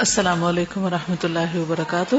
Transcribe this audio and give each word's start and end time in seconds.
السلام 0.00 0.44
علیکم 0.44 0.82
ورحمۃ 0.82 1.16
اللہ 1.22 1.56
وبرکاتہ۔ 1.56 2.16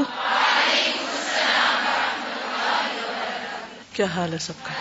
کیا 3.92 4.06
حال 4.06 4.32
ہے 4.32 4.38
سب 4.38 4.52
کا؟ 4.62 4.74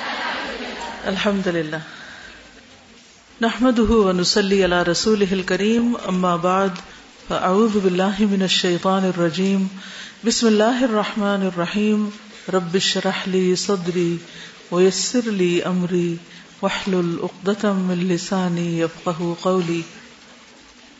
الحمد 1.06 1.48
للہ 1.48 1.76
نحمد 3.42 3.80
ونسلی 3.80 4.66
علی 4.66 4.92
رسول 4.92 5.44
کریم 5.46 5.94
اما 6.06 6.36
بعد، 6.36 6.70
فاعوذ 7.28 7.78
باللہ 7.78 8.20
من 8.20 8.42
الشیطان 8.42 9.04
الرجیم۔ 9.04 9.68
بسم 10.26 10.48
اللہ 10.48 10.84
الرحمن 10.84 11.42
الرحیم۔ 11.42 12.10
رب 12.54 12.74
اشرح 12.74 13.20
لی 13.26 13.56
صدری 13.56 14.18
ویسر 14.72 15.32
لی 15.32 15.64
امری۔ 15.64 16.16
واحلل 16.62 17.18
عقدة 17.24 17.72
من 17.72 17.98
لسانی 17.98 18.82
يفقهوا 18.82 19.34
قولی۔ 19.42 19.82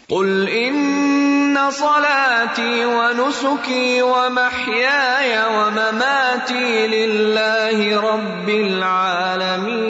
قل 0.08 0.46
ان 0.52 1.31
ان 1.52 1.72
صلاتي 1.72 2.86
ونسكي 2.86 4.02
ومحياي 4.02 5.32
ومماتي 5.46 6.88
لله 6.88 8.02
رب 8.02 8.50
العالمين 8.50 9.90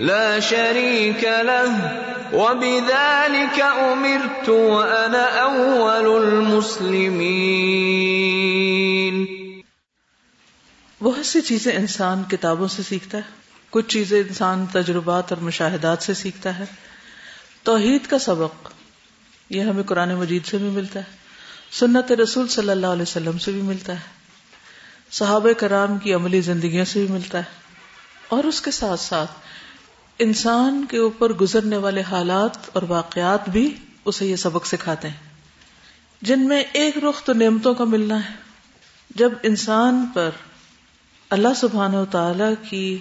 لا 0.00 0.40
شريك 0.40 1.24
له 1.24 1.70
وبذلك 2.32 3.60
امرت 3.60 4.48
وانا 4.48 5.24
اول 5.42 6.06
المسلمين 6.16 7.16
بہت 11.02 11.26
سی 11.26 11.40
چیزیں 11.40 11.72
انسان 11.76 12.22
کتابوں 12.30 12.68
سے 12.68 12.82
سیکھتا 12.82 13.18
ہے، 13.18 13.22
کچھ 13.70 13.88
چیزیں 13.88 14.20
انسان 14.20 14.66
تجربات 14.72 15.32
اور 15.32 15.42
مشاہدات 15.42 16.02
سے 16.02 16.14
سیکھتا 16.14 16.58
ہے۔ 16.58 16.64
توحید 17.66 18.06
کا 18.06 18.18
سبق، 18.18 18.68
یہ 19.50 19.62
ہمیں 19.62 19.82
قرآن 19.82 20.14
مجید 20.14 20.44
سے 20.46 20.58
بھی 20.58 20.68
ملتا 20.70 21.00
ہے، 21.00 21.04
سنت 21.72 22.12
رسول 22.12 22.48
صلی 22.48 22.70
اللہ 22.70 22.86
علیہ 22.86 23.02
وسلم 23.02 23.38
سے 23.38 23.52
بھی 23.52 23.62
ملتا 23.62 23.92
ہے، 23.92 24.14
صحابہ 25.10 25.52
کرام 25.52 25.98
کی 25.98 26.14
عملی 26.14 26.40
زندگیوں 26.40 26.84
سے 26.84 27.04
بھی 27.04 27.12
ملتا 27.12 27.38
ہے، 27.38 27.64
اور 28.28 28.44
اس 28.44 28.60
کے 28.60 28.70
ساتھ 28.70 29.00
ساتھ 29.00 29.30
انسان 30.18 30.84
کے 30.90 30.98
اوپر 30.98 31.32
گزرنے 31.32 31.76
والے 31.76 32.02
حالات 32.10 32.56
اور 32.72 32.82
واقعات 32.88 33.48
بھی 33.48 33.68
اسے 34.04 34.26
یہ 34.26 34.36
سبق 34.36 34.66
سکھاتے 34.66 35.08
ہیں۔ 35.08 35.24
جن 36.22 36.48
میں 36.48 36.62
ایک 36.72 36.98
رخ 37.04 37.22
تو 37.22 37.32
نعمتوں 37.32 37.74
کا 37.74 37.84
ملنا 37.84 38.24
ہے۔ 38.24 38.34
جب 39.10 39.32
انسان 39.42 40.04
پر 40.14 40.30
اللہ 41.30 41.54
سبحانہ 41.56 41.96
و 41.96 42.04
تعالی 42.04 42.54
کی 42.68 42.98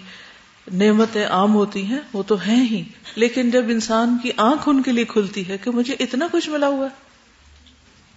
نعمتیں 0.73 1.25
عام 1.25 1.55
ہوتی 1.55 1.85
ہیں، 1.85 1.99
وہ 2.13 2.23
تو 2.23 2.35
ہیں 2.35 2.65
ہی۔ 2.65 2.83
لیکن 3.15 3.51
جب 3.51 3.65
انسان 3.69 4.17
کی 4.23 4.31
آنکھ 4.37 4.63
ان 4.65 4.81
کے 4.81 4.91
لیے 4.91 5.05
کھلتی 5.05 5.49
ہے 5.49 5.57
کہ 5.57 5.71
مجھے 5.71 5.95
اتنا 5.99 6.27
کچھ 6.31 6.49
ملا 6.49 6.67
ہوا 6.67 6.85
ہے، 6.85 6.95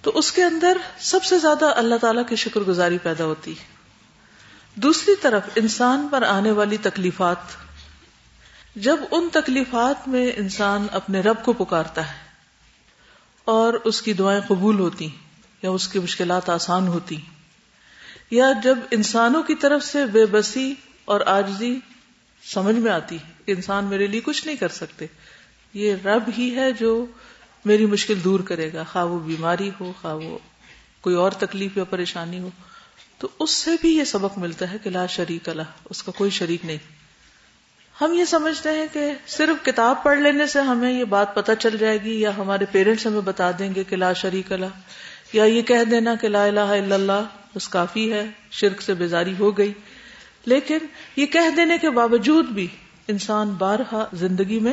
تو 0.03 0.11
اس 0.15 0.33
کے 0.33 0.45
اندر 0.45 0.79
سب 0.99 1.25
سے 1.25 1.39
زیادہ 1.39 1.65
اللہ 1.77 1.95
تعالی 2.01 2.21
کی 2.29 2.37
شکر 2.37 2.61
گزاری 2.61 2.99
پیدا 2.99 3.25
ہوتی 3.25 3.51
ہے۔ 3.51 3.65
دوسری 4.75 5.15
طرف 5.21 5.43
انسان 5.57 6.09
پر 6.11 6.23
آنے 6.23 6.51
والی 6.51 6.77
تکلیفات، 6.77 7.37
جب 8.77 8.97
ان 9.11 9.29
تکلیفات 9.33 10.09
میں 10.09 10.33
انسان 10.37 10.87
اپنے 10.93 11.21
رب 11.21 11.37
کو 11.45 11.53
پکارتا 11.53 12.11
ہے 12.11 12.29
اور 13.45 13.75
اس 13.75 14.03
کی 14.03 14.13
دعائیں 14.13 14.41
قبول 14.49 14.79
ہوتی 14.79 15.09
یا 15.63 15.71
اس 15.71 15.89
کی 15.89 15.99
مشکلات 15.99 16.51
آسان 16.51 16.89
ہوتی 16.89 17.17
یا 18.31 18.53
جب 18.63 18.79
انسانوں 18.91 19.43
کی 19.43 19.55
طرف 19.55 19.85
سے 19.85 20.07
بے 20.07 20.27
بسی 20.27 20.75
اور 21.05 21.21
آجزی 21.27 21.79
سمجھ 22.45 22.77
میں 22.77 22.93
آتی 22.93 23.17
ہے 23.17 23.33
انسان 23.47 23.85
میرے 23.85 24.07
لیے 24.07 24.21
کچھ 24.21 24.47
نہیں 24.47 24.57
کر 24.57 24.69
سکتے۔ 24.69 25.07
یہ 25.75 25.95
رب 26.05 26.23
ہی 26.39 26.57
ہے 26.57 26.73
جو 26.73 27.07
میری 27.65 27.87
مشکل 27.87 28.15
دور 28.25 28.41
کرے 28.41 28.73
گا۔ 28.73 28.85
خواہ 28.93 29.05
وہ 29.05 29.19
بیماری 29.19 29.71
ہو، 29.81 29.93
خواہ 30.01 30.15
وہ 30.15 30.39
کوئی 31.01 31.17
اور 31.17 31.33
تکلیف 31.33 31.77
یا 31.77 31.85
پریشانی 31.85 32.39
ہو۔ 32.39 32.51
تو 33.19 33.29
اس 33.39 33.51
سے 33.51 33.71
بھی 33.81 33.97
یہ 33.97 34.05
سبق 34.05 34.39
ملتا 34.39 34.73
ہے 34.73 34.77
کہ 34.83 34.91
لا 34.91 35.07
شریک 35.07 35.49
اللہ 35.49 35.63
اس 35.91 36.03
کا 36.03 36.13
کوئی 36.13 36.31
شریک 36.31 36.65
نہیں۔ 36.65 36.77
ہم 38.01 38.13
یہ 38.13 38.25
سمجھتے 38.25 38.69
ہیں 38.69 38.87
کہ 38.93 39.13
صرف 39.27 39.65
کتاب 39.65 40.03
پڑھ 40.03 40.19
لینے 40.19 40.47
سے 40.47 40.61
ہمیں 40.61 40.93
یہ 40.93 41.05
بات 41.05 41.35
پتہ 41.35 41.53
چل 41.59 41.79
جائے 41.79 41.99
گی 42.05 42.21
یا 42.21 42.37
ہمارے 42.37 42.65
پیرنٹس 42.73 43.07
ہمیں 43.07 43.21
بتا 43.21 43.51
دیں 43.59 43.75
گے 43.75 43.85
کہ 43.85 43.97
لا 43.97 44.13
شریک 44.13 44.53
اللہ 44.53 44.67
یا 45.33 45.45
یہ 45.45 45.63
کہہ 45.63 45.85
دینا 45.91 46.15
کہ 46.15 46.29
لا 46.29 46.45
الہ 46.45 46.61
الا 46.61 46.95
اللہ، 46.95 47.25
بس 47.55 47.69
کافی 47.69 48.13
ہے، 48.13 48.27
شرک 48.51 48.83
سے 48.83 48.95
بیزاری 48.95 49.35
ہو 49.39 49.59
گئی۔ 49.59 49.73
لیکن 50.45 50.79
یہ 51.17 51.27
کہہ 51.27 51.51
دینے 51.57 51.79
کے 51.79 51.91
باوجود 51.91 52.47
بھی 52.49 52.67
انسان 53.09 53.51
بارہا 53.51 54.07
زندگی 54.13 54.61
میں 54.61 54.73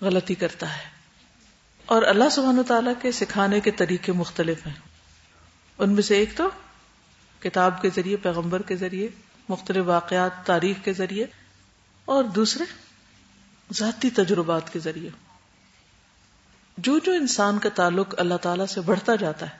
غلطی 0.00 0.34
کرتا 0.34 0.76
ہے۔ 0.76 0.96
اور 1.86 2.02
اللہ 2.02 2.28
سبحانہ 2.30 2.62
تعالیٰ 2.62 2.92
کے 3.02 3.12
سکھانے 3.12 3.60
کے 3.60 3.70
طریقے 3.70 4.12
مختلف 4.12 4.66
ہیں۔ 4.66 4.74
ان 5.78 5.90
میں 5.90 6.02
سے 6.02 6.16
ایک 6.16 6.36
تو 6.36 6.48
کتاب 7.40 7.82
کے 7.82 7.88
ذریعے، 7.96 8.16
پیغمبر 8.16 8.62
کے 8.62 8.76
ذریعے، 8.76 9.08
مختلف 9.48 9.84
واقعات، 9.86 10.46
تاریخ 10.46 10.76
کے 10.84 10.92
ذریعے، 10.92 11.26
اور 12.04 12.24
دوسرے 12.24 12.64
ذاتی 13.72 14.10
تجربات 14.10 14.72
کے 14.72 14.78
ذریعے۔ 14.78 15.10
جو 16.78 16.98
جو 16.98 17.12
انسان 17.12 17.58
کا 17.58 17.68
تعلق 17.68 18.14
اللہ 18.18 18.34
تعالی 18.34 18.66
سے 18.66 18.80
بڑھتا 18.80 19.14
جاتا 19.14 19.46
ہے، 19.46 19.56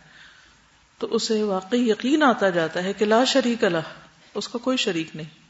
تو 0.99 1.07
اسے 1.11 1.43
واقعی 1.43 1.91
یقین 1.91 2.23
آتا 2.23 2.51
جاتا 2.51 2.85
ہے 2.85 2.93
کہ 2.93 3.05
لا 3.05 3.25
شریک 3.25 3.65
اللہ 3.65 4.06
اس 4.37 4.49
کا 4.49 4.59
کوئی 4.59 4.77
شریک 4.77 5.17
نہیں۔ 5.17 5.47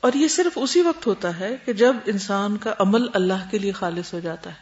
اور 0.00 0.12
یہ 0.12 0.28
صرف 0.28 0.52
اسی 0.56 0.80
وقت 0.80 1.06
ہوتا 1.06 1.38
ہے 1.38 1.56
کہ 1.64 1.72
جب 1.72 1.96
انسان 2.06 2.56
کا 2.56 2.74
عمل 2.78 3.06
اللہ 3.14 3.48
کے 3.50 3.58
لیے 3.58 3.72
خالص 3.72 4.14
ہو 4.14 4.20
جاتا 4.20 4.50
ہے، 4.50 4.54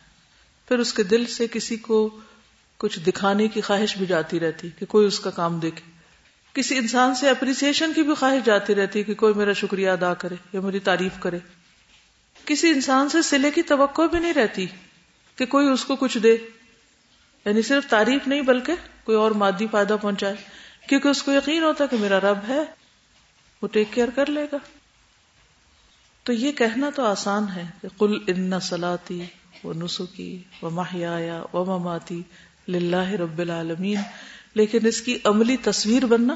پھر 0.68 0.78
اس 0.78 0.92
کے 0.92 1.02
دل 1.02 1.26
سے 1.26 1.46
کسی 1.52 1.76
کو 1.76 2.20
کچھ 2.76 2.98
دکھانے 2.98 3.48
کی 3.48 3.60
خواہش 3.60 3.96
بھی 3.96 4.06
جاتی 4.06 4.40
رہتی 4.40 4.68
کہ 4.78 4.86
کوئی 4.86 5.06
اس 5.06 5.20
کا 5.20 5.30
کام 5.30 5.58
دیکھے۔ 5.58 5.90
کسی 6.52 6.78
انسان 6.78 7.14
سے 7.14 7.30
اپریسیشن 7.30 7.92
کی 7.92 8.02
بھی 8.02 8.14
خواہش 8.14 8.46
جاتی 8.46 8.74
رہتی 8.74 9.02
کہ 9.02 9.14
کوئی 9.14 9.34
میرا 9.34 9.52
شکریہ 9.52 9.90
ادا 9.90 10.14
کرے 10.14 10.34
یا 10.52 10.60
میری 10.60 10.78
تعریف 10.78 11.12
کرے۔ 11.20 11.38
کسی 12.44 12.68
انسان 12.68 13.08
سے 13.08 13.22
سلے 13.22 13.50
کی 13.50 13.62
توقع 13.62 14.02
بھی 14.02 14.18
نہیں 14.18 14.34
رہتی 14.34 14.66
کہ 15.36 15.46
کوئی 15.46 15.68
اس 15.68 15.84
کو 15.84 15.96
کچھ 15.96 16.18
دے۔ 16.18 16.36
یعنی 17.44 17.62
صرف 17.62 17.86
تعریف 17.86 18.28
نہیں 18.28 18.42
بلکہ 18.42 18.72
کوئی 19.04 19.18
اور 19.18 19.30
مادی 19.30 19.66
فائدہ 19.70 19.96
پہنچائے۔ 20.00 20.34
کیونکہ 20.88 21.08
اس 21.08 21.22
کو 21.22 21.32
یقین 21.32 21.62
ہوتا 21.62 21.86
کہ 21.86 21.96
میرا 21.96 22.20
رب 22.20 22.38
ہے، 22.48 22.62
وہ 23.62 23.68
ٹیک 23.68 23.88
کیئر 23.90 24.08
کر 24.14 24.26
لے 24.26 24.46
گا۔ 24.52 24.56
تو 26.22 26.32
یہ 26.32 26.52
کہنا 26.52 26.90
تو 26.94 27.04
آسان 27.04 27.44
ہے 27.56 27.64
کہ 27.82 27.88
کل 27.98 28.18
ان 28.26 28.60
سلاتی 28.60 29.24
و 29.64 29.72
نسخی 29.72 30.42
و 30.62 30.70
ماہیا 30.70 31.42
و 31.52 31.64
مماتی 31.64 32.22
لاہ 32.68 33.10
رب 33.10 33.38
العالمین۔ 33.38 33.98
لیکن 34.54 34.86
اس 34.86 35.00
کی 35.00 35.18
عملی 35.24 35.56
تصویر 35.56 36.06
بننا، 36.06 36.34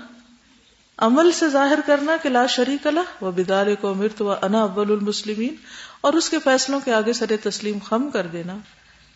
عمل 0.97 1.33
سے 1.33 1.49
ظاہر 1.49 1.79
کرنا 1.87 2.17
کہ 2.23 2.29
لا 2.29 2.47
شریک 2.47 2.87
اللہ 2.87 3.25
و 3.25 3.31
بدار 3.31 3.67
کو 3.81 3.89
امرت 3.89 4.23
و 4.23 4.33
انا 4.33 4.61
اول 4.61 4.93
المسلمین۔ 4.93 5.55
اور 6.01 6.13
اس 6.13 6.31
کے 6.31 6.39
فیصلوں 6.45 6.81
کے 6.85 6.93
آگے 6.93 7.13
سر 7.13 7.37
تسلیم 7.43 7.79
خم 7.85 8.11
کر 8.13 8.27
دینا، 8.27 8.57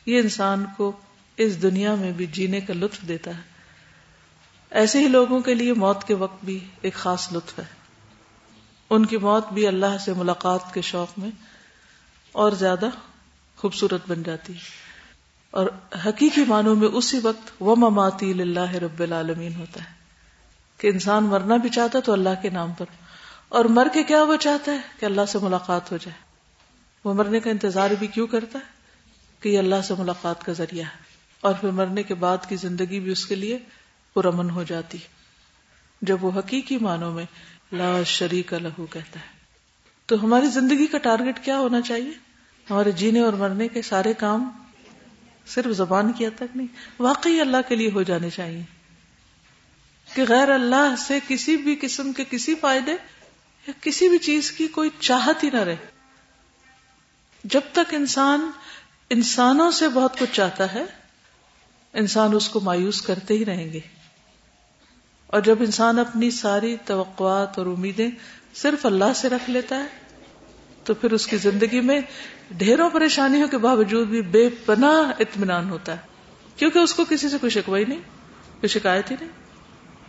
یہ 0.07 0.19
انسان 0.19 0.65
کو 0.77 0.93
اس 1.37 1.63
دنیا 1.63 1.95
میں 1.95 2.13
بھی 2.13 2.27
جینے 2.27 2.61
کا 2.61 2.75
لطف 2.75 3.09
دیتا 3.09 3.31
ہے۔ 3.31 3.52
ایسے 4.73 4.99
ہی 4.99 5.09
لوگوں 5.09 5.41
کے 5.41 5.55
لیے 5.55 5.73
موت 5.73 6.05
کے 6.05 6.15
وقت 6.15 6.45
بھی 6.45 6.69
ایک 6.81 6.95
خاص 6.95 7.33
لطف 7.33 7.59
ہے۔ 7.59 7.65
ان 8.91 9.07
کی 9.07 9.17
موت 9.17 9.53
بھی 9.53 9.67
اللہ 9.67 9.99
سے 10.05 10.13
ملاقات 10.13 10.75
کے 10.75 10.81
شوق 10.81 11.19
میں 11.19 11.31
اور 12.33 12.53
زیادہ 12.53 12.87
خوبصورت 13.57 14.01
بن 14.09 14.23
جاتی 14.23 14.53
ہے۔ 14.53 14.59
اور 15.51 15.67
حقیقی 16.09 16.45
معنوں 16.49 16.77
میں 16.77 16.89
اسی 16.89 17.21
وقت 17.23 17.51
وہ 17.61 17.77
مماتی 17.77 18.41
اللہ 18.41 18.73
رب 18.73 19.01
العالمین 19.01 19.55
ہوتا 19.55 19.81
ہے۔ 19.81 19.89
کہ 20.79 20.89
انسان 20.89 21.25
مرنا 21.25 21.57
بھی 21.57 21.69
چاہتا 21.69 22.01
تو 22.01 22.13
اللہ 22.13 22.43
کے 22.43 22.51
نام 22.51 22.73
پر۔ 22.73 22.87
اور 23.49 23.65
مر 23.65 23.87
کے 23.93 24.03
کیا 24.03 24.23
وہ 24.23 24.37
چاہتا 24.37 24.73
ہے؟ 24.73 24.79
کہ 25.01 25.07
اللہ 25.07 25.25
سے 25.29 25.39
ملاقات 25.43 25.93
ہو 25.93 25.97
جائے۔ 25.97 26.19
وہ 27.05 27.15
مرنے 27.15 27.41
کا 27.41 27.51
انتظار 27.51 27.91
بھی 27.99 28.07
کیوں 28.07 28.27
کرتا 28.27 28.59
ہے؟ 28.59 28.65
کہ 29.41 29.49
یہ 29.49 29.59
اللہ 29.59 29.83
سے 29.85 29.95
ملاقات 29.99 30.45
کا 30.45 30.53
ذریعہ 30.53 30.85
ہے۔ 30.85 30.97
اور 31.41 31.55
پھر 31.61 31.71
مرنے 31.71 32.03
کے 32.03 32.15
بعد 32.15 32.39
کی 32.49 32.57
زندگی 32.57 33.01
بھی 33.01 33.13
اس 33.13 33.27
کے 33.27 33.35
لیے 33.35 33.59
پرامن 34.15 34.51
ہو 34.51 34.63
جاتی 34.63 34.99
جب 36.03 36.25
وہ 36.25 36.31
حقیقی 36.39 36.79
معنوں 36.79 37.13
میں 37.13 37.25
لا 37.73 38.03
شریک 38.03 38.53
لہو 38.53 38.87
کہتا 38.87 39.21
ہے۔ 39.21 39.43
تو 40.07 40.25
ہماری 40.25 40.47
زندگی 40.47 40.87
کا 40.87 40.99
ٹارگٹ 40.99 41.45
کیا 41.45 41.59
ہونا 41.59 41.81
چاہیے؟ 41.81 42.13
ہمارے 42.71 42.91
جینے 42.91 43.21
اور 43.21 43.33
مرنے 43.33 43.69
کے 43.69 43.83
سارے 43.83 44.13
کام 44.13 44.51
صرف 45.47 45.77
زبان 45.77 46.13
کی 46.13 46.27
حد 46.27 46.37
تک 46.37 46.57
نہیں، 46.57 46.67
واقعی 46.99 47.41
اللہ 47.41 47.57
کے 47.69 47.77
لیے 47.77 47.91
ہو 47.91 48.03
جانے 48.03 48.31
چاہیے۔ 48.31 48.63
کہ 50.15 50.25
غیر 50.29 50.51
اللہ 50.51 50.95
سے 50.99 51.19
کسی 51.29 51.57
بھی 51.57 51.77
قسم 51.81 52.13
کے 52.13 52.25
کسی 52.31 52.55
فائدے 52.55 52.93
یا 53.67 53.71
کسی 53.81 54.09
بھی 54.09 54.19
چیز 54.19 54.51
کی 54.51 54.69
کوئی 54.69 54.91
چاہت 55.01 55.45
ہی 55.45 55.51
نہ 55.51 55.59
رہے۔ 55.59 55.77
جب 57.45 57.61
تک 57.73 57.95
انسان 57.95 58.51
انسانوں 59.11 59.71
سے 59.71 59.89
بہت 59.89 60.19
کچھ 60.19 60.33
چاہتا 60.33 60.73
ہے، 60.73 60.85
انسان 61.93 62.35
اس 62.35 62.49
کو 62.49 62.61
مایوس 62.61 63.03
کرتے 63.03 63.35
ہی 63.35 63.45
رہیں 63.45 63.73
گے۔ 63.73 63.81
اور 65.33 65.41
جب 65.41 65.57
انسان 65.61 65.99
اپنی 65.99 66.31
ساری 66.31 66.77
توقعات 66.85 67.59
اور 67.59 67.67
امیدیں 67.67 68.11
صرف 68.55 68.87
اللہ 68.87 69.13
سے 69.15 69.29
رکھ 69.29 69.51
لیتا 69.51 69.77
ہے، 69.77 69.87
تو 70.85 70.95
پھر 70.95 71.13
اس 71.13 71.27
کی 71.27 71.37
زندگی 71.37 71.81
میں 71.81 72.01
ڈھیروں 72.51 72.91
پریشانیوں 72.91 73.49
کے 73.49 73.59
باوجود 73.59 74.09
بھی 74.09 74.23
بے 74.23 74.49
پناہ 74.67 75.13
اطمینان 75.19 75.71
ہوتا 75.71 75.93
ہے۔ 75.93 75.99
کیونکہ 76.57 76.79
اس 76.79 76.95
کو 76.95 77.05
کسی 77.05 77.29
سے 77.29 77.39
کوئی 77.39 77.51
شکوا 77.51 77.79
ہی 77.79 77.85
نہیں، 77.85 77.99
کوئی 78.61 78.69
شکایت 78.69 79.11
ہی 79.11 79.17
نہیں، 79.21 79.31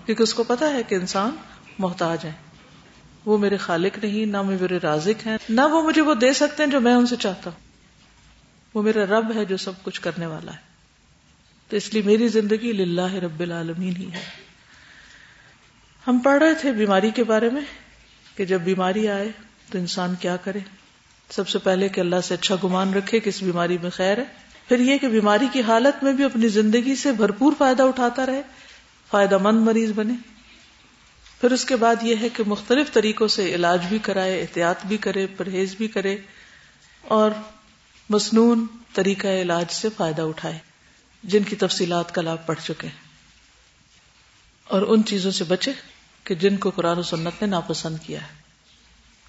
کیونکہ 0.05 0.23
اس 0.23 0.33
کو 0.33 0.43
پتا 0.43 0.69
ہے 0.69 0.83
کہ 0.83 0.95
انسان 0.95 1.35
محتاج 1.79 2.17
ہے۔ 2.23 2.31
وہ 3.25 3.37
میرے 3.37 3.57
خالق 3.57 4.03
نہیں، 4.03 4.25
نہ 4.25 4.41
میرے 4.41 4.79
رازق 4.83 5.27
ہیں، 5.27 5.37
نہ 5.49 5.61
وہ 5.61 5.81
مجھے 5.81 6.01
وہ 6.01 6.13
دے 6.13 6.33
سکتے 6.33 6.63
ہیں 6.63 6.71
جو 6.71 6.79
میں 6.79 6.93
ان 6.93 7.05
سے 7.05 7.15
چاہتا 7.15 7.49
ہوں۔ 7.49 7.59
وہ 8.73 8.81
میرا 8.81 9.05
رب 9.05 9.35
ہے 9.35 9.45
جو 9.45 9.57
سب 9.57 9.83
کچھ 9.83 10.01
کرنے 10.01 10.25
والا 10.25 10.51
ہے۔ 10.51 10.59
تو 11.69 11.75
اس 11.75 11.93
لیے 11.93 12.01
میری 12.01 12.27
زندگی 12.27 12.71
للہ 12.71 13.13
رب 13.13 13.39
العالمین 13.39 13.95
ہی 13.95 14.11
ہے۔ 14.13 14.42
ہم 16.07 16.19
پڑھ 16.19 16.43
رہے 16.43 16.53
تھے 16.53 16.71
بیماری 16.71 17.11
کے 17.11 17.23
بارے 17.23 17.49
میں 17.49 17.61
کہ 18.35 18.45
جب 18.45 18.61
بیماری 18.61 19.07
آئے 19.07 19.29
تو 19.71 19.77
انسان 19.77 20.15
کیا 20.15 20.35
کرے؟ 20.35 20.59
سب 21.29 21.49
سے 21.49 21.59
پہلے 21.59 21.89
کہ 21.89 21.99
اللہ 21.99 22.15
سے 22.23 22.33
اچھا 22.33 22.55
گمان 22.63 22.93
رکھے 22.93 23.19
کہ 23.19 23.29
اس 23.29 23.43
بیماری 23.43 23.77
میں 23.77 23.89
خیر 23.89 24.17
ہے۔ 24.17 24.23
پھر 24.67 24.79
یہ 24.79 24.97
کہ 24.97 25.07
بیماری 25.07 25.47
کی 25.53 25.61
حالت 25.61 26.03
میں 26.03 26.13
بھی 26.13 26.23
اپنی 26.23 26.47
زندگی 26.47 26.95
سے 26.95 27.11
بھرپور 27.11 27.53
فائدہ 27.57 27.83
اٹھاتا 27.83 28.25
رہے، 28.25 28.41
فائدہ 29.11 29.37
مند 29.37 29.59
مریض 29.59 29.91
بنے۔ 29.91 30.13
پھر 31.41 31.51
اس 31.51 31.65
کے 31.65 31.75
بعد 31.75 31.95
یہ 32.01 32.15
ہے 32.21 32.29
کہ 32.29 32.43
مختلف 32.47 32.91
طریقوں 32.91 33.27
سے 33.27 33.55
علاج 33.55 33.85
بھی 33.89 33.97
کرائے، 33.97 34.41
احتیاط 34.41 34.85
بھی 34.85 34.97
کرے، 34.97 35.27
پرہیز 35.27 35.75
بھی 35.75 35.87
کرے 35.87 36.17
اور 37.01 37.31
مصنون 38.09 38.65
طریقہ 38.93 39.27
علاج 39.27 39.65
سے 39.69 39.89
فائدہ 39.97 40.21
اٹھائے، 40.21 40.59
جن 41.23 41.43
کی 41.43 41.55
تفصیلات 41.55 42.15
کل 42.15 42.27
آپ 42.27 42.47
پڑھ 42.47 42.59
چکے 42.63 42.87
ہیں۔ 42.87 43.03
اور 44.63 44.81
ان 44.81 45.03
چیزوں 45.03 45.31
سے 45.31 45.43
بچے۔ 45.43 45.71
کہ 46.23 46.35
جن 46.35 46.57
کو 46.57 46.69
قرآن 46.69 46.97
و 46.97 47.03
سنت 47.03 47.41
نے 47.41 47.47
ناپسند 47.47 47.97
کیا 48.05 48.21
ہے، 48.21 48.33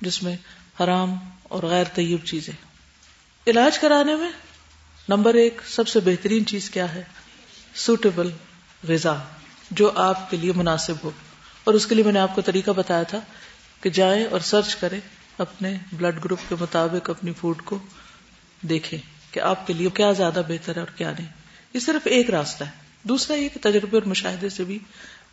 جس 0.01 0.23
میں 0.23 0.37
حرام 0.81 1.15
اور 1.43 1.63
غیر 1.63 1.85
طیب 1.95 2.25
چیزیں۔ 2.25 2.53
علاج 3.47 3.79
کرانے 3.79 4.15
میں 4.15 4.31
نمبر 5.09 5.35
ایک 5.35 5.61
سب 5.67 5.89
سے 5.89 6.01
بہترین 6.01 6.47
چیز 6.47 6.71
کیا 6.71 6.95
ہے؟ 6.95 7.03
سوٹیبل 7.75 8.31
غذا، 8.89 9.15
جو 9.71 9.93
آپ 9.95 10.31
کے 10.31 10.37
لیے 10.37 10.53
مناسب 10.53 10.95
ہو۔ 11.05 11.11
اور 11.65 11.75
اس 11.75 11.87
کے 11.87 11.95
لیے 11.95 12.05
میں 12.05 12.13
نے 12.13 12.19
آپ 12.19 12.35
کو 12.35 12.41
طریقہ 12.41 12.71
بتایا 12.71 13.03
تھا 13.03 13.21
کہ 13.81 13.91
جائیں 13.91 14.25
اور 14.25 14.41
سرچ 14.41 14.77
کریں 14.77 15.01
اپنے 15.39 15.77
بلڈ 15.93 16.25
گروپ 16.25 16.39
کے 16.49 16.55
مطابق 16.61 17.11
اپنی 17.11 17.33
فوڈ 17.33 17.63
کو 17.65 17.79
دیکھیں 18.63 18.99
کہ 19.31 19.41
آپ 19.41 19.67
کے 19.67 19.73
لیے 19.73 19.89
کیا 19.95 20.13
زیادہ 20.13 20.43
بہتر 20.49 20.75
ہے 20.75 20.81
اور 20.81 20.97
کیا 20.97 21.11
نہیں۔ 21.11 21.29
یہ 21.75 21.81
صرف 21.81 22.03
ایک 22.05 22.31
راستہ 22.31 22.65
ہے۔ 22.65 22.71
دوسرا 23.03 23.37
یہ 23.37 23.49
کہ 23.49 23.61
تجربے 23.63 23.97
اور 23.97 24.09
مشاہدے 24.09 24.49
سے 24.49 24.65
بھی 24.65 24.79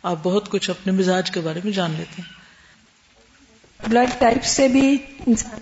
آپ 0.02 0.18
بہت 0.22 0.50
کچھ 0.50 0.70
اپنے 0.70 0.92
مزاج 0.92 1.30
کے 1.30 1.40
بارے 1.40 1.60
میں 1.64 1.72
جان 1.72 1.90
لیتے 1.90 2.22
ہیں۔ 2.22 2.42
بلڈ 3.90 4.20
ٹائپ 4.20 4.44
سے 4.44 4.68
بھی 4.68 4.98
انسان 5.26 5.60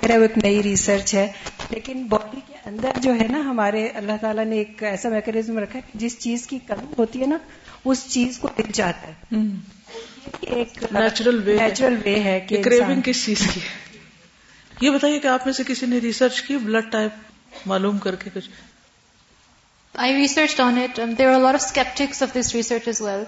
ایک 0.00 0.38
نئی 0.38 0.62
ریسرچ 0.62 1.14
ہے 1.14 1.32
لیکن 1.70 2.06
باڈی 2.06 2.40
کے 2.46 2.54
اندر 2.64 2.90
جو 2.96 3.14
ہے 3.14 3.26
نا 3.28 3.38
ہمارے 3.38 3.88
اللہ 3.88 4.12
تعالیٰ 4.20 4.44
نے 4.44 4.56
ایک 4.56 4.82
ایسا 4.82 5.08
میکنیزم 5.08 5.58
رکھا 5.58 5.78
ہے 5.78 5.90
جس 5.94 6.18
چیز 6.18 6.46
کی 6.46 6.58
کمی 6.66 6.94
ہوتی 6.98 7.20
ہے 7.20 7.26
نا 7.26 7.38
اس 7.84 8.04
چیز 8.08 8.38
کو 8.38 8.48
دل 8.58 8.72
چاہتا 8.72 9.08
ہے۔ 9.08 9.36
ایک 10.40 10.82
نیچرل 10.82 11.42
وے 11.44 11.56
نیچرل 11.56 11.96
وے 12.04 12.20
ہے 12.20 12.40
کہ 12.40 12.62
کس 13.04 13.24
چیز 13.26 13.48
کی 13.54 13.60
یہ 14.80 14.90
بتائیے 14.90 15.18
کہ 15.18 15.26
آپ 15.26 15.44
میں 15.44 15.52
سے 15.52 15.62
کسی 15.66 15.86
نے 15.86 15.98
ریسرچ 15.98 16.42
کی 16.42 16.56
بلڈ 16.56 16.92
ٹائپ؟ 16.92 17.10
معلوم 17.66 17.98
کر 17.98 18.14
کے 18.14 18.30
کچھ۔ 18.34 18.48
I 20.02 20.14
researched 20.14 20.60
on 20.60 20.78
it. 20.78 20.98
Um, 20.98 21.14
there 21.14 21.30
are 21.30 21.34
a 21.34 21.38
lot 21.38 21.54
of 21.54 21.60
skeptics 21.60 22.22
of 22.22 22.32
this 22.32 22.54
research 22.54 22.88
as 22.88 23.00
well. 23.00 23.26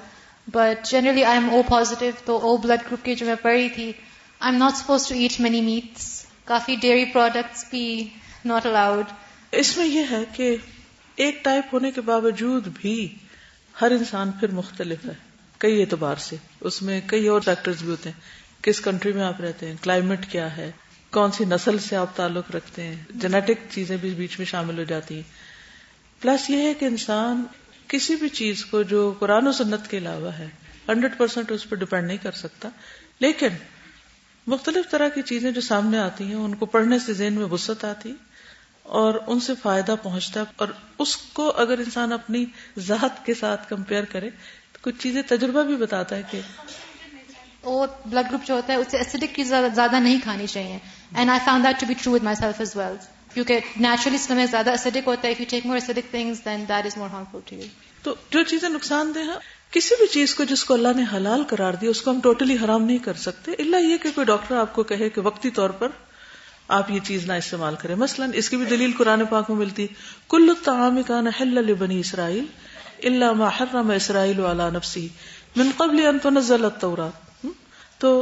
But 0.48 0.84
generally 0.84 1.24
I 1.24 1.34
am 1.34 1.48
O 1.50 1.62
positive, 1.62 2.24
تو 2.24 2.38
O 2.42 2.56
blood 2.58 2.84
group 2.88 3.04
کی 3.04 3.14
جو 3.14 3.26
میں 3.26 3.34
پڑھی 3.42 3.68
تھی 3.68 3.92
I'm 4.40 4.58
not 4.58 4.76
supposed 4.76 5.08
to 5.08 5.14
eat 5.16 5.38
many 5.40 5.60
meats. 5.60 6.08
کافی 6.44 6.76
dairy 6.76 7.04
products 7.04 7.64
بھی 7.70 7.86
not 8.46 8.66
allowed. 8.66 9.14
اس 9.52 9.76
میں 9.76 9.86
یہ 9.86 10.10
ہے 10.10 10.22
کہ 10.32 10.56
ایک 11.18 11.44
ٹائپ 11.44 11.72
ہونے 11.72 11.90
کے 11.90 12.00
باوجود 12.00 12.68
بھی 12.74 12.96
ہر 13.80 13.90
انسان 13.90 14.30
پھر 14.30 14.50
مختلف 14.50 15.04
ہے 15.04 15.14
کئی 15.58 15.80
اعتبار 15.80 16.16
سے 16.16 16.36
اس 16.60 16.82
میں 16.82 17.00
کئی 17.06 17.28
اور 17.28 17.40
فیکٹرز 17.40 17.82
بھی 17.82 17.90
ہوتے 17.90 18.10
ہیں 18.10 18.62
کس 18.62 18.80
کنٹری 18.80 19.12
میں 19.12 19.22
آپ 19.22 19.40
رہتے 19.40 19.68
ہیں 19.68 19.74
کلائمیٹ 19.82 20.26
کیا 20.30 20.56
ہے 20.56 20.70
کون 21.12 21.32
سی 21.32 21.44
نسل 21.44 21.78
سے 21.78 21.96
آپ 21.96 22.16
تعلق 22.16 22.50
رکھتے 22.50 22.82
ہیں 22.82 22.96
جینیٹک 23.14 23.70
چیزیں 23.70 23.96
بھی 23.96 24.10
بیچ 24.10 24.38
میں 24.38 24.46
شامل 24.46 24.78
ہو 24.78 24.84
جاتی 24.84 25.14
ہیں 25.14 25.53
پلس 26.24 26.50
یہ 26.50 26.56
ہے 26.56 26.74
کہ 26.74 26.84
انسان 26.84 27.44
کسی 27.88 28.16
بھی 28.16 28.28
چیز 28.28 28.64
کو 28.64 28.82
جو 28.82 29.14
قرآن 29.18 29.46
و 29.46 29.52
سنت 29.52 29.90
کے 29.90 29.98
علاوہ 29.98 30.30
ہے، 30.30 30.48
ہنڈریڈ 30.88 31.18
پرسینٹ 31.18 31.50
اس 31.52 31.68
پہ 31.68 31.76
ڈپینڈ 31.76 32.06
نہیں 32.06 32.16
کر 32.16 32.32
سکتا۔ 32.32 32.68
لیکن 33.20 33.48
مختلف 34.46 34.90
طرح 34.90 35.08
کی 35.08 35.22
چیزیں 35.22 35.50
جو 35.50 35.60
سامنے 35.60 35.98
آتی 35.98 36.24
ہیں، 36.24 36.34
ان 36.34 36.54
کو 36.54 36.66
پڑھنے 36.66 36.98
سے 36.98 37.12
ذہن 37.12 37.32
میں 37.32 37.44
وسط 37.44 37.84
آتی 37.84 38.12
اور 38.82 39.14
ان 39.26 39.40
سے 39.40 39.52
فائدہ 39.62 39.94
پہنچتا 40.02 40.40
ہے۔ 40.40 40.44
اور 40.56 40.68
اس 40.98 41.16
کو 41.16 41.52
اگر 41.56 41.78
انسان 41.78 42.12
اپنی 42.12 42.44
ذات 42.78 43.26
کے 43.26 43.34
ساتھ 43.34 43.68
کمپیئر 43.68 44.04
کرے، 44.04 44.30
تو 44.72 44.78
کچھ 44.82 44.94
چیزیں 44.98 45.22
تجربہ 45.28 45.62
بھی 45.62 45.76
بتاتا 45.76 46.16
ہے 46.16 46.22
کہ 46.30 46.40
وہ 47.62 47.86
بلڈ 48.06 48.30
گروپ 48.30 48.46
جو 48.46 48.54
ہوتا 48.54 48.72
ہے، 48.72 48.78
اسے 48.78 48.96
ایسیڈک 48.96 49.36
چیز 49.36 49.52
زیادہ 49.74 50.00
نہیں 50.00 50.20
کھانی 50.22 50.46
چاہیے۔ 50.46 50.78
And 51.14 51.30
I 51.30 51.40
found 51.44 51.64
that 51.64 51.80
to 51.80 51.86
be 51.86 51.94
true 52.02 52.12
with 52.12 52.24
my 52.24 52.36
self 52.36 52.60
as 52.60 52.76
well 52.76 52.96
کیونکہ 53.34 53.60
نیچرلی 53.76 54.16
اس 54.16 54.50
زیادہ 54.50 54.70
ایسیڈک 54.70 55.08
ہوتا 55.08 55.28
ہے. 55.28 55.32
If 55.32 55.40
you 55.40 55.46
take 55.50 55.66
more 55.66 55.76
acidic 55.76 56.10
things 56.10 56.44
then 56.44 56.64
that 56.68 56.86
is 56.86 56.96
more 56.96 57.08
harmful 57.08 57.40
to 57.46 57.56
you 57.56 57.68
تو 58.04 58.14
جو 58.30 58.42
چیزیں 58.42 58.68
نقصان 58.68 59.12
دہ 59.14 59.18
ہیں، 59.18 59.38
کسی 59.72 59.94
بھی 59.98 60.06
چیز 60.12 60.34
کو 60.34 60.44
جس 60.44 60.64
کو 60.64 60.74
اللہ 60.74 60.96
نے 60.96 61.04
حلال 61.12 61.42
قرار 61.48 61.74
دیا، 61.80 61.90
اس 61.90 62.02
کو 62.02 62.10
ہم 62.10 62.20
ٹوٹلی 62.20 62.46
totally 62.46 62.64
حرام 62.64 62.82
نہیں 62.82 62.98
کر 63.04 63.14
سکتے. 63.18 63.52
اللہ 63.58 63.86
یہ 63.86 63.96
کہ 64.02 64.10
کوئی 64.14 64.24
ڈاکٹر 64.24 64.56
آپ 64.56 64.74
کو 64.74 64.82
کہے 64.82 65.08
کہ 65.10 65.20
وقتی 65.20 65.50
طور 65.50 65.70
پر 65.78 65.88
آپ 66.76 66.90
یہ 66.90 67.00
چیز 67.04 67.26
نہ 67.26 67.32
استعمال 67.32 67.74
کریں. 67.80 67.94
مثلا 67.96 68.26
اس 68.34 68.48
کی 68.50 68.56
بھی 68.56 68.66
دلیل 68.66 68.92
قرآن 68.98 69.24
پاک 69.30 69.50
میں 69.50 69.58
ملتی، 69.58 69.86
کل 70.28 70.48
الطعام 70.48 71.02
کان 71.06 71.26
حل 71.40 71.64
لبنی 71.66 71.98
اسرائیل 72.00 72.44
الا 73.02 73.32
ما 73.32 73.48
حرم 73.58 73.90
اسرائیل 73.90 74.40
على 74.42 74.70
نفسه 74.70 75.08
من 75.56 75.70
قبل 75.76 76.06
ان 76.06 76.18
تنزل 76.18 76.64
التوراۃ 76.64 77.46
تو 77.98 78.14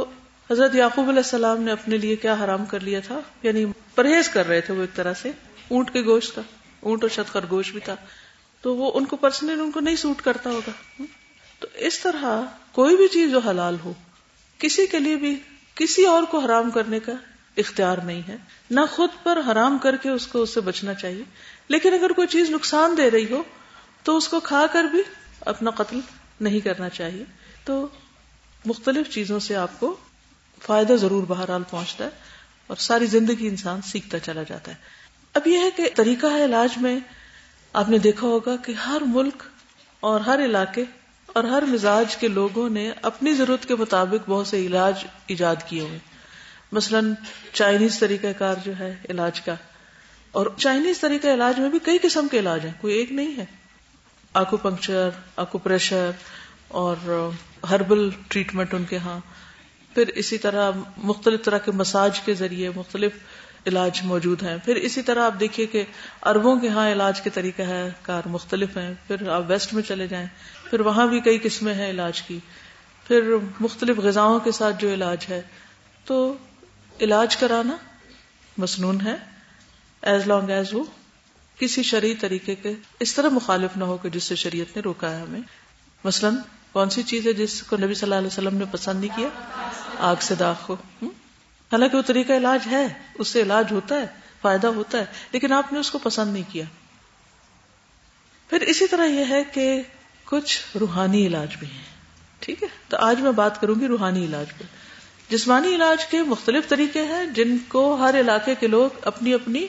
حضرت 0.51 0.75
یعقوب 0.75 1.09
علیہ 1.09 1.19
السلام 1.19 1.61
نے 1.61 1.71
اپنے 1.71 1.97
لیے 1.97 2.15
کیا 2.15 2.35
حرام 2.43 2.65
کر 2.65 2.79
لیا 2.79 2.99
تھا؟ 2.99 3.19
یعنی 3.43 3.65
پرہیز 3.95 4.29
کر 4.29 4.47
رہے 4.47 4.61
تھے 4.61 4.73
وہ 4.73 4.81
ایک 4.81 4.95
طرح 4.95 5.13
سے۔ 5.13 5.31
اونٹ 5.67 5.93
کے 5.93 6.01
گوشت 6.01 6.35
کا 6.35 6.41
اونٹ 6.79 7.03
اور 7.03 7.09
شت 7.09 7.33
خرگوش 7.33 7.71
بھی 7.71 7.79
تھا۔ 7.79 7.95
تو 8.61 8.75
وہ 8.75 8.91
ان 8.95 9.05
کو 9.05 9.15
پرسنل 9.15 9.61
ان 9.61 9.71
کو 9.71 9.79
نہیں 9.79 9.95
سوٹ 9.95 10.21
کرتا 10.21 10.49
ہوگا۔ 10.49 11.03
تو 11.59 11.67
اس 11.75 11.99
طرح 11.99 12.41
کوئی 12.71 12.95
بھی 12.95 13.07
چیز 13.07 13.31
جو 13.31 13.39
حلال 13.39 13.77
ہو، 13.83 13.93
کسی 14.57 14.87
کے 14.87 14.99
لیے 14.99 15.15
بھی 15.15 15.39
کسی 15.75 16.05
اور 16.05 16.23
کو 16.23 16.39
حرام 16.39 16.71
کرنے 16.71 16.99
کا 16.99 17.11
اختیار 17.57 17.97
نہیں 17.97 18.21
ہے۔ 18.27 18.37
نہ 18.71 18.79
خود 18.91 19.09
پر 19.23 19.39
حرام 19.51 19.77
کر 19.77 19.95
کے 19.95 20.09
اس 20.09 20.27
کو 20.27 20.41
اس 20.41 20.53
سے 20.53 20.61
بچنا 20.61 20.93
چاہیے۔ 20.93 21.23
لیکن 21.67 21.93
اگر 21.93 22.09
کوئی 22.09 22.27
چیز 22.27 22.49
نقصان 22.49 22.97
دے 22.97 23.11
رہی 23.11 23.31
ہو، 23.31 23.43
تو 24.03 24.17
اس 24.17 24.27
کو 24.27 24.39
کھا 24.39 24.65
کر 24.71 24.83
بھی 24.83 25.01
اپنا 25.39 25.69
قتل 25.69 25.99
نہیں 26.39 26.59
کرنا 26.59 26.89
چاہیے۔ 26.89 27.23
تو 27.63 27.87
مختلف 28.65 29.09
چیزوں 29.09 29.39
سے 29.39 29.55
آپ 29.55 29.79
کو 29.79 29.95
فائدہ 30.63 30.93
ضرور 30.93 31.23
بہرحال 31.27 31.63
پہنچتا 31.69 32.03
ہے 32.05 32.09
اور 32.67 32.77
ساری 32.79 33.05
زندگی 33.05 33.47
انسان 33.47 33.81
سیکھتا 33.81 34.19
چلا 34.19 34.43
جاتا 34.43 34.71
ہے۔ 34.71 34.75
اب 35.35 35.47
یہ 35.47 35.57
ہے 35.57 35.69
کہ 35.77 35.89
طریقہ 35.95 36.27
ہے 36.27 36.45
علاج 36.45 36.77
میں، 36.77 36.97
آپ 37.73 37.89
نے 37.89 37.97
دیکھا 37.97 38.27
ہوگا 38.27 38.55
کہ 38.55 38.71
ہر 38.71 39.01
ملک 39.07 39.43
اور 40.03 40.19
ہر 40.19 40.43
علاقے 40.45 40.83
اور 41.29 41.43
ہر 41.43 41.63
مزاج 41.63 42.15
کے 42.17 42.27
لوگوں 42.27 42.69
نے 42.69 42.91
اپنی 43.01 43.33
ضرورت 43.33 43.65
کے 43.65 43.75
مطابق 43.75 44.29
بہت 44.29 44.47
سے 44.47 44.65
علاج 44.65 45.03
ایجاد 45.27 45.67
کیے 45.67 45.81
ہوئے۔ 45.81 45.99
مثلا 46.71 46.99
چائنیز 47.53 47.99
طریقہ 47.99 48.27
کار 48.37 48.55
جو 48.63 48.77
ہے 48.79 48.95
علاج 49.09 49.41
کا، 49.41 49.55
اور 50.31 50.47
چائنیز 50.57 50.99
طریقہ 50.99 51.27
علاج 51.27 51.59
میں 51.59 51.69
بھی 51.69 51.79
کئی 51.83 51.97
قسم 52.01 52.27
کے 52.27 52.39
علاج 52.39 52.65
ہیں، 52.65 52.73
کوئی 52.81 52.93
ایک 52.95 53.11
نہیں 53.11 53.37
ہے۔ 53.37 53.45
آکو 54.33 54.57
پنکچر 54.57 55.09
آکو 55.35 55.57
پریشر 55.57 56.11
اور 56.67 57.29
ہربل 57.69 58.09
ٹریٹمنٹ 58.27 58.73
ان 58.73 58.83
کے 58.83 58.97
ہاں۔ 58.97 59.19
پھر 59.93 60.07
اسی 60.07 60.37
طرح 60.37 60.71
مختلف 60.97 61.43
طرح 61.43 61.57
کے 61.57 61.71
مساج 61.71 62.19
کے 62.19 62.33
ذریعے 62.33 62.69
مختلف 62.75 63.11
علاج 63.67 63.99
موجود 64.03 64.43
ہیں۔ 64.43 64.57
پھر 64.65 64.75
اسی 64.75 65.01
طرح 65.01 65.25
آپ 65.25 65.39
دیکھیے 65.39 65.65
کہ 65.65 65.83
اربوں 66.23 66.59
کے 66.59 66.67
ہاں 66.67 66.91
علاج 66.91 67.21
کے 67.21 67.29
طریقہ 67.29 67.61
ہے، 67.61 67.91
کار 68.01 68.21
مختلف 68.25 68.77
ہیں۔ 68.77 68.93
پھر 69.07 69.29
آپ 69.29 69.43
ویسٹ 69.47 69.73
میں 69.73 69.83
چلے 69.83 70.07
جائیں، 70.07 70.27
پھر 70.69 70.79
وہاں 70.79 71.07
بھی 71.07 71.19
کئی 71.19 71.39
قسمیں 71.43 71.73
ہیں 71.73 71.89
علاج 71.89 72.21
کی۔ 72.21 72.39
پھر 73.07 73.35
مختلف 73.59 73.97
غذاؤں 73.97 74.39
کے 74.39 74.51
ساتھ 74.51 74.75
جو 74.79 74.93
علاج 74.93 75.25
ہے، 75.29 75.41
تو 76.05 76.37
علاج 77.01 77.37
کرانا 77.37 77.77
مصنون 78.57 79.01
ہے۔ 79.01 79.15
ایز 80.01 80.27
لانگ 80.27 80.49
ایز 80.49 80.73
وہ 80.73 80.83
کسی 81.59 81.83
شرعی 81.83 82.15
طریقے 82.15 82.55
کے، 82.55 82.73
اس 82.99 83.13
طرح 83.13 83.29
مخالف 83.29 83.77
نہ 83.77 83.83
ہو 83.83 83.97
کہ 83.97 84.09
جس 84.09 84.23
سے 84.23 84.35
شریعت 84.35 84.75
نے 84.75 84.81
روکا 84.81 85.11
ہے 85.11 85.21
ہمیں۔ 85.21 85.41
مثلاً 86.03 86.35
کون 86.73 86.89
سی 86.89 87.03
چیز 87.03 87.27
ہے 87.27 87.33
جس 87.33 87.63
کو 87.63 87.77
نبی 87.77 87.93
صلی 87.93 88.03
اللہ 88.03 88.15
علیہ 88.15 88.27
وسلم 88.27 88.57
نے 88.57 88.65
پسند 88.71 88.99
نہیں 88.99 89.15
کیا؟ 89.15 89.27
آگ 89.99 90.15
سے 90.21 90.35
داغ 90.35 90.53
کو 90.65 90.73
حالانکہ 91.03 91.97
وہ 91.97 92.01
طریقہ 92.01 92.33
علاج 92.33 92.59
ہے، 92.71 92.87
اس 93.15 93.27
سے 93.27 93.41
علاج 93.41 93.65
ہوتا 93.71 93.95
ہے، 93.95 94.05
فائدہ 94.41 94.67
ہوتا 94.67 94.97
ہے، 94.97 95.05
لیکن 95.31 95.51
آپ 95.51 95.73
نے 95.73 95.79
اس 95.79 95.91
کو 95.91 95.97
پسند 95.97 96.33
نہیں 96.33 96.43
کیا۔ 96.49 96.65
پھر 98.49 98.61
اسی 98.61 98.87
طرح 98.87 99.05
یہ 99.05 99.25
ہے 99.29 99.43
کہ 99.43 99.81
کچھ 100.25 100.77
روحانی 100.79 101.27
علاج 101.27 101.55
بھی 101.59 101.67
ہیں۔ 101.67 101.83
ٹھیک 102.39 102.63
ہے؟ 102.63 102.67
تو 102.87 102.97
آج 102.97 103.19
میں 103.19 103.31
بات 103.31 103.61
کروں 103.61 103.75
گی 103.79 103.87
روحانی 103.87 104.25
علاج 104.25 104.47
پہ 104.57 104.63
جسمانی 105.29 105.75
علاج 105.75 106.05
کے 106.05 106.21
مختلف 106.21 106.67
طریقے 106.67 107.01
ہیں 107.01 107.25
جن 107.25 107.57
کو 107.67 107.95
ہر 107.95 108.19
علاقے 108.19 108.55
کے 108.55 108.67
لوگ 108.67 108.89
اپنی 109.01 109.33
اپنی 109.33 109.67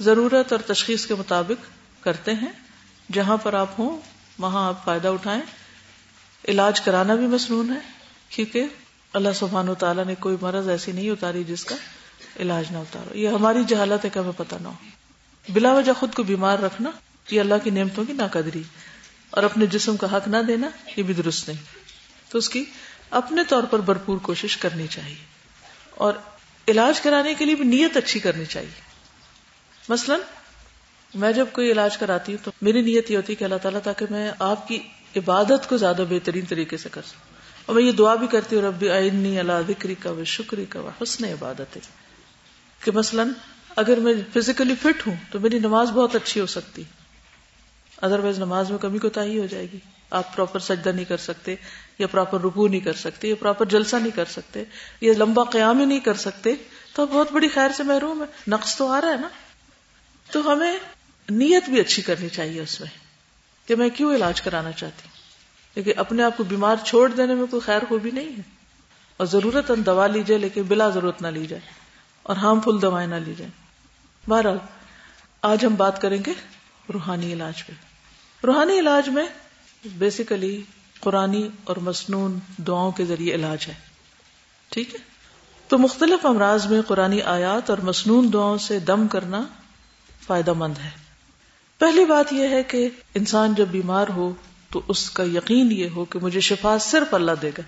ضرورت 0.00 0.52
اور 0.52 0.60
تشخیص 0.60 1.06
کے 1.06 1.14
مطابق 1.14 1.66
کرتے 2.04 2.34
ہیں۔ 2.34 2.52
جہاں 3.12 3.36
پر 3.36 3.54
آپ 3.54 3.68
ہوں، 3.78 3.98
وہاں 4.38 4.68
آپ 4.68 4.84
فائدہ 4.84 5.08
اٹھائیں۔ 5.08 5.42
علاج 6.48 6.80
کرانا 6.80 7.14
بھی 7.14 7.26
مصنون 7.26 7.70
ہے، 7.70 7.78
کیونکہ 8.28 8.64
اللہ 9.12 9.28
سبحان 9.34 9.68
و 9.68 9.74
تعالیٰ 9.74 10.04
نے 10.04 10.14
کوئی 10.14 10.36
مرض 10.40 10.68
ایسی 10.68 10.92
نہیں 10.92 11.10
اتاری 11.10 11.44
جس 11.44 11.64
کا 11.64 11.74
علاج 12.40 12.64
نہ 12.70 12.78
اتارو۔ 12.78 13.18
یہ 13.18 13.28
ہماری 13.28 13.64
جہالت 13.64 14.04
ہے 14.04 14.10
کہ 14.10 14.18
ہمیں 14.18 14.32
پتہ 14.36 14.54
نہ 14.60 14.68
ہو۔ 14.68 14.74
بلا 15.48 15.72
وجہ 15.72 15.92
خود 15.92 16.14
کو 16.14 16.22
بیمار 16.22 16.58
رکھنا، 16.58 16.90
یہ 17.30 17.40
اللہ 17.40 17.54
کی 17.64 17.70
نعمتوں 17.70 18.04
کی 18.04 18.12
ناقدری۔ 18.12 18.62
اور 19.30 19.42
اپنے 19.42 19.66
جسم 19.66 19.96
کا 19.96 20.16
حق 20.16 20.28
نہ 20.28 20.36
دینا، 20.48 20.68
یہ 20.96 21.02
بھی 21.02 21.14
درست 21.14 21.48
نہیں۔ 21.48 21.64
تو 22.28 22.38
اس 22.38 22.48
کی 22.48 22.64
اپنے 23.10 23.42
طور 23.48 23.62
پر 23.62 23.80
بھرپور 23.80 24.18
کوشش 24.18 24.56
کرنی 24.56 24.86
چاہیے۔ 24.86 25.24
اور 25.90 26.12
علاج 26.68 27.00
کرانے 27.00 27.34
کے 27.34 27.44
لیے 27.44 27.54
بھی 27.54 27.64
نیت 27.64 27.96
اچھی 27.96 28.20
کرنی 28.20 28.44
چاہیے۔ 28.44 28.80
مثلا، 29.88 30.16
میں 31.14 31.32
جب 31.32 31.46
کوئی 31.52 31.72
علاج 31.72 31.96
کراتی 31.96 32.32
ہوں 32.32 32.44
تو 32.44 32.50
میری 32.62 32.80
نیت 32.80 33.10
یہ 33.10 33.16
ہوتی 33.16 33.32
ہے 33.32 33.36
کہ 33.36 33.44
اللہ 33.44 33.56
تعالیٰ 33.62 33.80
تاکہ 33.84 34.06
میں 34.10 34.32
آپ 34.38 34.68
کی 34.68 34.78
عبادت 35.16 35.68
کو 35.68 35.76
زیادہ 35.76 36.04
بہترین 36.08 36.44
طریقے 36.44 36.76
سے 36.76 36.88
کر 36.88 37.02
سکوں۔ 37.06 37.34
اور 37.66 37.74
میں 37.76 37.82
یہ 37.82 37.92
دعا 37.92 38.14
بھی 38.14 38.26
کرتی 38.26 38.56
ہوں، 38.56 38.62
ربی 38.62 38.90
آئنی 38.90 39.38
اللہ 39.38 39.52
ذکری 39.68 39.94
کا 39.94 40.10
و 40.10 40.24
شکری 40.24 40.64
کا 40.64 40.80
و 40.80 40.90
حسن 41.02 41.24
عبادت 41.24 41.76
ہے 41.76 41.80
کہ 42.84 42.90
مثلا 42.90 43.22
اگر 43.76 43.96
میں 43.96 44.14
فزیکلی 44.34 44.74
فٹ 44.82 45.06
ہوں 45.06 45.14
تو 45.30 45.40
میری 45.40 45.58
نماز 45.58 45.90
بہت 45.90 46.14
اچھی 46.14 46.40
ہو 46.40 46.46
سکتی۔ 46.46 46.82
ادر 48.02 48.18
وائز 48.18 48.38
نماز 48.38 48.70
میں 48.70 48.78
کمی 48.78 48.98
کوتا 48.98 49.24
ہی 49.24 49.38
ہو 49.38 49.46
جائے 49.46 49.66
گی۔ 49.72 49.78
آپ 50.10 50.36
پراپر 50.36 50.58
سجدہ 50.58 50.88
نہیں 50.88 51.04
کر 51.04 51.16
سکتے، 51.16 51.54
یا 51.98 52.06
پراپر 52.06 52.40
رکو 52.40 52.68
نہیں 52.68 52.80
کر 52.80 52.92
سکتے، 52.92 53.28
یا 53.28 53.34
پراپر 53.40 53.66
جلسہ 53.66 53.96
نہیں 53.96 54.16
کر 54.16 54.24
سکتے، 54.24 54.64
یا 55.00 55.12
لمبا 55.18 55.44
قیام 55.44 55.78
ہی 55.80 55.84
نہیں 55.84 56.00
کر 56.00 56.14
سکتے۔ 56.14 56.54
تو 56.94 57.06
بہت 57.06 57.32
بڑی 57.32 57.48
خیر 57.48 57.68
سے 57.76 57.82
محروم 57.82 58.22
ہے 58.22 58.26
نقص 58.48 58.76
تو 58.76 58.88
آ 58.88 59.00
رہا 59.00 59.08
ہے 59.08 59.16
نا۔ 59.16 59.28
تو 60.30 60.52
ہمیں 60.52 60.78
نیت 61.30 61.70
بھی 61.70 61.80
اچھی 61.80 62.02
کرنی 62.02 62.28
چاہیے 62.28 62.60
اس 62.60 62.80
میں۔ 62.80 63.03
کہ 63.66 63.76
میں 63.76 63.88
کیوں 63.88 64.14
علاج 64.14 64.42
کرانا 64.42 64.72
چاہتی 64.72 65.02
ہوں؟ 65.04 65.14
لیکن 65.74 65.90
اپنے 65.96 66.22
آپ 66.22 66.36
کو 66.36 66.44
بیمار 66.44 66.76
چھوڑ 66.84 67.10
دینے 67.10 67.34
میں 67.34 67.46
کوئی 67.50 67.60
خیر 67.60 67.80
خوبی 67.88 68.10
نہیں 68.10 68.28
ہے۔ 68.28 68.42
اور 69.16 69.26
ضرورت 69.26 69.70
دوا 69.86 70.06
لی 70.06 70.22
جائے، 70.26 70.40
لیکن 70.40 70.62
بلا 70.62 70.88
ضرورت 70.88 71.22
نہ 71.22 71.26
لی 71.26 71.46
جائے۔ 71.46 71.62
اور 72.22 72.36
ہارم 72.36 72.60
فل 72.60 72.82
دوائیں 72.82 73.08
نہ 73.08 73.14
لی 73.14 73.34
جائیں۔ 73.38 73.52
بہرحال، 74.30 74.58
آج 75.42 75.64
ہم 75.64 75.74
بات 75.74 76.00
کریں 76.00 76.22
گے 76.26 76.32
روحانی 76.92 77.32
علاج 77.32 77.66
پہ۔ 77.66 77.72
روحانی 78.46 78.78
علاج 78.78 79.08
میں 79.08 79.26
بیسیکلی 79.84 80.62
قرآنی 81.00 81.48
اور 81.64 81.76
مصنون 81.76 82.38
دعاؤں 82.58 82.92
کے 82.92 83.04
ذریعے 83.04 83.34
علاج 83.34 83.64
ہے۔ 83.68 83.74
ٹھیک 84.68 84.94
ہے؟ 84.94 85.00
تو 85.68 85.78
مختلف 85.78 86.26
امراض 86.26 86.66
میں 86.66 86.82
قرآن 86.82 87.18
آیات 87.24 87.70
اور 87.70 87.78
مصنون 87.78 88.32
دعاؤں 88.32 88.58
سے 88.58 88.78
دم 88.78 89.08
کرنا 89.08 89.42
فائدہ 90.26 90.52
مند 90.52 90.78
ہے۔ 90.78 91.03
پہلی 91.84 92.04
بات 92.04 92.32
یہ 92.32 92.48
ہے 92.48 92.62
کہ 92.62 92.88
انسان 93.14 93.54
جب 93.54 93.66
بیمار 93.68 94.08
ہو 94.08 94.34
تو 94.70 94.82
اس 94.88 95.10
کا 95.10 95.22
یقین 95.22 95.72
یہ 95.72 95.88
ہو 95.88 96.04
کہ 96.04 96.18
مجھے 96.18 96.40
شفا 96.40 96.78
صرف 96.78 97.14
اللہ 97.14 97.32
دے 97.42 97.48
گا۔ 97.48 97.62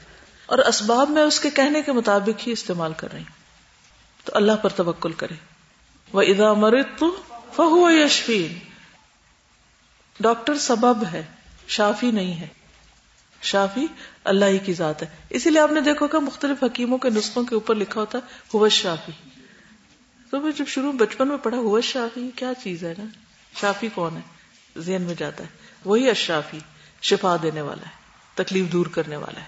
اور 0.46 0.58
اسباب 0.58 1.11
میں 1.11 1.23
اس 1.23 1.40
کے 1.40 1.50
کہنے 1.50 1.82
کے 1.82 1.92
مطابق 1.92 2.46
ہی 2.46 2.52
استعمال 2.52 2.92
کر 2.96 3.12
رہی 3.12 3.20
ہوں۔ 3.20 3.32
تو 4.25 4.32
اللہ 4.35 4.52
پر 4.62 4.68
توکل 4.68 5.12
کرے۔ 5.12 5.35
وہ 6.12 6.23
ادا 6.23 6.52
مرد 6.52 6.85
تو 6.99 7.16
فہو 7.52 7.90
یشفین 7.90 8.58
ڈاکٹر 10.20 10.58
سبب 10.58 11.04
ہے، 11.12 11.23
شافی 11.68 12.11
نہیں 12.11 12.40
ہے۔ 12.40 12.49
شافی 13.42 13.87
اللہ 14.25 14.44
ہی 14.44 14.58
کی 14.58 14.73
ذات 14.73 15.02
ہے۔ 15.02 15.06
اسی 15.30 15.50
لیے 15.50 15.61
آپ 15.61 15.73
نے 15.73 15.80
دیکھو 15.80 16.06
کہ 16.08 16.18
مختلف 16.18 16.64
حکیموں 16.64 16.99
کے 16.99 17.11
نسخوں 17.11 17.44
کے 17.44 17.54
اوپر 17.54 17.75
لکھا 17.75 18.00
ہوتا 18.00 18.18
ہے 18.18 18.23
ہوش 18.54 18.73
شافی 18.73 19.12
تو 20.30 20.40
میں 20.40 20.52
جب 20.52 20.66
شروع 20.66 20.92
بچپن 20.92 21.28
میں 21.28 21.37
پڑھا 21.37 21.58
ہوش 21.58 21.85
شافی 21.85 22.30
کیا 22.37 22.52
چیز 22.62 22.85
ہے 22.85 22.94
نا؟ 22.99 23.04
شافی 23.61 23.89
کون 23.95 24.17
ہے؟ 24.17 24.21
ذہن 24.81 25.03
میں 25.03 25.15
جاتا 25.19 25.45
ہے۔ 25.45 25.49
وہی 25.85 26.11
اشافی 26.11 26.59
شفا 27.03 27.37
دینے 27.43 27.61
والا 27.61 27.83
ہے، 27.83 27.91
تکلیف 28.35 28.73
دور 28.73 28.87
کرنے 28.87 29.17
والا 29.17 29.41
ہے۔ 29.41 29.47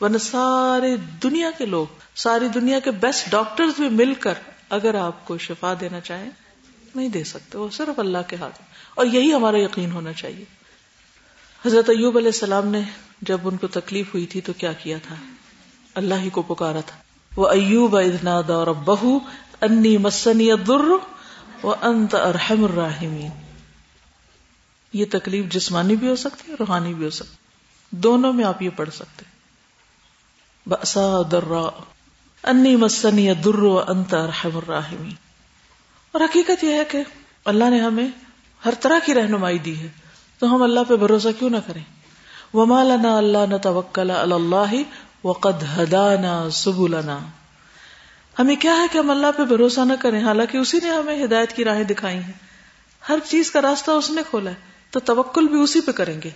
ورنہ 0.00 0.18
سارے 0.18 0.96
دنیا 0.96 1.50
کے 1.58 1.66
لوگ، 1.66 1.86
ساری 2.14 2.48
دنیا 2.48 2.78
کے 2.78 2.90
بیسٹ 2.90 3.30
ڈاکٹر 3.30 3.64
بھی 3.76 3.88
مل 3.88 4.14
کر 4.14 4.34
اگر 4.70 4.94
آپ 4.94 5.26
کو 5.26 5.38
شفا 5.38 5.74
دینا 5.80 6.00
چاہیں، 6.00 6.30
نہیں 6.94 7.08
دے 7.08 7.24
سکتے۔ 7.24 7.58
وہ 7.58 7.68
صرف 7.72 7.98
اللہ 7.98 8.18
کے 8.28 8.36
ہاتھ 8.36 8.62
اور 8.94 9.06
یہی 9.06 9.34
ہمارا 9.34 9.58
یقین 9.58 9.92
ہونا 9.92 10.12
چاہیے۔ 10.12 10.44
حضرت 11.66 11.88
ایوب 11.88 12.16
علیہ 12.16 12.28
السلام 12.28 12.68
نے 12.68 12.80
جب 13.22 13.38
ان 13.44 13.56
کو 13.56 13.66
تکلیف 13.66 14.14
ہوئی 14.14 14.26
تھی 14.26 14.40
تو 14.40 14.52
کیا 14.52 14.72
کیا 14.72 14.98
تھا؟ 15.08 15.14
اللہ 15.94 16.14
ہی 16.14 16.30
کو 16.30 16.42
پکارا 16.42 16.80
تھا۔ 16.80 16.96
وہ 17.36 17.48
ایوب 17.48 17.96
ادنا 17.96 18.40
دور 18.48 18.66
بہو 18.66 19.18
انی 19.60 19.96
مسنی 19.96 20.50
در 20.68 21.06
وہ 21.62 21.74
انت 21.82 22.14
ارحم 22.14 22.64
الراحمین۔ 22.64 23.49
یہ 24.92 25.04
تکلیف 25.10 25.44
جسمانی 25.52 25.96
بھی 25.96 26.08
ہو 26.08 26.16
سکتی 26.16 26.50
ہے 26.52 26.56
روحانی 26.60 26.94
بھی 26.94 27.04
ہو 27.04 27.10
سکتی 27.10 27.36
دونوں 27.90 28.32
میں 28.32 28.44
آپ 28.44 28.62
یہ 28.62 28.70
پڑھ 28.76 28.90
سکتے 28.90 29.24
بسا 30.66 31.22
درا 31.30 31.82
انی 32.42 32.76
مسنی 32.76 33.34
در 33.34 33.88
انت 33.88 34.14
ارحم 34.14 34.56
الراحمین 34.56 35.14
اور 36.12 36.20
حقیقت 36.20 36.64
یہ 36.64 36.72
ہے 36.72 36.84
کہ 36.88 37.02
اللہ 37.44 37.70
نے 37.70 37.80
ہمیں 37.80 38.08
ہر 38.64 38.74
طرح 38.80 38.98
کی 39.06 39.14
رہنمائی 39.14 39.58
دی 39.58 39.78
ہے۔ 39.78 39.88
تو 40.38 40.54
ہم 40.54 40.62
اللہ 40.62 40.80
پہ 40.88 40.96
بھروسہ 40.96 41.28
کیوں 41.38 41.50
نہ 41.50 41.56
کریں؟ 41.66 41.82
وما 42.54 42.82
لنا 42.82 43.16
اللہ 43.16 43.46
نہ 43.48 43.56
توکل 43.56 44.10
اللہ 44.10 44.74
وقد 45.24 45.78
ہدانا 45.78 46.50
سبلنا۔ 46.50 47.18
ہمیں 48.38 48.56
کیا 48.56 48.76
ہے 48.76 48.86
کہ 48.92 48.98
ہم 48.98 49.10
اللہ 49.10 49.26
پہ 49.36 49.44
بھروسہ 49.44 49.80
نہ 49.80 49.92
کریں؟ 50.00 50.24
حالانکہ 50.24 50.56
اسی 50.56 50.78
نے 50.82 50.90
ہمیں 50.90 51.24
ہدایت 51.24 51.52
کی 51.52 51.64
راہیں 51.64 51.84
دکھائی 51.84 52.18
ہیں۔ 52.18 52.32
ہر 53.08 53.18
چیز 53.28 53.50
کا 53.50 53.62
راستہ 53.62 53.90
اس 53.90 54.10
نے 54.10 54.22
کھولا 54.30 54.50
ہے۔ 54.50 54.70
تو 54.90 55.00
توکل 55.00 55.48
بھی 55.48 55.60
اسی 55.60 55.80
پہ 55.80 55.92
کریں 55.92 56.22
گے۔ 56.24 56.30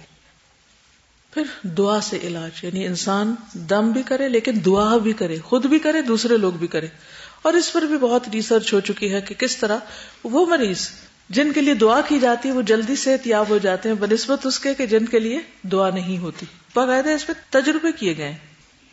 پھر 1.31 1.43
دعا 1.63 2.01
سے 2.01 2.19
علاج 2.23 2.51
یعنی 2.63 2.87
انسان 2.87 3.35
دم 3.53 3.91
بھی 3.91 4.03
کرے 4.03 4.29
لیکن 4.29 4.53
دعا 4.65 4.97
بھی 4.97 5.13
کرے، 5.13 5.39
خود 5.39 5.67
بھی 5.67 5.79
کرے، 5.79 6.03
دوسرے 6.03 6.37
لوگ 6.37 6.53
بھی 6.53 6.67
کرے۔ 6.67 6.87
اور 7.43 7.53
اس 7.53 7.73
پر 7.73 7.83
بھی 7.83 7.99
بہت 7.99 8.29
ریسرچ 8.33 8.73
ہو 8.73 8.81
چکی 8.81 9.15
ہے 9.15 9.21
کہ 9.21 9.35
کس 9.35 9.57
طرح 9.57 9.79
وہ 10.25 10.47
مریض 10.47 10.89
جن 11.31 11.53
کے 11.53 11.61
لیے 11.61 11.75
دعا 11.75 12.01
کی 12.01 12.19
جاتی 12.19 12.49
ہے، 12.49 12.55
وہ 12.55 12.63
جلدی 12.63 12.97
صحت 12.97 13.27
یاب 13.27 13.49
ہو 13.49 13.59
جاتے 13.59 13.89
ہیں، 13.89 13.97
بنسبت 13.97 14.47
اس 14.47 14.61
کے 14.61 14.75
کہ 14.75 14.87
جن 14.87 15.07
کے 15.07 15.19
لیے 15.19 15.39
دعا 15.63 15.91
نہیں 15.91 16.19
ہوتی۔ 16.19 16.47
باقاعدہ 16.75 17.09
اس 17.09 17.27
پہ 17.27 17.33
تجربے 17.51 17.89
کیے 17.93 18.17
گئے۔ 18.17 18.37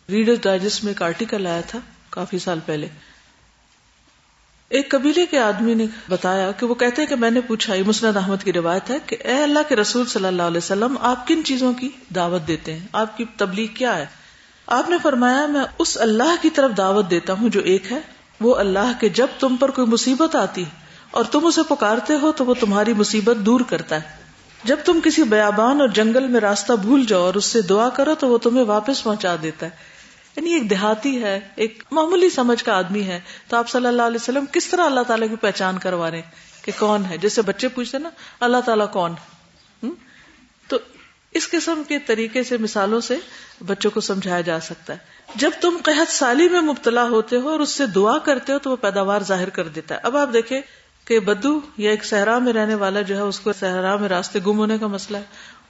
ریڈر 0.09 0.33
ڈائجسٹ 0.41 0.83
میں 0.83 0.91
ایک 0.91 1.01
آرٹیکل 1.01 1.47
آیا 1.47 1.61
تھا 1.61 1.79
کافی 2.09 2.39
سال 2.39 2.59
پہلے۔ 2.65 2.87
ایک 4.71 4.91
قبیلے 4.91 5.25
کے 5.25 5.39
آدمی 5.39 5.73
نے 5.73 5.85
بتایا 6.09 6.51
کہ 6.51 6.65
وہ 6.65 6.75
کہتے 6.75 7.01
ہیں 7.01 7.09
کہ 7.09 7.15
میں 7.15 7.31
نے 7.31 7.41
پوچھا، 7.41 7.73
یہ 7.73 7.83
مسند 7.87 8.17
احمد 8.17 8.43
کی 8.43 8.53
روایت 8.53 8.89
ہے 8.89 8.97
کہ 9.05 9.17
اے 9.23 9.43
اللہ 9.43 9.59
کے 9.69 9.75
رسول 9.75 10.05
صلی 10.05 10.25
اللہ 10.25 10.43
علیہ 10.43 10.57
وسلم، 10.57 10.95
آپ 11.01 11.27
کن 11.27 11.43
چیزوں 11.43 11.73
کی 11.73 11.89
دعوت 12.15 12.47
دیتے 12.47 12.73
ہیں؟ 12.73 12.87
آپ 12.93 13.17
کی 13.17 13.25
تبلیغ 13.37 13.67
کیا 13.67 13.97
ہے؟ 13.97 14.05
آپ 14.67 14.89
نے 14.89 14.97
فرمایا، 15.03 15.45
میں 15.45 15.61
اس 15.79 15.97
اللہ 16.01 16.35
کی 16.41 16.49
طرف 16.49 16.71
دعوت 16.77 17.09
دیتا 17.09 17.33
ہوں 17.33 17.49
جو 17.49 17.59
ایک 17.59 17.91
ہے، 17.91 17.99
وہ 18.41 18.55
اللہ 18.55 18.91
کے 18.99 19.09
جب 19.09 19.27
تم 19.39 19.55
پر 19.55 19.71
کوئی 19.71 19.87
مصیبت 19.87 20.35
آتی 20.35 20.63
اور 21.11 21.23
تم 21.23 21.45
اسے 21.45 21.61
پکارتے 21.69 22.13
ہو 22.21 22.31
تو 22.31 22.45
وہ 22.45 22.53
تمہاری 22.59 22.93
مصیبت 22.93 23.37
دور 23.37 23.61
کرتا 23.69 23.95
ہے۔ 23.95 24.21
جب 24.63 24.77
تم 24.85 24.99
کسی 25.03 25.23
بیابان 25.23 25.81
اور 25.81 25.87
جنگل 25.87 26.27
میں 26.27 26.39
راستہ 26.39 26.73
بھول 26.73 27.05
جاؤ 27.05 27.21
اور 27.21 27.33
اس 27.33 27.45
سے 27.45 27.61
دعا 27.61 27.89
کرو 27.89 28.15
تو 28.15 28.27
وہ 28.27 28.37
تمہیں 28.37 28.65
واپس 28.65 29.03
پہنچا 29.03 29.35
دیتا 29.41 29.65
ہے۔ 29.65 29.90
یعنی 30.35 30.53
ایک 30.53 30.69
دیہاتی 30.69 31.23
ہے، 31.23 31.39
ایک 31.55 31.83
معمولی 31.91 32.29
سمجھ 32.29 32.63
کا 32.63 32.77
آدمی 32.77 33.03
ہے۔ 33.03 33.19
تو 33.47 33.57
آپ 33.57 33.69
صلی 33.69 33.85
اللہ 33.85 34.01
علیہ 34.01 34.15
وسلم 34.15 34.45
کس 34.51 34.67
طرح 34.67 34.85
اللہ 34.85 35.01
تعالیٰ 35.01 35.29
کی 35.29 35.35
پہچان 35.35 35.77
کروا 35.77 36.11
رہے 36.11 36.17
ہیں 36.17 36.31
کہ 36.61 36.71
کون 36.79 37.05
ہے؟ 37.05 37.17
جیسے 37.17 37.41
بچے 37.41 37.67
پوچھتے 37.67 37.97
نا، 37.97 38.09
اللہ 38.39 38.57
تعالیٰ 38.65 38.91
کون 38.91 39.11
ہے؟ 39.11 39.35
تو 40.67 40.77
اس 41.31 41.49
قسم 41.49 41.81
کے 41.87 41.99
طریقے 41.99 42.43
سے، 42.43 42.57
مثالوں 42.57 43.01
سے 43.01 43.17
بچوں 43.65 43.91
کو 43.91 44.01
سمجھایا 44.01 44.41
جا 44.41 44.59
سکتا 44.59 44.93
ہے۔ 44.93 44.97
جب 45.35 45.51
تم 45.61 45.77
قحط 45.83 46.11
سالی 46.11 46.49
میں 46.49 46.61
مبتلا 46.61 47.03
ہوتے 47.03 47.35
ہو 47.35 47.49
اور 47.49 47.59
اس 47.59 47.69
سے 47.69 47.85
دعا 47.85 48.17
کرتے 48.17 48.53
ہو، 48.53 48.59
تو 48.59 48.71
وہ 48.71 48.75
پیداوار 48.75 49.21
ظاہر 49.21 49.49
کر 49.49 49.67
دیتا 49.67 49.95
ہے۔ 49.95 49.99
اب 50.03 50.17
آپ 50.17 50.29
دیکھیں 50.33 50.61
کہ 51.05 51.19
بدو 51.19 51.59
یا 51.77 51.91
ایک 51.91 52.05
صحرا 52.05 52.39
میں 52.39 52.53
رہنے 52.53 52.75
والا 52.75 53.01
جو 53.01 53.15
ہے، 53.15 53.21
اس 53.21 53.39
کو 53.39 53.53
صحرا 53.53 53.95
میں 53.95 54.09
راستے 54.09 54.39
گم 54.47 54.57
ہونے 54.57 54.77
کا 54.77 54.87
مسئلہ 54.87 55.17
ہے۔ 55.17 55.23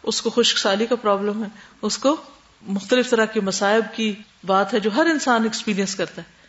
اس 0.03 0.21
کو 0.21 0.29
خشک 0.29 0.57
سالی 0.57 0.85
کا 0.85 0.95
پرابلم 0.95 1.43
ہے۔ 1.43 1.49
اس 1.81 1.97
کو 1.97 2.15
مختلف 2.67 3.09
طرح 3.09 3.25
کے 3.25 3.41
مسائب 3.41 3.83
کی 3.95 4.15
بات 4.45 4.73
ہے 4.73 4.79
جو 4.79 4.89
ہر 4.95 5.05
انسان 5.05 5.43
ایکسپیرینس 5.43 5.95
کرتا 5.95 6.21
ہے۔ 6.21 6.41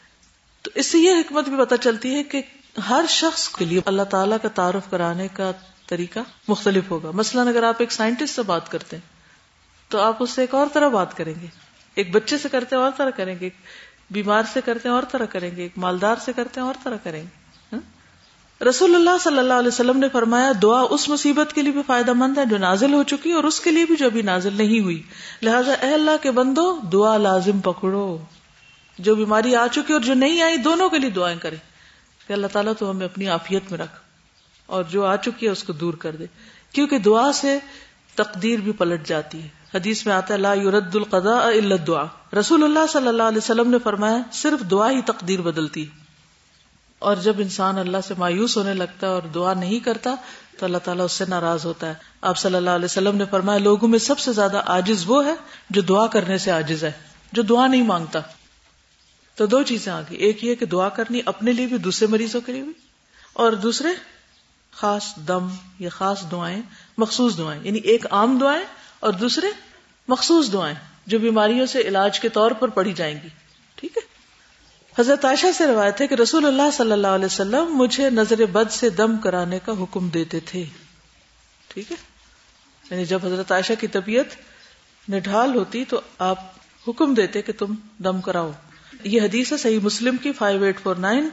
تو 0.63 0.71
اس 0.75 0.87
سے 0.87 0.99
یہ 0.99 1.11
حکمت 1.11 1.49
بھی 1.49 1.65
پتہ 1.65 1.75
چلتی 1.81 2.15
ہے 2.15 2.23
کہ 2.23 2.43
ہر 2.89 3.05
شخص 3.09 3.49
کے 3.49 3.65
لیے 3.65 3.81
اللہ 3.87 4.03
تعالیٰ 4.03 4.37
کا 4.43 4.49
تعارف 4.49 4.91
کرانے 4.91 5.29
کا 5.29 5.53
طریقہ 5.87 6.19
مختلف 6.49 6.91
ہوگا۔ 6.91 7.11
مثلاً 7.11 7.49
اگر 7.49 7.63
آپ 7.63 7.75
ایک 7.79 7.93
سائنٹسٹ 7.93 8.37
سے 8.37 8.43
بات 8.43 8.71
کرتے 8.71 8.97
ہیں، 8.97 9.09
تو 9.89 10.01
آپ 10.01 10.17
اس 10.21 10.31
سے 10.31 10.41
ایک 10.41 10.55
اور 10.55 10.67
طرح 10.73 10.89
بات 10.89 11.17
کریں 11.17 11.35
گے۔ 11.41 11.47
ایک 11.95 12.11
بچے 12.11 12.39
سے 12.39 12.49
کرتے 12.49 12.77
ہیں 12.77 12.83
اور 12.83 12.93
طرح 12.97 13.11
کریں 13.11 13.35
گے، 13.35 13.47
ایک 13.47 13.55
بیمار 14.11 14.43
سے 14.53 14.61
کرتے 14.65 14.89
ہیں 14.89 14.97
اور 14.97 15.03
طرح 15.11 15.25
کریں 15.25 15.57
گے، 15.57 15.63
ایک 15.63 15.79
مالدار 15.79 16.17
سے 16.25 16.33
کرتے 16.37 16.61
ہیں 16.61 16.67
اور 16.67 16.75
طرح 16.85 16.97
کریں 17.03 17.23
گے۔ 17.23 17.42
رسول 18.69 18.95
اللہ 18.95 19.11
صلی 19.21 19.39
اللہ 19.39 19.53
علیہ 19.53 19.69
وسلم 19.69 19.99
نے 19.99 20.09
فرمایا، 20.09 20.53
دعا 20.63 20.81
اس 20.91 21.09
مصیبت 21.09 21.53
کے 21.53 21.63
لیے 21.63 21.73
بھی 21.73 21.83
فائدہ 21.87 22.13
مند 22.13 22.39
ہے 22.39 22.45
جو 22.45 22.59
نازل 22.59 22.95
ہو 22.95 23.03
چکی 23.03 23.33
اور 23.33 23.45
اس 23.45 23.61
کے 23.61 23.71
لیے 23.71 23.85
بھی 23.85 23.97
جو 23.97 24.07
ابھی 24.07 24.23
نازل 24.23 24.53
نہیں 24.53 24.81
ہوئی۔ 24.81 25.03
لہٰذا 25.43 25.73
اے 25.73 25.95
اللہ 25.95 26.11
کے 26.23 26.31
بندو، 26.31 26.81
دعا 26.93 27.17
لازم 27.17 27.61
پکڑو۔ 27.61 28.19
جو 28.99 29.15
بیماری 29.15 29.57
آ 29.57 29.67
چکی 29.67 29.93
اور 29.93 30.01
جو 30.01 30.15
نہیں 30.15 30.43
آئی، 30.43 30.57
دونوں 30.57 30.89
کے 30.89 30.99
لیے 30.99 31.11
دعائیں 31.11 31.39
کریں۔ 31.39 31.57
کہ 32.27 32.33
اللہ 32.33 32.47
تعالیٰ 32.47 32.73
تو 32.79 32.91
ہمیں 32.91 33.05
اپنی 33.05 33.29
آفیت 33.29 33.71
میں 33.71 33.79
رکھ 33.79 34.01
اور 34.67 34.85
جو 34.85 35.07
آ 35.07 35.17
چکی 35.17 35.47
ہے 35.47 35.51
اس 35.51 35.65
کو 35.65 35.73
دور 35.73 35.95
کر 35.95 36.17
دے۔ 36.17 36.27
کیونکہ 36.73 36.99
دعا 36.99 37.33
سے 37.33 37.59
تقدیر 38.15 38.59
بھی 38.59 38.73
پلٹ 38.73 39.07
جاتی 39.07 39.43
ہے۔ 39.43 39.49
حدیث 39.75 40.07
میں 40.07 40.15
آتا 40.15 40.35
ہے، 40.35 40.39
لا 40.39 40.55
يرد 40.55 40.97
القضاء 40.97 41.41
الا 41.41 41.75
الدعاء۔ 41.75 42.37
رسول 42.39 42.65
اللہ 42.65 42.87
صلی 42.89 43.09
اللہ 43.09 43.23
علیہ 43.23 43.39
وسلم 43.39 43.71
نے 43.71 43.79
فرمایا، 43.79 44.19
صرف 44.33 44.71
دعا 44.71 44.91
ہی 44.91 45.03
تقدیر 45.03 45.41
بدلتی 45.41 45.87
اور 47.03 47.17
جب 47.17 47.35
انسان 47.39 47.79
اللہ 47.79 47.97
سے 48.09 48.15
مایوس 48.19 48.57
ہونے 48.57 48.75
لگتا 48.75 49.07
ہے 49.07 49.13
اور 49.13 49.23
دعا 49.23 49.55
نہیں 49.55 49.79
کرتا، 49.79 50.15
تو 50.59 50.67
اللہ 50.67 50.79
تعالیٰ 50.79 51.05
اس 51.05 51.13
سے 51.13 51.25
ناراض 51.29 51.65
ہوتا 51.65 51.89
ہے۔ 51.89 51.95
آپ 52.21 52.39
صلی 52.39 52.55
اللہ 52.55 52.71
علیہ 52.71 52.85
وسلم 52.85 53.17
نے 53.17 53.25
فرمایا، 53.31 53.59
لوگوں 53.59 53.89
میں 53.89 53.99
سب 53.99 54.19
سے 54.19 54.33
زیادہ 54.33 54.63
آجز 54.67 55.05
وہ 55.07 55.27
ہے 55.27 55.35
جو 55.71 55.83
دعا 55.83 56.07
کرنے 56.07 56.39
سے 56.39 56.51
آجز 56.51 56.85
ہے، 56.85 56.93
جو 57.33 57.43
دعا 57.43 57.67
نہیں 57.67 57.83
مانگتا۔ 57.83 58.21
تو 59.35 59.47
دو 59.47 59.63
چیزیں 59.63 59.93
آ 59.93 60.01
گئی 60.01 60.17
ایک 60.19 60.45
یہ 60.45 60.55
کہ 60.55 60.67
دعا 60.67 60.89
کرنی 60.89 61.21
اپنے 61.27 61.53
لیے 61.53 61.67
بھی، 61.67 61.79
دوسرے 61.79 62.09
مریضوں 62.09 62.41
کے 62.41 62.53
لیے 62.53 62.63
بھی، 62.63 62.73
اور 63.33 63.53
دوسرے 63.53 63.89
خاص 64.71 65.17
دم 65.29 65.49
یا 65.79 65.89
خاص 65.89 66.25
دعائیں، 66.31 66.63
مخصوص 66.99 67.39
دعائیں۔ 67.39 67.61
یعنی 67.65 67.79
ایک 67.79 68.07
عام 68.11 68.39
دعائیں 68.39 68.65
اور 69.01 69.13
دوسرے 69.13 69.47
مخصوص 70.09 70.53
دعائیں 70.53 70.75
جو 71.07 71.19
بیماریوں 71.19 71.67
سے 71.67 71.81
علاج 71.81 72.21
کے 72.21 72.29
طور 72.29 72.51
پر 72.51 72.69
پڑھی 72.69 72.93
جائیں 72.93 73.21
گی۔ 73.25 73.29
حضرت 74.99 75.25
عائشہ 75.25 75.47
سے 75.55 75.67
روایت 75.67 76.01
ہے 76.01 76.07
کہ 76.07 76.15
رسول 76.15 76.47
اللہ 76.47 76.71
صلی 76.73 76.93
اللہ 76.93 77.07
علیہ 77.07 77.27
وسلم 77.27 77.77
مجھے 77.77 78.11
نظر 78.11 78.47
بد 78.47 78.71
سے 78.71 78.91
دم 78.91 79.17
کرانے 79.17 79.59
کا 79.65 79.73
حکم 79.73 80.09
دیتے 80.09 80.41
تھے۔ 80.41 80.65
ٹھیک 81.69 81.93
ہے؟ 81.93 81.97
یعنی 82.91 83.05
جب 83.05 83.27
حضرت 83.27 83.53
عائشہ 83.53 83.73
کی 83.81 83.87
طبیعت 83.87 84.25
نڈھال 85.11 85.55
ہوتی 85.55 85.85
تو 85.85 86.01
آپ 86.19 86.39
حکم 86.89 87.15
دیتے 87.15 87.43
کہ 87.43 87.53
تم 87.59 87.75
دم 87.99 88.21
کراؤ۔ 88.21 88.51
یہ 89.05 89.23
حدیث 89.23 89.53
ہے 89.53 89.57
صحیح 89.57 89.79
مسلم 89.83 90.17
کی 90.17 90.33
فائیو 90.33 90.65
ایٹ 90.65 90.81
فور 90.81 90.97
نائن 90.97 91.29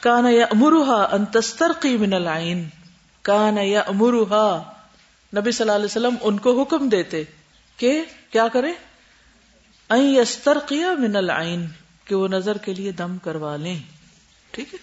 کانا 0.00 0.28
یا 0.30 0.44
امروہا 0.44 1.08
انتسترقی 1.12 1.96
من 1.96 2.12
العین۔ 2.12 2.68
کانا 3.22 3.60
یا 3.62 3.80
امروہا 3.80 4.72
نبی 5.36 5.50
صلی 5.50 5.64
اللہ 5.64 5.76
علیہ 5.76 5.84
وسلم 5.84 6.14
ان 6.20 6.38
کو 6.38 6.62
حکم 6.62 6.88
دیتے 6.88 7.24
کہ 7.76 8.04
کیا 8.30 8.48
کرے؟ 8.48 8.72
یسترقی 9.90 10.84
من 10.98 11.16
العین۔ 11.16 11.66
کہ 12.10 12.16
وہ 12.16 12.28
نظر 12.28 12.58
کے 12.58 12.74
لیے 12.74 12.92
دم 12.92 13.18
کروا 13.18 13.56
لیں۔ 13.56 13.78
ٹھیک 14.50 14.74
ہے؟ 14.74 14.78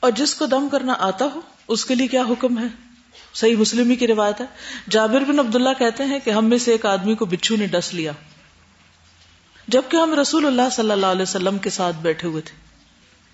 اور 0.00 0.10
جس 0.10 0.34
کو 0.34 0.46
دم 0.46 0.68
کرنا 0.68 0.94
آتا 0.98 1.24
ہو، 1.24 1.40
اس 1.68 1.84
کے 1.84 1.94
لیے 1.94 2.06
کیا 2.06 2.22
حکم 2.22 2.58
ہے؟ 2.58 2.66
صحیح 3.34 3.56
مسلم 3.56 3.90
ہی 3.90 3.96
کی 3.96 4.06
روایت 4.06 4.40
ہے۔ 4.40 4.46
جابر 4.90 5.20
بن 5.20 5.38
عبداللہ 5.38 5.68
کہتے 5.78 6.04
ہیں 6.04 6.18
کہ 6.24 6.30
ہم 6.30 6.44
میں 6.44 6.58
سے 6.58 6.72
ایک 6.72 6.86
آدمی 6.86 7.14
کو 7.14 7.26
بچھو 7.26 7.56
نے 7.56 7.66
ڈس 7.66 7.94
لیا۔ 7.94 8.12
جبکہ 9.68 9.96
ہم 9.96 10.14
رسول 10.20 10.46
اللہ 10.46 10.70
صلی 10.72 10.90
اللہ 10.90 11.06
علیہ 11.06 11.22
وسلم 11.22 11.58
کے 11.58 11.70
ساتھ 11.70 11.96
بیٹھے 11.96 12.28
ہوئے 12.28 12.42
تھے۔ 12.42 12.56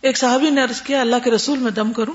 ایک 0.00 0.19
صحابی 0.19 0.50
نے 0.50 0.62
عرض 0.62 0.83
کیا، 0.83 1.00
اللہ 1.00 1.16
کے 1.25 1.30
رسول 1.30 1.59
میں 1.59 1.71
دم 1.71 1.92
کروں۔ 1.92 2.14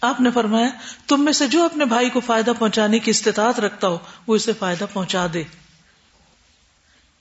آپ 0.00 0.20
نے 0.20 0.30
فرمایا، 0.30 0.68
تم 1.06 1.24
میں 1.24 1.32
سے 1.32 1.46
جو 1.46 1.64
اپنے 1.64 1.84
بھائی 1.84 2.10
کو 2.10 2.20
فائدہ 2.20 2.52
پہنچانے 2.58 2.98
کی 2.98 3.10
استطاعت 3.10 3.60
رکھتا 3.60 3.88
ہو، 3.88 3.98
وہ 4.26 4.34
اسے 4.34 4.52
فائدہ 4.52 4.84
پہنچا 4.92 5.26
دے۔ 5.34 5.42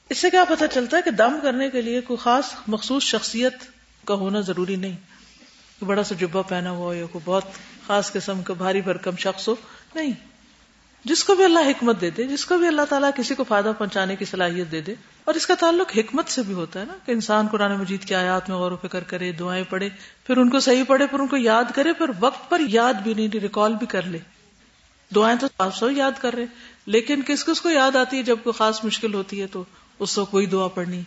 اس 0.09 0.17
سے 0.17 0.29
کیا 0.29 0.43
پتا 0.43 0.67
چلتا 0.67 0.97
ہے 0.97 1.01
کہ 1.01 1.11
دم 1.11 1.39
کرنے 1.43 1.69
کے 1.69 1.81
لیے 1.81 2.01
کوئی 2.01 2.17
خاص 2.17 2.45
مخصوص 2.67 3.03
شخصیت 3.03 3.53
کا 4.05 4.13
ہونا 4.13 4.39
ضروری 4.39 4.75
نہیں 4.75 4.95
بڑا 5.83 6.03
سا 6.03 6.15
جبا 6.19 6.41
پہنا 6.41 6.69
ہوا 6.69 6.95
یا 6.95 7.05
کوئی 7.05 7.21
بہت 7.25 7.43
خاص 7.87 8.11
قسم 8.11 8.41
کا 8.41 8.53
بھاری 8.53 8.81
بھرکم 8.81 9.15
شخص 9.15 9.47
ہو، 9.47 9.55
نہیں۔ 9.95 10.13
جس 11.05 11.23
کو 11.23 11.35
بھی 11.35 11.43
اللہ 11.43 11.59
حکمت 11.59 12.01
دے 12.01 12.09
دے، 12.09 12.23
جس 12.23 12.45
کو 12.45 12.57
بھی 12.57 12.67
اللہ 12.67 12.81
تعالیٰ 12.89 13.09
کسی 13.15 13.35
کو 13.35 13.43
فائدہ 13.43 13.71
پہنچانے 13.77 14.15
کی 14.15 14.25
صلاحیت 14.25 14.71
دے 14.71 14.81
دے۔ 14.81 14.95
اور 15.23 15.33
اس 15.33 15.47
کا 15.47 15.53
تعلق 15.59 15.97
حکمت 15.97 16.29
سے 16.29 16.41
بھی 16.41 16.53
ہوتا 16.53 16.79
ہے 16.79 16.85
نا 16.85 16.93
کہ 17.05 17.11
انسان 17.11 17.47
قرآن 17.47 17.75
مجید 17.75 18.05
کی 18.05 18.15
آیات 18.15 18.49
میں 18.49 18.57
غور 18.57 18.71
و 18.71 18.77
فکر 18.77 19.03
کرے، 19.03 19.31
دعائیں 19.31 19.63
پڑھے، 19.69 19.89
پھر 20.27 20.37
ان 20.37 20.49
کو 20.49 20.59
صحیح 20.59 20.83
پڑھے، 20.83 21.07
پھر 21.07 21.19
ان 21.19 21.27
کو 21.27 21.37
یاد 21.37 21.63
کرے، 21.75 21.93
پھر 21.93 22.05
وقت 22.19 22.49
پر 22.49 22.61
یاد 22.67 22.93
بھی 22.93 23.13
نہیں، 23.13 23.27
ریکال 23.27 23.73
بھی 23.73 23.87
کر 23.87 24.01
لے۔ 24.01 24.17
دعائیں 25.15 25.37
تو 25.37 25.47
آپ 25.57 25.75
سو 25.75 25.91
یاد 25.91 26.11
کر 26.21 26.33
رہے، 26.33 26.45
لیکن 26.85 27.21
کس 27.27 27.45
کس 27.45 27.61
کو 27.61 27.69
یاد 27.69 27.95
آتی 27.95 28.17
ہے 28.17 28.23
جب 28.23 28.37
کوئی 28.43 28.57
خاص 28.57 28.83
مشکل 28.83 29.13
ہوتی 29.13 29.41
ہے 29.41 29.47
تو؟ 29.47 29.63
اس 29.99 30.15
کو 30.15 30.25
کوئی 30.25 30.45
دعا 30.45 30.67
پڑھنی۔ 30.67 31.01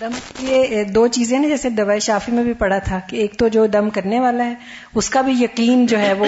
دم 0.00 0.10
یہ 0.38 0.84
دو 0.84 1.06
چیزیں 1.06 1.38
نا 1.38 1.48
جیسے 1.48 1.70
دوائی 1.70 2.00
شافی 2.00 2.32
میں 2.32 2.44
بھی 2.44 2.52
پڑا 2.52 2.78
تھا 2.78 2.98
کہ 2.98 3.16
ایک 3.16 3.38
تو 3.38 3.48
جو 3.48 3.66
دم 3.66 3.90
کرنے 3.90 4.20
والا 4.20 4.44
ہے 4.44 4.54
اس 4.94 5.10
کا 5.10 5.20
بھی 5.20 5.32
یقین 5.32 5.86
جو 5.86 5.98
ہے 5.98 6.12
وہ 6.12 6.26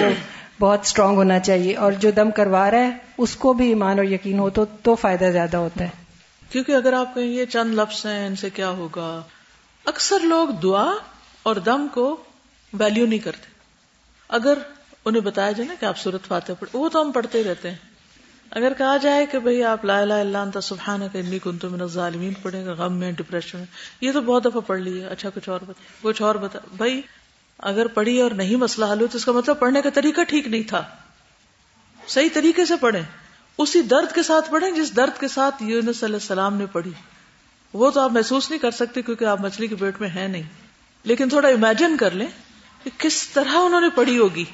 بہت 0.59 0.79
اسٹرانگ 0.83 1.15
ہونا 1.15 1.39
چاہیے 1.39 1.75
اور 1.75 1.91
جو 1.91 2.11
دم 2.11 2.31
کروا 2.31 2.71
رہا 2.71 2.79
ہے 2.79 2.89
اس 3.17 3.35
کو 3.35 3.53
بھی 3.53 3.67
ایمان 3.67 3.97
اور 3.97 4.05
یقین 4.05 4.39
ہو 4.39 4.49
تو 4.49 4.65
تو 4.65 4.95
فائدہ 4.95 5.25
زیادہ 5.31 5.57
ہوتا 5.57 5.83
ہے۔ 5.83 5.89
کیونکہ 6.49 6.71
اگر 6.71 6.93
آپ 6.93 7.15
کہیں 7.15 7.25
یہ 7.25 7.45
چند 7.45 7.73
لفظ 7.73 8.05
ہیں 8.05 8.27
ان 8.27 8.35
سے 8.35 8.49
کیا 8.49 8.69
ہوگا؟ 8.69 9.21
اکثر 9.85 10.19
لوگ 10.19 10.47
دعا 10.47 10.91
اور 11.43 11.55
دم 11.55 11.87
کو 11.93 12.17
ویلیو 12.73 13.05
نہیں 13.05 13.19
کرتے۔ 13.19 13.51
اگر 14.29 14.57
انہیں 15.05 15.21
بتایا 15.21 15.51
جائے 15.51 15.67
نا 15.67 15.75
کہ 15.79 15.85
آپ 15.85 15.97
صورت 15.97 16.27
فاتح 16.27 16.51
پڑھ 16.59 16.69
وہ 16.73 16.89
تو 16.89 17.01
ہم 17.01 17.11
پڑھتے 17.11 17.43
رہتے 17.43 17.69
ہیں۔ 17.69 17.90
اگر 18.51 18.73
کہا 18.77 18.97
جائے 18.97 19.25
کہ 19.25 19.39
بھئی 19.39 19.63
آپ 19.63 19.85
لا 19.85 19.99
الہ 19.99 20.13
الا 20.13 20.41
انت 20.41 20.57
سبحانک 20.63 21.15
انی 21.15 21.39
کنت 21.39 21.65
من 21.65 21.81
الظالمین 21.81 22.33
پڑھیں 22.33 22.65
گے، 22.65 22.69
غم 22.69 22.93
میں 22.93 23.11
ڈپریشن 23.11 23.57
میں، 23.57 23.65
یہ 24.01 24.11
تو 24.11 24.21
بہت 24.21 24.45
دفعہ 24.45 24.61
پڑھ 24.61 24.79
لی 24.79 25.01
ہے۔ 25.01 25.07
اچھا 25.07 25.29
کچھ 25.29 25.49
اور 25.49 25.59
بتا، 25.61 25.83
کچھ 26.01 26.21
اور 26.21 26.35
بتا۔ 26.35 26.59
بھائی 26.77 27.01
اگر 27.57 27.87
پڑھی 27.87 28.21
اور 28.21 28.31
نہیں 28.31 28.55
مسئلہ 28.55 28.85
حل 28.85 29.01
ہو، 29.01 29.07
تو 29.07 29.17
اس 29.17 29.25
کا 29.25 29.31
مطلب 29.31 29.59
پڑھنے 29.59 29.81
کا 29.81 29.89
طریقہ 29.89 30.21
ٹھیک 30.21 30.47
نہیں 30.47 30.63
تھا۔ 30.63 30.83
صحیح 32.07 32.29
طریقے 32.33 32.65
سے 32.65 32.73
پڑھیں۔ 32.75 33.01
اسی 33.57 33.81
درد 33.81 34.15
کے 34.15 34.23
ساتھ 34.23 34.51
پڑھیں 34.51 34.71
جس 34.71 34.95
درد 34.95 35.19
کے 35.19 35.27
ساتھ 35.27 35.63
یونس 35.63 36.03
علیہ 36.03 36.15
السلام 36.15 36.57
نے 36.57 36.65
پڑھی۔ 36.65 36.91
وہ 37.73 37.91
تو 37.91 37.99
آپ 37.99 38.11
محسوس 38.11 38.49
نہیں 38.49 38.59
کر 38.59 38.71
سکتے 38.71 39.01
کیونکہ 39.01 39.25
آپ 39.25 39.41
مچھلی 39.41 39.67
کے 39.67 39.75
پیٹ 39.75 40.01
میں 40.01 40.09
ہیں 40.09 40.27
نہیں۔ 40.27 40.43
لیکن 41.03 41.29
تھوڑا 41.29 41.47
امیجن 41.47 41.97
کر 41.97 42.11
لیں 42.11 42.27
کہ 42.83 42.89
کس 42.97 43.27
طرح 43.27 43.55
انہوں 43.55 43.81
نے 43.81 43.87
پڑھی 43.95 44.17
ہوگی۔ 44.17 44.45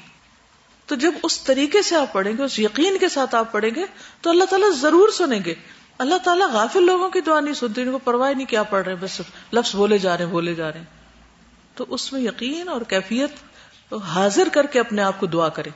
تو 0.88 0.94
جب 0.94 1.14
اس 1.22 1.40
طریقے 1.40 1.82
سے 1.82 1.96
آپ 1.96 2.12
پڑھیں 2.12 2.32
گے، 2.38 2.42
اس 2.42 2.58
یقین 2.58 2.98
کے 2.98 3.08
ساتھ 3.08 3.34
آپ 3.34 3.52
پڑھیں 3.52 3.70
گے، 3.74 3.84
تو 4.20 4.30
اللہ 4.30 4.44
تعالیٰ 4.44 4.70
ضرور 4.72 5.08
سنیں 5.08 5.40
گے۔ 5.44 5.54
اللہ 5.98 6.14
تعالیٰ 6.24 6.50
غافل 6.50 6.86
لوگوں 6.86 7.10
کی 7.10 7.20
دعا 7.20 7.40
نہیں 7.40 7.54
سنتی 7.54 7.82
ان 7.82 7.92
کو 7.92 7.98
پرواہ 7.98 8.32
نہیں 8.32 8.46
کیا 8.46 8.62
پڑھ 8.62 8.84
رہے 8.84 8.94
بس 8.94 9.20
لفظ 9.52 9.76
بولے 9.76 9.98
جا 9.98 10.16
رہے 10.16 10.24
ہیں، 10.24 10.32
بولے 10.32 10.54
جا 10.54 10.72
رہے 10.72 10.78
ہیں۔ 10.78 10.86
تو 11.74 11.84
اس 11.88 12.12
میں 12.12 12.20
یقین 12.20 12.68
اور 12.68 12.80
کیفیت 12.80 13.30
حاضر 14.04 14.48
کر 14.52 14.66
کے 14.66 14.80
اپنے 14.80 15.02
آپ 15.02 15.20
کو 15.20 15.26
دعا 15.26 15.48
کریں۔ 15.48 15.72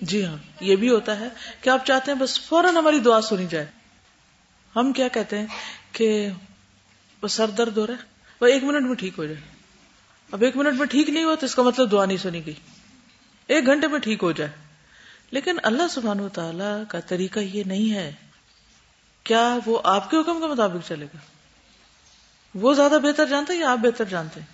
جی 0.00 0.24
ہاں 0.24 0.36
یہ 0.60 0.76
بھی 0.76 0.90
ہوتا 0.90 1.20
ہے 1.20 1.28
کہ 1.60 1.70
آپ 1.70 1.86
چاہتے 1.86 2.12
ہیں 2.12 2.18
بس 2.18 2.40
فوراً 2.40 2.76
ہماری 2.76 2.98
دعا 2.98 3.20
سنی 3.20 3.46
جائے۔ 3.46 3.66
ہم 4.76 4.92
کیا 4.92 5.08
کہتے 5.08 5.38
ہیں 5.38 5.46
کہ 5.92 6.28
وہ 7.22 7.28
سر 7.28 7.50
درد 7.50 7.78
ہو 7.78 7.86
رہا 7.86 7.94
ہے، 7.94 8.04
وہ 8.40 8.46
ایک 8.46 8.64
منٹ 8.64 8.86
میں 8.86 8.94
ٹھیک 8.94 9.18
ہو 9.18 9.24
جائے۔ 9.24 9.59
اب 10.32 10.42
ایک 10.42 10.56
منٹ 10.56 10.78
میں 10.78 10.86
ٹھیک 10.86 11.08
نہیں 11.08 11.24
ہوا 11.24 11.34
تو 11.34 11.46
اس 11.46 11.54
کا 11.54 11.62
مطلب 11.62 11.92
دعا 11.92 12.04
نہیں 12.04 12.16
سنی 12.16 12.46
گئی۔ 12.46 12.54
ایک 13.46 13.66
گھنٹے 13.66 13.86
میں 13.86 13.98
ٹھیک 13.98 14.22
ہو 14.22 14.32
جائے۔ 14.32 14.50
لیکن 15.30 15.56
اللہ 15.62 15.82
سبحان 15.90 16.20
و 16.20 16.28
تعالی 16.28 16.82
کا 16.88 17.00
طریقہ 17.00 17.40
یہ 17.40 17.64
نہیں 17.64 17.94
ہے۔ 17.94 18.12
کیا 19.24 19.58
وہ 19.66 19.80
آپ 19.84 20.10
کے 20.10 20.16
حکم 20.16 20.40
کے 20.40 20.46
مطابق 20.46 20.88
چلے 20.88 21.06
گا؟ 21.06 21.18
وہ 22.54 22.74
زیادہ 22.74 22.98
بہتر 23.02 23.26
جانتا 23.26 23.52
ہے 23.52 23.58
یا 23.58 23.72
آپ 23.72 23.78
بہتر 23.78 24.04
جانتے 24.04 24.40
ہیں؟ 24.40 24.46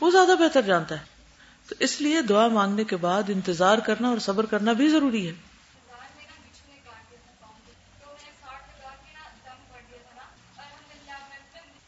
وہ 0.00 0.10
زیادہ 0.10 0.30
بہتر 0.38 0.62
جانتا 0.62 0.94
ہے۔ 0.94 1.04
تو 1.68 1.74
اس 1.78 2.00
لیے 2.00 2.22
دعا 2.22 2.48
مانگنے 2.48 2.84
کے 2.84 2.96
بعد 2.96 3.22
انتظار 3.28 3.78
کرنا 3.78 4.08
اور 4.08 4.18
صبر 4.18 4.46
کرنا 4.46 4.72
بھی 4.72 4.88
ضروری 4.88 5.28
ہے۔ 5.28 5.32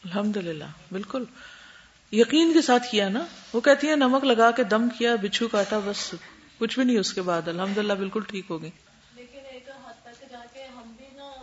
الحمد 0.03 0.37
للہ 0.37 0.63
بالکل۔ 0.91 1.23
یقین 2.11 2.53
کے 2.53 2.61
ساتھ 2.61 2.91
کیا 2.91 3.09
نا؟ 3.09 3.25
وہ 3.53 3.61
کہتی 3.61 3.89
ہے 3.89 3.95
نمک 3.95 4.23
لگا 4.23 4.51
کے 4.51 4.63
دم 4.63 4.89
کیا 4.97 5.15
بچھو 5.15 5.47
کاٹا 5.47 5.79
بس 5.85 6.13
کچھ 6.57 6.79
بھی 6.79 6.85
نہیں 6.85 6.97
اس 6.97 7.13
کے 7.13 7.21
بعد 7.21 7.47
الحمد 7.47 7.77
للہ 7.77 7.93
بالکل 7.93 8.21
ٹھیک 8.27 8.45
ہو 8.49 8.61
گئی۔ 8.61 8.69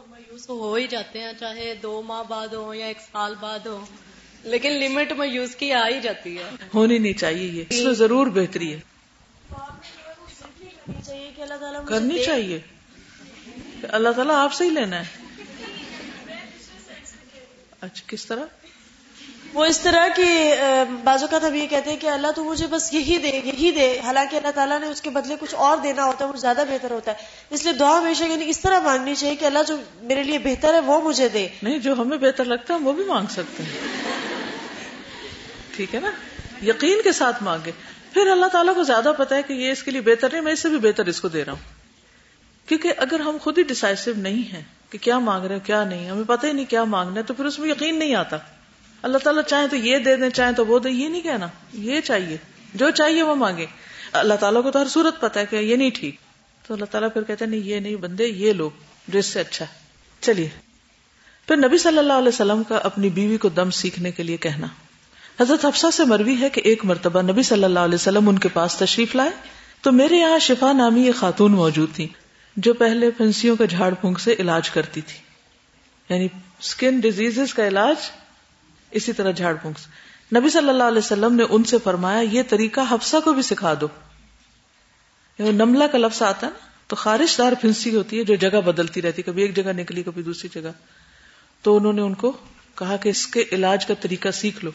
مایوس 0.09 0.49
ہو 0.49 0.75
ہی 0.75 0.87
جاتے 0.87 1.19
ہیں 1.21 1.33
چاہے 1.41 1.75
دو 1.83 2.03
ماہ 2.03 2.23
بعد 2.23 2.49
ہو 2.49 2.75
یا 2.75 2.87
ایک 2.87 2.99
سال 3.13 3.35
بعد 3.41 3.59
ہو 3.67 3.85
لیکن 4.45 4.73
لمٹ 4.73 5.13
مایوس 5.13 5.55
کی 5.55 5.73
آ 5.73 5.89
ہی 5.89 6.01
جاتی 6.01 6.39
ہے۔ 6.39 6.45
ہونی 6.75 6.99
نہیں 6.99 7.13
چاہیے 7.13 7.47
یہ۔ 7.47 7.65
اس 7.71 7.85
میں 7.85 7.93
ضرور 7.93 8.27
بہتری 8.27 8.75
ہے۔ 8.75 8.81
کرنی 11.87 12.25
چاہیے۔ 12.25 12.61
اللہ 13.83 14.09
تعالیٰ 14.09 14.35
آپ 14.35 14.53
سے 14.53 14.65
ہی 14.65 14.71
لینا 14.71 15.01
ہے۔ 15.01 15.23
اچھا 17.81 18.05
کس 18.07 18.27
طرح؟ 18.27 18.45
وہ 19.55 19.65
اس 19.65 19.81
طرح 19.81 20.09
کی 20.17 20.51
بعض 21.05 21.23
اوقات 21.23 21.45
ہم 21.45 21.55
یہ 21.55 21.67
کہتے 21.67 21.91
ہیں 21.91 21.97
کہ 21.97 22.07
اللہ 22.07 22.27
تو 22.37 22.45
مجھے 22.45 22.67
بس 22.67 22.95
یہی 22.95 23.19
دے 23.19 23.41
یہی 23.45 23.71
دے۔ 23.71 24.01
حالانکہ 24.05 24.37
اللہ 24.37 24.51
تعالیٰ 24.55 24.81
نے 24.81 24.87
اس 24.87 25.03
کے 25.03 25.11
بدلے 25.11 25.37
کچھ 25.41 25.55
اور 25.55 25.77
دینا 25.77 26.05
ہوتا 26.05 26.25
ہے، 26.25 26.31
وہ 26.31 26.37
زیادہ 26.37 26.65
بہتر 26.69 26.91
ہوتا 26.91 27.11
ہے۔ 27.11 27.17
اس 27.51 27.65
لیے 27.65 27.73
دعا 27.73 27.99
ہمیشہ 27.99 28.25
یعنی 28.25 28.49
اس 28.49 28.61
طرح 28.61 28.81
مانگنی 28.81 29.15
چاہیے 29.15 29.37
کہ 29.37 29.45
اللہ 29.45 29.59
جو 29.69 29.77
میرے 30.01 30.23
لیے 30.23 30.39
بہتر 30.39 30.75
ہے 30.75 30.81
وہ 30.81 31.01
مجھے 31.01 31.29
دے۔ 31.29 31.49
نہیں، 31.63 31.79
جو 31.79 31.93
ہمیں 31.93 32.17
بہتر 32.17 32.45
لگتا 32.45 32.75
ہے 32.75 32.79
وہ 32.79 32.93
بھی 32.93 33.05
مانگ 33.05 33.27
سکتے 33.31 33.63
ہیں۔ 33.63 34.03
ٹھیک 35.77 35.95
ہے 35.95 36.01
نا؟ 36.01 36.11
یقین 36.63 36.99
کے 37.05 37.13
ساتھ 37.13 37.43
مانگے۔ 37.43 37.73
پھر 38.13 38.27
اللہ 38.27 38.47
تعالیٰ 38.47 38.75
کو 38.75 38.83
زیادہ 38.83 39.13
پتا 39.19 39.37
ہے 39.37 39.43
کہ 39.43 39.53
یہ 39.53 39.73
اس 39.73 39.83
کے 39.83 39.91
لیے 39.91 40.01
بہتر 40.01 40.29
نہیں، 40.33 40.43
میں 40.43 40.53
اس 40.53 40.61
سے 40.61 40.69
بھی 40.69 40.79
بہتر 40.79 41.07
اس 41.07 41.21
کو 41.21 41.29
دے 41.29 41.45
رہا 41.45 41.53
ہوں۔ 41.53 41.79
کیونکہ 42.69 42.93
اگر 42.97 43.21
ہم 43.21 43.37
خود 43.41 43.59
ہی 43.59 43.63
ڈسائسو 43.63 44.11
نہیں 44.17 44.53
ہیں 44.53 44.63
کہ 44.91 44.99
کیا 44.99 45.19
مانگ 45.19 45.45
رہے 45.45 45.55
ہو 45.55 45.61
کیا 45.65 45.85
نہیں، 45.85 46.11
ہمیں 46.11 46.25
پتہ 46.27 46.47
ہی 46.47 46.53
نہیں 46.53 46.71
کیا 46.71 46.85
مانگنا 46.85 47.17
ہے، 47.17 47.23
تو 47.23 47.35
پھر 47.35 47.45
اس 47.45 47.59
میں 47.59 47.69
یقین 47.69 47.99
نہیں 47.99 48.15
آتا۔ 48.15 48.37
اللہ 49.03 49.19
تعالیٰ 49.19 49.43
چاہے 49.43 49.69
تو 49.69 49.77
یہ 49.77 49.99
دے 49.99 50.17
دیں 50.17 50.31
چاہے 50.31 50.53
تو 50.53 50.67
وہ 50.67 50.79
دے 50.79 50.91
یہ 50.91 51.09
نہیں 51.09 51.21
کہنا، 51.21 51.47
یہ 51.73 52.01
چاہیے۔ 52.01 52.37
جو 52.75 52.91
چاہیے 52.91 53.23
وہ 53.23 53.35
مانگے۔ 53.35 53.67
اللہ 54.13 54.35
تعالیٰ 54.35 54.63
کو 54.63 54.71
تو 54.71 54.83
ہر 54.83 54.89
صورت 54.89 55.21
پتا 55.21 55.41
ہے 55.41 55.47
کہ 55.47 55.57
یہ 55.57 55.77
نہیں 55.77 55.91
ٹھیک۔ 55.95 56.17
تو 56.67 56.75
اللہ 56.75 56.85
تعالیٰ 56.85 57.13
پھر 57.13 57.23
کہتے 57.23 57.45
ہیں، 57.45 57.51
نہیں، 57.51 57.61
یہ 57.61 57.81
نہیں 57.81 57.97
بندے، 57.97 58.27
یہ 58.27 58.53
لوگ 58.53 58.71
جو 59.09 59.19
اس 59.19 59.27
سے 59.27 59.41
اچھا 59.41 59.65
ہے۔ 59.65 59.75
چلیے۔ 60.21 60.49
پھر 61.47 61.57
نبی 61.57 61.79
صلی 61.79 61.99
اللہ 61.99 62.13
علیہ 62.13 62.29
وسلم 62.29 62.63
کا 62.63 62.77
اپنی 62.77 63.11
بیوی 63.11 63.37
کو 63.37 63.49
دم 63.49 63.71
سیکھنے 63.71 64.11
کے 64.11 64.23
لیے 64.23 64.37
کہنا۔ 64.37 64.67
حضرت 65.41 65.65
حفصہ 65.65 65.87
سے 65.93 66.05
مروی 66.05 66.37
ہے 66.41 66.49
کہ 66.49 66.61
ایک 66.65 66.85
مرتبہ 66.85 67.23
نبی 67.23 67.43
صلی 67.43 67.65
اللہ 67.65 67.79
علیہ 67.79 67.95
وسلم 67.95 68.29
ان 68.29 68.39
کے 68.39 68.49
پاس 68.49 68.77
تشریف 68.77 69.15
لائے۔ 69.15 69.31
تو 69.83 69.93
میرے 69.93 70.17
یہاں 70.17 70.39
شفا 70.39 70.73
نامی 70.73 71.03
ایک 71.03 71.15
خاتون 71.15 71.53
موجود 71.53 71.95
تھی 71.95 72.09
جو 72.57 72.75
پہلے 72.75 73.11
پھنسیوں 73.11 73.57
کا 73.57 73.65
جھاڑ 73.65 73.95
پھونک 73.95 74.21
سے 74.21 74.35
علاج 74.39 74.71
کرتی 74.71 75.01
تھی۔ 75.01 75.19
یعنی 76.15 76.29
اسکن 76.61 77.01
ڈیزیز 77.01 77.55
کا 77.55 77.69
علاج 77.69 77.97
اسی 78.91 79.13
طرح 79.13 79.31
جھاڑ 79.31 79.55
پھونک 79.55 79.79
نبی 80.37 80.49
صلی 80.49 80.69
اللہ 80.69 80.85
علیہ 80.85 80.99
وسلم 80.99 81.35
نے 81.35 81.45
ان 81.51 81.65
سے 81.65 81.77
فرمایا، 81.85 82.21
یہ 82.21 82.43
طریقہ 82.49 82.81
حفصہ 82.91 83.17
کو 83.25 83.33
بھی 83.33 83.43
سکھا 83.43 83.75
دو۔ 83.81 83.87
یعنی 85.39 85.51
نملہ 85.51 85.85
کا 85.85 85.99
لفظ 85.99 86.23
آتا 86.23 86.47
ہے 86.47 86.53
نا، 86.53 86.67
تو 86.87 86.97
خارش 86.97 87.39
دار 87.39 87.53
پھنسی 87.61 87.97
ہوتی 87.97 88.19
ہے 88.19 88.25
جو 88.25 88.35
جگہ 88.35 88.61
بدلتی 88.61 89.03
رہتی 89.03 89.23
کبھی 89.23 89.43
ایک 89.43 89.57
جگہ 89.57 89.73
نکلی، 89.73 90.03
کبھی 90.03 90.23
دوسری 90.23 90.61
جگہ۔ 90.61 90.71
تو 91.63 91.77
انہوں 91.77 91.93
نے 91.93 92.03
ان 92.03 92.15
کو 92.15 92.33
کہا 92.75 92.97
کہ 92.97 93.09
اس 93.09 93.27
کے 93.27 93.45
علاج 93.53 93.87
کا 93.87 93.95
طریقہ 94.01 94.29
سیکھ 94.31 94.65
لو۔ 94.65 94.71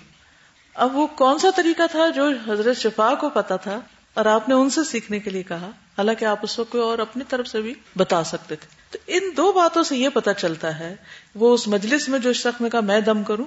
اب 0.74 0.96
وہ 0.96 1.08
کون 1.08 1.40
سا 1.40 1.48
طریقہ 1.56 1.84
تھا 1.92 2.10
جو 2.10 2.30
حضرت 2.48 2.78
شفا 2.78 3.16
کو 3.16 3.30
پتا 3.30 3.56
تھا 3.56 3.80
اور 4.14 4.26
آپ 4.26 4.50
نے 4.50 4.56
ان 4.56 4.70
سے 4.70 4.84
سیکھنے 4.84 5.20
کے 5.20 5.30
لیے 5.30 5.44
کہا؟ 5.44 5.68
حالانکہ 5.68 6.26
آپ 6.26 6.40
اس 6.42 6.60
کو 6.70 6.82
اور 6.82 7.00
اپنی 7.00 7.24
طرف 7.30 7.48
سے 7.48 7.62
بھی 7.62 7.74
بتا 7.98 8.24
سکتے 8.24 8.56
تھے۔ 8.56 8.68
تو 8.92 8.98
ان 9.08 9.24
دو 9.38 9.52
باتوں 9.52 9.84
سے 9.84 9.98
یہ 9.98 10.10
پتا 10.10 10.34
چلتا 10.34 10.80
ہے، 10.80 10.96
وہ 11.36 11.54
اس 11.54 11.68
مجلس 11.68 12.10
میں 12.10 12.20
جو 12.20 12.34
شخص 12.34 12.62
نے 12.62 12.70
کہا، 12.70 12.80
میں 12.80 13.02
دم 13.02 13.24
کروں 13.24 13.46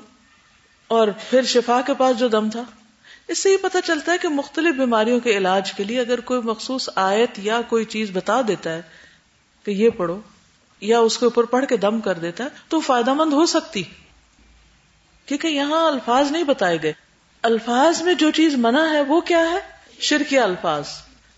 اور 0.88 1.08
پھر 1.30 1.42
شفا 1.42 1.80
کے 1.86 1.94
پاس 1.94 2.18
جو 2.18 2.28
دم 2.28 2.50
تھا، 2.50 2.62
اس 3.28 3.38
سے 3.38 3.50
یہ 3.50 3.56
پتا 3.62 3.80
چلتا 3.80 4.12
ہے 4.12 4.18
کہ 4.18 4.28
مختلف 4.28 4.74
بیماریوں 4.74 5.20
کے 5.20 5.36
علاج 5.36 5.72
کے 5.72 5.84
لیے 5.84 6.00
اگر 6.00 6.20
کوئی 6.20 6.40
مخصوص 6.44 6.88
آیت 6.94 7.38
یا 7.38 7.60
کوئی 7.68 7.84
چیز 7.84 8.10
بتا 8.12 8.40
دیتا 8.48 8.74
ہے 8.74 8.82
کہ 9.64 9.70
یہ 9.70 9.90
پڑھو 9.90 10.20
یا 10.80 10.98
اس 10.98 11.18
کے 11.18 11.24
اوپر 11.24 11.44
پڑھ 11.44 11.66
کے 11.66 11.76
دم 11.76 12.00
کر 12.00 12.14
دیتا 12.14 12.44
ہے، 12.44 12.48
تو 12.68 12.80
فائدہ 12.80 13.12
مند 13.12 13.32
ہو 13.32 13.46
سکتی۔ 13.46 13.82
کیونکہ 15.26 15.46
یہاں 15.46 15.86
الفاظ 15.86 16.30
نہیں 16.30 16.42
بتائے 16.42 16.78
گئے۔ 16.82 16.92
الفاظ 17.42 18.02
میں 18.02 18.14
جو 18.14 18.30
چیز 18.30 18.54
منع 18.54 18.90
ہے 18.92 19.00
وہ 19.00 19.20
کیا 19.20 19.50
ہے؟ 19.50 19.58
شرکیہ 20.00 20.40
الفاظ۔ 20.40 20.88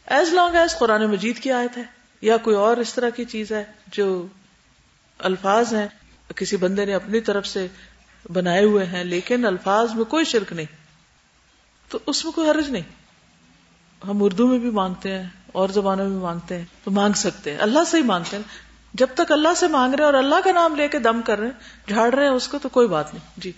ایز 0.07 0.33
لانگ 0.33 0.57
ایز 0.57 0.79
قرآن 0.79 1.07
مجید 1.07 1.39
کی 1.39 1.53
آیت 1.53 1.77
ہے 1.77 1.83
یا 2.21 2.37
کوئی 2.37 2.57
اور 2.57 2.77
اس 2.77 2.95
طرح 2.95 3.09
کی 3.09 3.25
چیز 3.25 3.53
ہے 3.53 3.65
جو 3.87 4.27
الفاظ 5.19 5.75
ہیں، 5.75 5.89
کسی 6.37 6.57
بندے 6.57 6.85
نے 6.85 6.95
اپنی 6.95 7.21
طرف 7.21 7.47
سے 7.47 7.67
بنائے 8.33 8.65
ہوئے 8.65 8.87
ہیں، 8.87 9.05
لیکن 9.05 9.47
الفاظ 9.47 9.95
میں 9.95 10.05
کوئی 10.05 10.25
شرک 10.25 10.53
نہیں۔ 10.53 10.67
تو 11.89 11.99
اس 12.07 12.25
میں 12.25 12.33
کوئی 12.33 12.51
حرج 12.51 12.71
نہیں۔ 12.71 12.83
ہم 14.07 14.23
اردو 14.23 14.47
میں 14.47 14.59
بھی 14.59 14.71
مانگتے 14.71 15.19
ہیں، 15.19 15.29
اور 15.53 15.69
زبانوں 15.69 16.09
میں 16.09 16.21
مانگتے 16.21 16.59
ہیں، 16.59 16.65
تو 16.85 16.91
مانگ 16.91 17.13
سکتے 17.13 17.53
ہیں۔ 17.53 17.59
اللہ 17.59 17.85
سے 17.87 17.97
ہی 17.97 18.03
مانگتے 18.03 18.37
ہیں۔ 18.37 18.43
جب 18.95 19.07
تک 19.15 19.33
اللہ 19.33 19.55
سے 19.57 19.69
مانگ 19.69 19.95
رہے 19.95 20.05
ہیں 20.05 20.13
اور 20.13 20.23
اللہ 20.23 20.35
کا 20.45 20.53
نام 20.53 20.77
لے 20.77 20.89
کے 20.89 20.99
دم 20.99 21.23
کر 21.23 21.39
رہے 21.39 21.47
ہیں، 21.47 21.89
جھاڑ 21.89 22.15
رہے 22.15 22.23
ہیں 22.23 22.31
اس 22.31 22.49
کو، 22.49 22.59
تو 22.59 22.69
کوئی 22.69 22.89
بات 22.89 23.15
نہیں۔ 23.15 23.41
جی۔ 23.41 23.53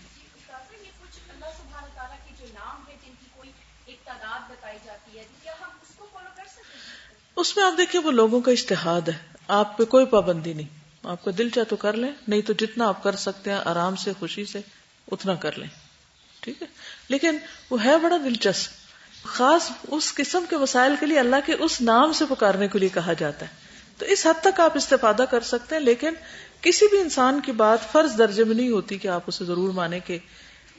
اس 7.37 7.57
میں 7.57 7.65
آپ 7.65 7.73
دیکھیے، 7.79 8.03
وہ 8.03 8.11
لوگوں 8.11 8.41
کا 8.41 8.53
اشتہاد 8.53 9.09
ہے۔ 9.09 9.19
آپ 9.49 9.79
پہ 9.79 9.85
کوئی 9.85 10.07
پابندی 10.07 10.53
نہیں۔ 10.53 10.80
آپ 11.05 11.25
کا 11.25 11.31
دل 11.39 11.49
چاہ 11.49 11.65
تو 11.65 11.77
کر 11.77 11.93
لیں، 11.93 12.11
نہیں 12.29 12.41
تو 12.41 12.53
جتنا 12.53 12.89
آپ 12.89 13.03
کر 13.03 13.17
سکتے 13.17 13.51
ہیں 13.51 13.61
آرام 13.65 13.97
سے، 13.97 14.13
خوشی 14.19 14.45
سے، 14.45 14.61
اتنا 15.13 15.35
کر 15.35 15.59
لیں۔ 15.59 15.67
ٹھیک 16.41 16.63
ہے؟ 16.63 16.67
لیکن 17.09 17.39
وہ 17.71 17.85
ہے 17.85 17.99
بڑا 17.99 18.17
دلچسپ۔ 18.17 18.73
خاص 19.25 19.71
اس 19.89 20.15
قسم 20.15 20.45
کے 20.51 20.57
مسائل 20.57 20.93
کے 21.01 21.07
لیے 21.07 21.21
اللہ 21.21 21.37
کے 21.47 21.53
اس 21.53 21.81
نام 21.81 22.13
سے 22.13 22.25
پکارنے 22.29 22.69
کے 22.69 22.79
لیے 22.79 22.89
کہا 22.89 23.13
جاتا 23.13 23.47
ہے۔ 23.47 23.51
تو 23.99 24.07
اس 24.07 24.27
حد 24.27 24.43
تک 24.43 24.61
آپ 24.61 24.77
استفادہ 24.77 25.25
کر 25.31 25.41
سکتے 25.41 25.75
ہیں، 25.75 25.83
لیکن 25.83 26.15
کسی 26.61 26.87
بھی 26.91 27.01
انسان 27.01 27.41
کی 27.41 27.53
بات 27.53 27.93
فرض 27.93 28.19
درجے 28.19 28.45
میں 28.45 28.55
نہیں 28.55 28.71
ہوتی 28.71 28.99
کہ 28.99 29.09
آپ 29.09 29.23
اسے 29.27 29.45
ضرور 29.45 29.73
مانے 29.73 30.01
کہ 30.01 30.19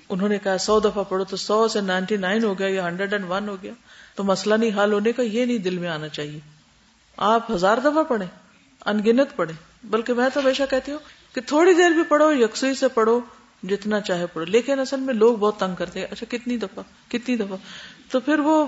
انہوں 0.10 0.30
نے 0.30 0.38
کہا 0.38 0.58
سو 0.58 0.80
دفعہ 0.80 1.04
پڑھو 1.04 1.24
تو 1.24 1.38
سو 1.38 1.68
سے 1.68 1.82
نائنٹی 1.82 2.18
نائن 2.18 2.44
ہو 2.44 2.60
گیا 2.60 2.68
یا 2.68 2.88
ہنڈریڈ 2.88 3.14
اینڈ 3.14 3.26
ون 3.30 3.50
ہو 3.50 3.58
گیا۔ 3.62 3.72
تو 4.16 4.24
مسئلہ 4.24 4.56
نہیں 4.56 4.84
حل 4.84 4.94
ہونے 4.94 5.12
کا، 5.12 5.24
یہ 5.24 5.46
نہیں 5.46 5.58
دل 5.58 5.78
میں 5.78 5.90
آنا 5.90 6.08
چاہیے۔ 6.08 6.40
آپ 7.18 7.52
ہزار 7.52 7.78
دفعہ 7.78 8.04
پڑھیں، 8.04 8.28
انگنت 8.86 9.36
پڑھیں۔ 9.36 9.71
بلکہ 9.84 10.14
میں 10.14 10.30
تو 10.34 10.40
ہمیشہ 10.40 10.64
کہتی 10.70 10.92
ہوں 10.92 11.00
کہ 11.36 11.42
تھوڑی 11.42 11.74
دیر 11.74 11.90
بھی 11.90 12.04
پڑھو، 12.04 12.34
یکسوئی 12.34 12.74
سے 12.74 12.88
پڑھو، 12.88 13.20
جتنا 13.64 14.00
چاہے 14.00 14.26
پڑھو۔ 14.28 14.52
لیکن 14.52 14.80
اصل 14.80 15.00
میں 15.00 15.14
لوگ 15.14 15.38
بہت 15.38 15.60
تنگ 15.60 15.76
کرتے 15.76 16.00
ہیں۔ 16.00 16.08
اچھا 16.12 16.26
کتنی 16.30 16.58
دفعہ؟ 16.58 17.12
کتنی 17.12 17.36
دفعہ؟ 17.36 17.58
تو 18.12 18.20
پھر 18.20 18.40
وہ 18.40 18.66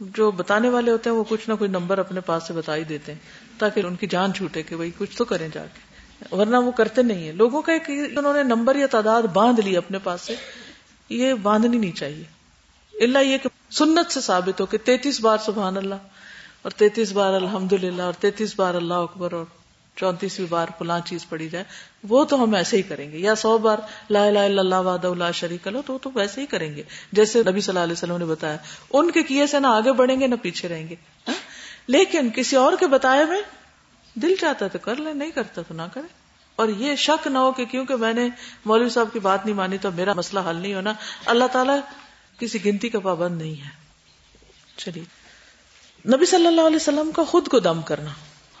جو 0.00 0.30
بتانے 0.30 0.68
والے 0.68 0.90
ہوتے 0.90 1.10
ہیں، 1.10 1.16
وہ 1.16 1.24
کچھ 1.28 1.48
نہ 1.48 1.54
کوئی 1.54 1.70
نمبر 1.70 1.98
اپنے 1.98 2.20
پاس 2.20 2.42
سے 2.46 2.52
بتا 2.52 2.76
ہی 2.76 2.84
دیتے 2.84 3.12
ہیں 3.12 3.18
تاکہ 3.58 3.80
ان 3.80 3.96
کی 3.96 4.06
جان 4.06 4.32
چھوٹے 4.32 4.62
کہ 4.62 4.76
بھائی 4.76 4.90
کچھ 4.98 5.16
تو 5.16 5.24
کریں 5.24 5.48
جا 5.52 5.66
کے۔ 5.66 5.96
ورنہ 6.34 6.56
وہ 6.56 6.70
کرتے 6.70 7.02
نہیں 7.02 7.24
ہیں۔ 7.24 7.32
لوگوں 7.32 7.62
کا 7.62 7.72
ایک 7.72 7.82
انہوں 7.88 8.34
نے 8.34 8.42
نمبر 8.42 8.76
یا 8.76 8.86
تعداد 8.86 9.22
باندھ 9.22 9.60
لی 9.60 9.76
اپنے 9.76 9.98
پاس 9.98 10.20
سے، 10.20 10.34
یہ 11.08 11.34
باندھنی 11.34 11.78
نہیں 11.78 11.96
چاہیے۔ 11.96 12.24
اللہ 13.04 13.18
یہ 13.18 13.38
کہ 13.38 13.48
سنت 13.70 14.12
سے 14.12 14.20
ثابت 14.20 14.60
ہو 14.60 14.66
کہ 14.66 14.78
تینتیس 14.84 15.20
بار 15.20 15.38
سبحان 15.38 15.76
اللہ 15.76 15.94
اور 16.62 16.70
تینتیس 16.70 17.12
بار 17.12 17.34
الحمد 17.34 17.72
للہ 17.72 18.02
اور 18.02 18.12
تینتیس 18.12 18.54
بار 18.56 18.74
اللہ 18.74 18.94
اکبر 18.94 19.32
اور 19.32 19.44
چونتیسویں 19.96 20.46
بار 20.50 20.66
فلاں 20.78 21.00
چیز 21.04 21.28
پڑی 21.28 21.48
جائے، 21.48 21.64
وہ 22.08 22.24
تو 22.24 22.42
ہم 22.42 22.54
ایسے 22.54 22.76
ہی 22.76 22.82
کریں 22.82 23.12
گے۔ 23.12 23.18
یا 23.18 23.34
سو 23.34 23.58
بار 23.58 23.78
لا 24.10 24.24
الہ 24.24 24.38
الا 24.38 24.60
اللہ 24.60 24.74
واد 24.74 25.04
اللہ 25.04 25.32
شریک 25.34 25.68
لو 25.68 25.82
تو 25.86 25.98
تو 25.98 26.10
ویسے 26.14 26.40
ہی 26.40 26.46
کریں 26.46 26.76
گے۔ 26.76 26.82
جیسے 27.12 27.42
نبی 27.50 27.60
صلی 27.60 27.72
اللہ 27.72 27.82
علیہ 27.82 27.92
وسلم 27.92 28.16
نے 28.16 28.24
بتایا، 28.24 28.56
ان 28.90 29.10
کے 29.10 29.22
کیے 29.22 29.46
سے 29.46 29.60
نہ 29.60 29.66
آگے 29.66 29.92
بڑھیں 29.92 30.20
گے 30.20 30.26
نہ 30.26 30.34
پیچھے 30.42 30.68
رہیں 30.68 30.88
گے۔ 30.88 30.94
ہاں؟ 31.28 31.34
لیکن 31.86 32.28
کسی 32.34 32.56
اور 32.56 32.72
کے 32.80 32.86
بتایا 32.86 33.24
میں 33.24 33.42
دل 34.14 34.34
چاہتا 34.40 34.68
تو 34.68 34.78
کر 34.78 34.96
لیں 34.96 35.14
نہیں 35.14 35.30
کرتا 35.30 35.62
تو 35.62 35.74
نہ 35.74 35.82
کرے۔ 35.94 36.06
اور 36.56 36.68
یہ 36.68 36.96
شک 36.96 37.26
نہ 37.26 37.38
ہو 37.38 37.52
کہ 37.52 37.64
کیونکہ 37.64 37.96
میں 37.96 38.12
نے 38.12 38.28
مولوی 38.64 38.88
صاحب 38.88 39.08
کی 39.12 39.18
بات 39.18 39.46
نہیں 39.46 39.56
مانی 39.56 39.78
تو 39.78 39.90
میرا 39.90 40.12
مسئلہ 40.12 40.40
حل 40.50 40.56
نہیں 40.56 40.74
ہونا۔ 40.74 40.92
اللہ 41.26 41.44
تعالیٰ 41.52 41.78
کسی 42.38 42.64
گنتی 42.64 42.88
کا 42.88 42.98
پابند 42.98 43.42
نہیں 43.42 43.64
ہے۔ 43.64 43.70
چلیے۔ 44.76 45.04
نبی 46.16 46.26
صلی 46.26 46.46
اللہ 46.46 46.60
علیہ 46.60 46.76
وسلم 46.76 47.10
کا 47.10 47.24
خود 47.24 47.48
کو 47.48 47.58
دم 47.58 47.82
کرنا۔ 47.82 48.10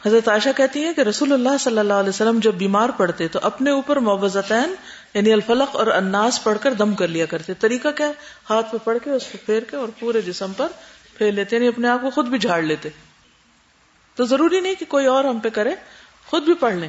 حضرت 0.06 0.28
عائشہ 0.28 0.48
کہتی 0.56 0.84
ہے 0.84 0.94
کہ 0.94 1.00
رسول 1.00 1.32
اللہ 1.32 1.56
صلی 1.60 1.78
اللہ 1.78 1.92
علیہ 1.92 2.08
وسلم 2.08 2.38
جب 2.38 2.54
بیمار 2.54 2.88
پڑتے 2.88 3.28
تو 3.28 3.38
اپنے 3.42 3.70
اوپر 3.70 3.96
معوضتین 3.96 4.74
یعنی 5.14 5.32
الفلق 5.32 5.76
اور 5.76 5.86
اناس 5.86 6.44
پڑھ 6.44 6.58
کر 6.60 6.74
دم 6.74 6.94
کر 6.94 7.08
لیا 7.08 7.26
کرتے۔ 7.26 7.54
طریقہ 7.54 7.88
کیا 7.96 8.10
ہاتھ 8.50 8.72
پہ 8.72 8.76
پڑھ 8.84 8.98
کے، 9.04 9.10
اس 9.10 9.26
کو 9.32 9.38
پھیر 9.46 9.62
کے 9.62 9.76
اور 9.76 9.88
پورے 10.00 10.20
جسم 10.20 10.52
پر 10.56 10.68
پھیر 11.18 11.32
لیتے 11.32 11.56
یعنی 11.56 11.68
اپنے 11.68 11.88
آپ 11.88 12.02
کو 12.02 12.10
خود 12.10 12.26
بھی 12.26 12.38
جھاڑ 12.38 12.62
لیتے۔ 12.62 12.88
تو 14.14 14.24
ضروری 14.24 14.60
نہیں 14.60 14.74
کہ 14.74 14.84
کوئی 14.88 15.06
اور 15.06 15.24
ہم 15.24 15.38
پہ 15.38 15.48
کرے، 15.48 15.74
خود 16.26 16.42
بھی 16.42 16.54
پڑھ 16.54 16.74
لیں۔ 16.74 16.88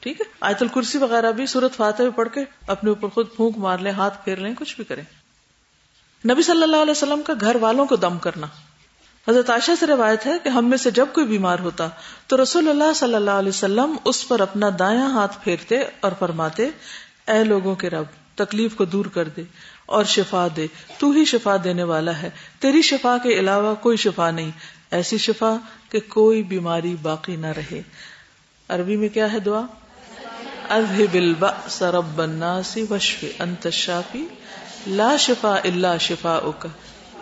ٹھیک 0.00 0.20
ہے؟ 0.20 0.26
آیت 0.40 0.62
الکرسی 0.62 0.98
وغیرہ 0.98 1.32
بھی 1.32 1.46
سورت 1.46 1.74
فاتح 1.76 2.02
پڑھ 2.16 2.28
کے 2.34 2.40
اپنے 2.66 2.90
اوپر 2.90 3.08
خود 3.08 3.26
پھونک 3.36 3.58
مار 3.58 3.78
لیں، 3.78 3.92
ہاتھ 3.92 4.24
پھیر 4.24 4.36
لیں، 4.36 4.54
کچھ 4.58 4.76
بھی 4.76 4.84
کریں۔ 4.84 5.04
نبی 6.30 6.42
صلی 6.42 6.62
اللہ 6.62 6.76
علیہ 6.76 6.90
وسلم 6.90 7.22
کا 7.22 7.32
گھر 7.40 7.56
والوں 7.56 7.86
کو 7.86 7.96
دم 7.96 8.18
کرنا۔ 8.18 8.46
حضرت 9.28 9.50
عائشہ 9.50 9.72
سے 9.80 9.86
روایت 9.86 10.26
ہے 10.26 10.32
کہ 10.42 10.48
ہم 10.48 10.70
میں 10.70 10.78
سے 10.78 10.90
جب 10.90 11.06
کوئی 11.12 11.26
بیمار 11.26 11.58
ہوتا 11.58 11.88
تو 12.26 12.42
رسول 12.42 12.68
اللہ 12.68 12.92
صلی 12.94 13.14
اللہ 13.14 13.30
علیہ 13.30 13.48
وسلم 13.48 13.96
اس 14.04 14.28
پر 14.28 14.40
اپنا 14.40 14.68
دایاں 14.78 15.10
ہاتھ 15.10 15.36
پھیرتے 15.44 15.82
اور 16.00 16.12
فرماتے، 16.18 16.68
اے 17.28 17.44
لوگوں 17.44 17.74
کے 17.74 17.90
رب، 17.90 18.04
تکلیف 18.34 18.74
کو 18.74 18.84
دور 18.84 19.04
کر 19.04 19.28
دے 19.28 19.42
اور 19.86 20.04
شفا 20.04 20.48
دے، 20.56 20.66
تو 20.98 21.10
ہی 21.10 21.24
شفا 21.24 21.56
دینے 21.64 21.82
والا 21.82 22.22
ہے، 22.22 22.30
تیری 22.58 22.82
شفا 22.82 23.16
کے 23.22 23.38
علاوہ 23.38 23.74
کوئی 23.74 23.96
شفا 23.96 24.30
نہیں، 24.30 24.50
ایسی 24.90 25.18
شفا 25.18 25.56
کہ 25.88 26.00
کوئی 26.08 26.42
بیماری 26.42 26.96
باقی 27.02 27.36
نہ 27.36 27.46
رہے۔ 27.46 27.82
عربی 28.68 28.96
میں 28.96 29.08
کیا 29.08 29.32
ہے 29.32 29.40
دعا؟ 29.40 29.62
اذهب 30.70 31.14
البأس 31.14 31.82
رب 31.82 32.20
الناس 32.20 32.78
واشف 32.90 33.24
انت 33.38 33.66
الشافي 33.66 34.24
لا 34.86 35.16
شفا 35.16 35.54
الا 35.64 35.96
شفاؤك 35.98 36.66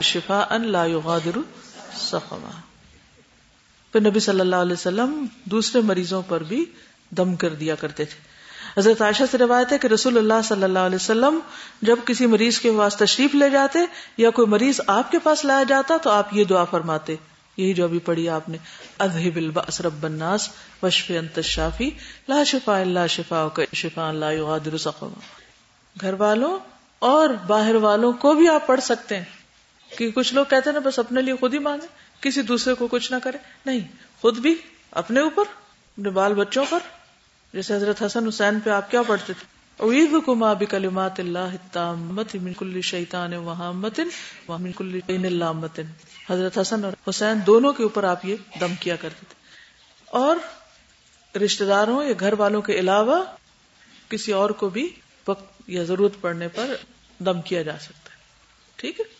شفاء 0.02 0.58
لا 0.58 0.84
يغادر 0.84 1.38
سخما 1.96 2.50
پھر 3.92 4.00
نبی 4.00 4.20
صلی 4.20 4.40
اللہ 4.40 4.56
علیہ 4.56 4.72
وسلم 4.72 5.26
دوسرے 5.44 5.80
مریضوں 5.80 6.22
پر 6.28 6.42
بھی 6.42 6.64
دم 7.10 7.36
کر 7.36 7.54
دیا 7.54 7.74
کرتے 7.74 8.04
تھے۔ 8.04 8.36
حضرت 8.80 9.02
عائشہ 9.02 9.22
سے 9.30 9.38
روایت 9.38 9.72
ہے 9.72 9.78
کہ 9.78 9.86
رسول 9.86 10.18
اللہ 10.18 10.42
صلی 10.44 10.62
اللہ 10.62 10.78
علیہ 10.78 10.96
وسلم 10.96 11.38
جب 11.82 11.96
کسی 12.04 12.26
مریض 12.26 12.58
کے 12.58 12.70
پاس 12.78 12.96
تشریف 12.96 13.34
لے 13.34 13.50
جاتے 13.50 13.78
یا 14.16 14.30
کوئی 14.30 14.48
مریض 14.48 14.80
آپ 14.86 15.10
کے 15.10 15.18
پاس 15.18 15.44
لایا 15.44 15.62
جاتا 15.62 15.96
تو 16.02 16.10
آپ 16.10 16.34
یہ 16.34 16.44
دعا 16.44 16.64
فرماتے۔ 16.64 17.16
یہی 17.56 17.74
جو 17.74 17.84
ابھی 17.84 17.98
پڑھی 17.98 18.28
آپ 18.28 18.48
نے۔ 18.48 18.58
اذهب 18.98 19.36
البأس 19.36 19.80
رب 19.80 20.04
الناس 20.04 20.48
واشف 20.82 21.12
انت 21.18 21.32
الشافی 21.36 21.90
لا 22.28 22.44
شفاء 22.44 22.80
الا 22.80 23.06
شفاءک 23.06 23.60
شفاء 23.74 24.12
لا 24.12 24.30
یغادر 24.30 24.76
سقما۔ 24.76 25.20
گھر 26.00 26.12
والوں 26.12 26.58
اور 26.98 27.28
باہر 27.28 27.74
والوں 27.74 28.12
کو 28.12 28.34
بھی 28.34 28.48
آپ 28.48 28.66
پڑھ 28.66 28.80
سکتے 28.80 29.16
ہیں۔ 29.16 29.35
کہ 29.96 30.10
کچھ 30.10 30.34
لوگ 30.34 30.44
کہتے 30.44 30.70
ہیں 30.70 30.80
نا 30.80 30.88
بس 30.88 30.98
اپنے 30.98 31.22
لیے 31.22 31.34
خود 31.40 31.54
ہی 31.54 31.58
مانگے، 31.58 31.86
کسی 32.20 32.42
دوسرے 32.42 32.74
کو 32.74 32.88
کچھ 32.88 33.12
نہ 33.12 33.16
کرے۔ 33.22 33.38
نہیں، 33.66 33.80
خود 34.20 34.38
بھی 34.38 34.54
اپنے 34.90 35.20
اوپر، 35.20 35.44
اپنے 35.48 36.10
بال 36.10 36.34
بچوں 36.34 36.64
پر۔ 36.70 36.78
جیسے 37.52 37.74
حضرت 37.74 38.02
حسن 38.02 38.26
حسین 38.26 38.60
پہ 38.60 38.70
آپ 38.70 38.90
کیا 38.90 39.02
پڑھتے 39.02 39.32
تھے؟ 39.32 39.56
اوید 39.76 40.10
کما 40.26 40.52
بکلمات 40.52 41.20
اللہ 41.20 41.38
التامت 41.38 42.34
من 42.34 42.52
کل 42.52 42.80
شیطان 42.80 43.34
وہامت 43.34 44.00
ومن 44.48 44.72
کل 44.72 44.92
شیطان 44.92 45.24
اللامت 45.24 45.80
حضرت 46.30 46.58
حسن 46.58 46.84
اور 46.84 46.92
حسین 47.08 47.38
دونوں 47.46 47.72
کے 47.72 47.82
اوپر 47.82 48.04
آپ 48.04 48.24
یہ 48.24 48.36
دم 48.60 48.74
کیا 48.80 48.96
کرتے 48.96 49.26
تھے۔ 49.28 49.34
اور 50.04 50.36
رشتہ 51.38 51.64
داروں 51.64 52.04
یا 52.04 52.14
گھر 52.20 52.32
والوں 52.32 52.62
کے 52.62 52.72
علاوہ 52.72 53.24
کسی 54.08 54.32
اور 54.32 54.50
کو 54.50 54.68
بھی 54.68 54.88
وقت 55.28 55.62
یا 55.66 55.84
ضرورت 55.84 56.12
پڑنے 56.20 56.48
پر 56.48 56.76
دم 57.18 57.42
کیا 57.42 57.62
جا 57.62 57.78
سکتا 57.78 58.10
ہے۔ 58.10 58.16
ٹھیک 58.76 59.00
ہے؟ 59.00 59.15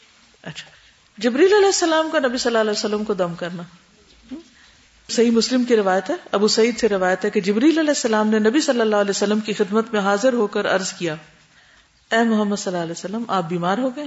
اچھا۔ 0.46 0.70
جبریل 1.18 1.52
علیہ 1.52 1.66
السلام 1.66 2.11
کا 2.12 2.18
نبی 2.18 2.38
صلی 2.38 2.50
اللہ 2.50 2.59
علیہ 2.59 2.70
وسلم 2.70 3.04
کو 3.04 3.14
دم 3.14 3.35
کرنا۔ 3.35 3.62
صحیح 5.09 5.30
مسلم 5.30 5.64
کی 5.64 5.76
روایت 5.76 6.11
ہے۔ 6.11 6.14
ابو 6.32 6.48
سعید 6.48 6.78
سے 6.78 6.88
روایت 6.88 7.24
ہے 7.24 7.30
کہ 7.30 7.40
جبریل 7.40 7.78
علیہ 7.78 7.90
السلام 7.90 8.28
نے 8.28 8.38
نبی 8.38 8.61
صلی 8.61 8.80
اللہ 8.80 8.96
علیہ 8.96 9.11
وسلم 9.11 9.40
کی 9.40 9.52
خدمت 9.52 9.92
میں 9.92 10.00
حاضر 10.00 10.32
ہو 10.32 10.46
کر 10.46 10.74
عرض 10.74 10.92
کیا، 10.92 11.14
اے 12.12 12.22
محمد 12.22 12.56
صلی 12.56 12.72
اللہ 12.72 12.82
علیہ 12.82 12.92
وسلم، 12.92 13.22
آپ 13.28 13.44
بیمار 13.44 13.78
ہو 13.78 13.96
گئے؟ 13.96 14.04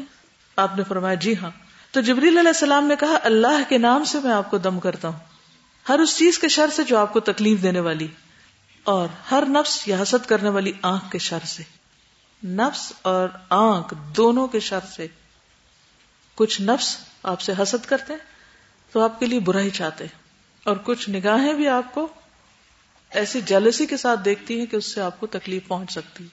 آپ 0.56 0.78
نے 0.78 0.84
فرمایا 0.88 1.13
جی 1.13 1.36
ہاں۔ 1.38 1.52
تو 1.91 2.02
جبریل 2.02 2.38
علیہ 2.38 2.49
السلام 2.49 2.86
نے 2.86 2.95
کہا، 2.99 3.17
اللہ 3.23 3.62
کے 3.69 3.78
نام 3.78 4.04
سے 4.04 4.17
میں 4.23 4.32
آپ 4.32 4.52
کو 4.52 4.58
دم 4.58 4.80
کرتا 4.80 5.08
ہوں۔ 5.08 5.19
ہر 5.89 5.99
اس 5.99 6.17
چیز 6.17 6.39
کے 6.39 6.47
شر 6.47 6.69
سے 6.75 6.84
جو 6.84 6.97
آپ 6.97 7.13
کو 7.13 7.19
تکلیف 7.19 7.63
دینے 7.63 7.80
والی، 7.80 8.08
اور 8.84 9.08
ہر 9.32 9.43
نفس 9.47 9.88
یا 9.88 10.02
حسد 10.02 10.30
کرنے 10.30 10.49
والی 10.49 10.71
آنکھ 10.82 11.12
کے 11.12 11.17
شر 11.17 11.45
سے۔ 11.45 11.63
نفس 12.47 12.93
اور 13.02 13.28
آنکھ 13.49 13.93
دونوں 14.17 14.47
کے 14.47 14.60
شر 14.60 14.80
سے۔ 14.95 15.08
کچھ 16.39 16.62
نفس 16.62 16.97
آپ 17.23 17.41
سے 17.41 17.54
حسد 17.62 17.86
کرتے 17.86 18.13
تو 18.91 19.02
آپ 19.02 19.19
کے 19.19 19.25
لیے 19.25 19.39
برا 19.39 19.60
ہی 19.60 19.69
چاہتے 19.69 20.06
اور 20.63 20.78
کچھ 20.84 21.10
نگاہیں 21.10 21.54
بھی 21.54 21.67
آپ 21.67 21.93
کو 21.93 22.08
ایسی 23.10 23.41
جلسی 23.41 23.86
کے 23.86 23.97
ساتھ 23.97 24.19
دیکھتی 24.25 24.60
ہیں 24.60 24.65
کہ 24.65 24.75
اس 24.75 24.86
سے 24.86 25.02
آپ 25.02 25.19
کو 25.19 25.28
تکلیف 25.28 25.67
پہنچ 25.67 25.91
سکتی 25.91 26.23
ہے۔ 26.23 26.30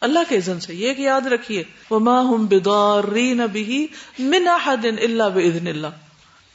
اللہ 0.00 0.18
کے 0.28 0.36
عزن 0.36 0.60
سے 0.60 0.74
یہ 0.74 0.94
کہ 0.94 1.02
یاد 1.02 1.26
رکھیے۔ 1.26 1.64
وما 1.90 2.20
ہم 2.20 2.46
بدارین 2.46 3.36
به 3.36 3.82
من 4.18 4.48
احد 4.48 4.84
الا 4.84 5.28
باذن 5.28 5.66
اللہ 5.66 5.86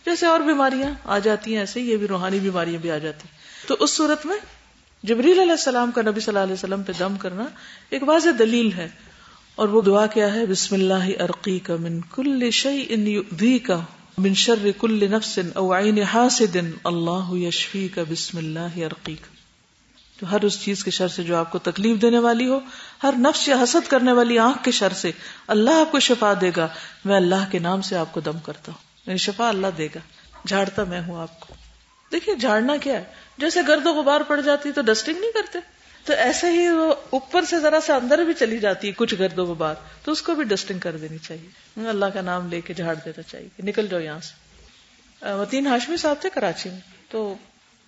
جیسے 0.06 0.26
اور 0.26 0.40
بیماریاں 0.40 0.90
آ 1.06 1.20
جاتی 1.20 1.54
ہیں 1.54 1.60
ایسے 1.60 1.82
یہ 1.82 1.98
بھی 1.98 2.08
روحانی 2.08 2.40
بیماریاں 2.40 2.80
بھی 2.80 2.92
آ 2.92 2.98
جاتی 2.98 3.28
تو 3.68 3.76
اس 3.80 3.92
صورت 3.92 4.26
میں 4.26 4.38
جبریل 5.04 5.40
علیہ 5.40 5.52
السلام 5.52 5.92
کا 5.92 6.02
نبی 6.02 6.20
صلی 6.20 6.28
اللہ 6.28 6.44
علیہ 6.44 6.54
وسلم 6.54 6.84
پہ 6.84 6.92
دم 7.00 7.16
کرنا 7.16 7.46
ایک 7.90 8.04
واضح 8.04 8.30
دلیل 8.40 8.74
ہے۔ 8.74 8.90
اور 9.58 9.70
وہ 9.70 9.82
دعا 9.82 10.08
کیا 10.08 10.34
ہے، 10.34 10.46
بسم 10.46 10.76
اللہ 10.76 11.22
ارقی 11.22 11.60
کا 11.60 11.76
من 11.76 12.02
کل 12.16 12.52
شعی 12.52 13.60
کا 13.60 13.80
من 14.18 14.34
شر 14.34 14.68
کل 14.80 15.12
نفس 15.12 15.40
او 15.56 15.78
عین 15.78 16.02
حاسد، 16.02 16.58
اللہ 16.84 17.34
یشفی 17.34 17.88
کا 17.88 18.04
بسم 18.10 18.38
اللہ 18.38 18.60
ارقی 18.60 19.16
کا 19.16 19.36
جو 20.22 20.32
ہر 20.32 20.42
اس 20.42 20.62
چیز 20.62 20.84
کے 20.84 20.92
شر 20.92 21.08
سے 21.08 21.24
جو 21.24 21.36
آپ 21.36 21.52
کو 21.52 21.60
تکلیف 21.60 22.02
دینے 22.02 22.20
والی 22.20 22.48
ہو، 22.48 22.60
ہر 23.04 23.14
نفس 23.18 23.48
یا 23.48 23.56
حسد 23.64 23.90
کرنے 23.90 24.12
والی 24.12 24.40
آنکھ 24.40 24.64
کے 24.64 24.72
شر 24.72 24.94
سے 24.94 25.12
اللہ 25.48 25.70
آپ 25.70 25.92
کو 25.92 26.00
شفا 26.00 26.34
دے 26.42 26.52
گا۔ 26.58 26.68
میں 27.06 27.16
اللہ 27.16 27.46
کے 27.52 27.60
نام 27.60 27.82
سے 27.82 27.96
آپ 27.98 28.14
کو 28.14 28.20
دم 28.20 28.40
کرتا 28.40 28.72
ہوں۔ 28.72 28.84
یعنی 29.06 29.18
شفا 29.18 29.50
اللہ 29.50 29.68
دے 29.78 29.88
گا۔ 29.96 30.00
جھاڑتا 30.48 30.84
میں 30.84 31.02
ہوں 31.02 31.22
آپ 31.22 31.40
کو۔ 31.40 31.54
دیکھیے، 32.12 32.36
جھاڑنا 32.36 32.78
کیا 32.78 32.94
ہے؟ 32.94 33.04
جیسے 33.38 33.60
گرد 33.68 33.86
و 33.86 33.94
غبار 33.94 34.22
پڑ 34.22 34.42
جاتی 34.42 34.72
تو 34.72 34.82
ڈسٹنگ 34.82 35.20
نہیں 35.20 35.32
کرتے۔ 35.32 35.77
تو 36.08 36.14
ایسے 36.14 36.48
ہی 36.52 36.70
وہ 36.70 36.94
اوپر 37.10 37.46
سے 37.46 37.60
ذرا 37.60 37.80
سا 37.82 37.96
اندر 37.96 38.18
بھی 38.18 38.34
چلی 38.34 38.58
جاتی 38.58 38.88
ہے، 38.88 38.94
کچھ 38.98 39.16
گرد 39.20 39.40
و 39.40 39.46
غبار، 39.46 39.76
تو 40.04 40.12
اس 40.12 40.22
کو 40.22 40.36
بھی 40.36 40.44
ڈسٹنگ 40.44 40.80
کر 40.80 40.98
دینی 40.98 41.18
چاہیے۔ 41.18 41.50
اللہ 41.88 42.06
کا 42.06 42.22
نام 42.22 42.50
لے 42.50 42.62
کے 42.62 42.74
جھاڑ 42.74 42.96
دینا 42.96 43.22
چاہیے 43.22 43.50
کہ 43.58 43.64
نکل 43.64 43.88
جاؤ 43.88 44.00
یہاں 44.00 44.20
سے۔ 44.20 44.34
وطین 45.34 45.68
ہاشمی 45.68 45.98
صاحب 45.98 46.16
تھے 46.22 46.30
کراچی 46.30 46.70
میں، 46.70 46.80
تو 47.10 47.36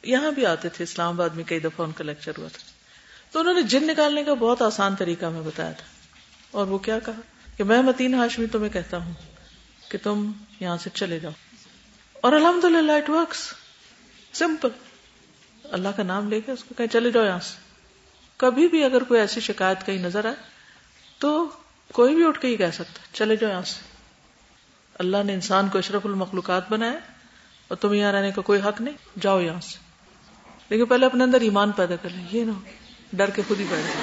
یہاں 0.04 0.32
بھی 0.32 0.46
آتے 0.46 0.70
تھے، 0.70 0.84
اسلام 0.84 1.14
آباد 1.14 1.30
میں 1.30 1.44
کئی 1.44 1.60
دفعہ 1.60 1.86
ان 1.86 1.92
کا 1.92 2.04
لیکچر 2.04 2.32
ہوا 2.38 2.48
تھا۔ 2.48 2.60
تو 3.32 3.40
انہوں 3.40 3.54
نے 3.54 3.62
جن 3.62 3.88
نکالنے 3.88 4.24
کا 4.24 4.34
بہت 4.34 4.62
آسان 4.62 4.96
طریقہ 4.96 5.26
میں 5.26 5.42
بتایا 5.42 5.72
تھا۔ 5.72 5.86
اور 6.52 6.68
وہ 6.68 6.78
کیا 6.78 7.00
کہا؟ 7.00 7.22
کہ 7.58 7.64
میں 7.64 7.82
متین 7.82 8.14
ہاشمی 8.14 8.48
تمہیں 8.48 8.74
کہتا 8.74 8.98
ہوں 8.98 9.14
کہ 9.90 9.98
تم 10.04 10.32
یہاں 10.60 10.78
سے 10.78 10.90
چلے 10.94 11.20
جاؤ۔ 11.20 11.32
اور 12.14 12.34
الحمد 12.34 12.64
للہ 12.64 12.92
اٹ 12.92 13.10
ورکس 13.10 13.54
سمپل 14.34 14.70
اللہ 15.64 15.90
کا 15.96 16.04
نام 16.04 16.30
لے 16.30 16.42
کے 16.42 16.52
اس 16.52 16.64
کو 16.64 16.76
کہیں 16.78 16.88
چلے 16.88 17.12
جاؤ 17.12 17.26
یہاں 17.26 17.40
سے۔ 17.40 17.69
کبھی 18.40 18.68
بھی 18.68 18.84
اگر 18.84 19.04
کوئی 19.04 19.20
ایسی 19.20 19.40
شکایت 19.40 19.86
کہیں 19.86 19.98
نظر 19.98 20.26
آئے 20.26 20.36
تو 21.20 21.50
کوئی 21.94 22.16
بھی 22.16 22.26
اٹھ 22.26 22.40
کے 22.40 22.48
ہی 22.48 22.58
کہہ 22.58 22.72
سکتا 22.74 23.00
چلے 23.14 23.36
جاؤ 23.36 23.52
یہاں 23.52 23.62
سے۔ 23.62 23.80
اللہ 24.94 25.18
نے 25.26 25.34
انسان 25.34 25.70
کو 25.70 25.78
اشرف 25.78 26.06
المخلوقات 26.06 26.72
بنایا 26.72 27.00
اور 27.68 27.76
تم 27.76 27.94
یہاں 27.94 28.12
رہنے 28.12 28.32
کا 28.32 28.42
کوئی 28.42 28.62
حق 28.62 28.82
نہیں، 28.82 29.20
جاؤ 29.22 29.42
یہاں 29.42 29.62
سے۔ 29.62 29.78
لیکن 30.70 30.86
پہلے 30.86 31.06
اپنے 31.06 31.24
اندر 31.24 31.42
ایمان 31.42 31.72
پیدا 31.72 31.96
کر 31.96 32.10
لیں۔ 32.10 32.26
یہ 32.32 32.44
نہ 32.44 32.52
ڈر 33.14 33.30
کے 33.30 33.42
خود 33.48 33.60
ہی 33.60 33.66
بیٹھ 33.70 33.98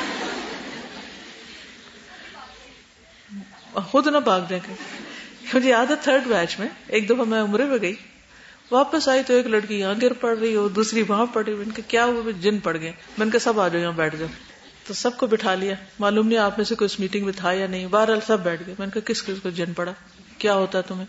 خود 3.90 4.06
نہ 4.06 4.18
بھاگ 4.18 4.40
جائیں 4.48 4.74
مجھے 5.54 5.70
یاد 5.70 5.86
ہے 5.86 5.96
تھرڈ 6.02 6.28
بیچ 6.28 6.58
میں 6.58 6.68
ایک 6.86 7.08
دفعہ 7.08 7.24
میں 7.24 7.42
عمرے 7.42 7.64
میں 7.64 7.78
گئی۔ 7.80 7.94
واپس 8.70 9.08
آئی 9.08 9.22
تو 9.22 9.34
ایک 9.34 9.46
لڑکی 9.46 9.80
یہاں 9.80 9.94
گر 10.02 10.12
پڑ 10.12 10.38
رہی 10.38 10.56
ہو، 10.56 10.68
دوسری 10.68 11.02
وہاں 11.08 11.26
پڑ 11.26 11.44
رہی 11.44 11.52
ان 11.52 11.70
کے 11.70 11.82
کیا 11.88 12.04
وہ 12.04 12.30
جن 12.30 12.58
پڑ 12.58 12.76
گئے۔ 12.80 12.92
میں 13.18 13.26
نے 13.26 13.38
سب 13.38 13.60
آ 13.60 13.68
جاؤ 13.68 13.82
یہاں 13.82 13.92
بیٹھ 13.92 14.16
جاؤ 14.16 14.28
تو 14.86 14.94
سب 14.94 15.16
کو 15.16 15.26
بٹھا 15.26 15.54
لیا۔ 15.54 15.74
معلوم 15.98 16.28
نہیں 16.28 16.38
آپ 16.38 16.56
میں 16.56 16.64
سے 16.64 16.74
کوئی 16.74 16.86
اس 16.86 17.00
میٹنگ 17.00 17.24
میں 17.24 17.32
تھا 17.36 17.52
یا 17.52 17.66
نہیں۔ 17.66 17.86
بہرحال 17.86 18.18
سب 18.26 18.40
بیٹھ 18.40 18.62
گئے۔ 18.66 18.74
میں 18.78 18.86
نے 18.86 19.00
کہا، 19.00 19.12
کس 19.12 19.22
کس 19.22 19.40
کو 19.42 19.50
جن 19.50 19.72
پڑا؟ 19.72 19.92
کیا 20.38 20.54
ہوتا 20.54 20.80
تمہیں؟ 20.80 21.06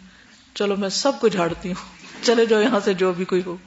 چلو 0.54 0.76
میں 0.76 0.90
سب 0.90 1.12
کو 1.22 1.28
جھاڑتی 1.28 1.70
ہوں۔ 1.70 1.86
چلے 2.26 2.46
جاؤ 2.46 2.62
یہاں 2.62 2.80
سے، 2.86 2.94
جو 2.94 3.12
بھی 3.12 3.26
کوئی 3.26 3.42
ہو۔ 3.46 3.58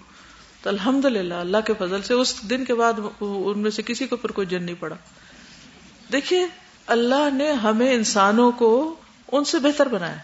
تو 0.63 0.71
الحمد 0.71 1.05
للہ 1.05 1.35
اللہ 1.35 1.57
کے 1.67 1.73
فضل 1.79 2.03
سے 2.03 2.15
اس 2.15 2.51
دن 2.51 2.65
کے 2.65 2.75
بعد 2.75 2.93
ان 3.21 3.59
میں 3.59 3.71
سے 3.71 3.83
کسی 3.83 4.07
کو 4.07 4.17
پر 4.17 4.33
کوئی 4.33 4.47
جن 4.47 4.63
نہیں 4.63 4.81
پڑا۔ 4.81 4.97
دیکھیے، 6.13 6.47
اللہ 6.87 7.35
نے 7.35 7.53
ہمیں 7.53 7.95
انسانوں 7.95 8.53
کو 8.53 8.97
ان 9.33 9.45
سے 9.45 9.59
بہتر 9.59 9.89
بنایا 9.89 10.17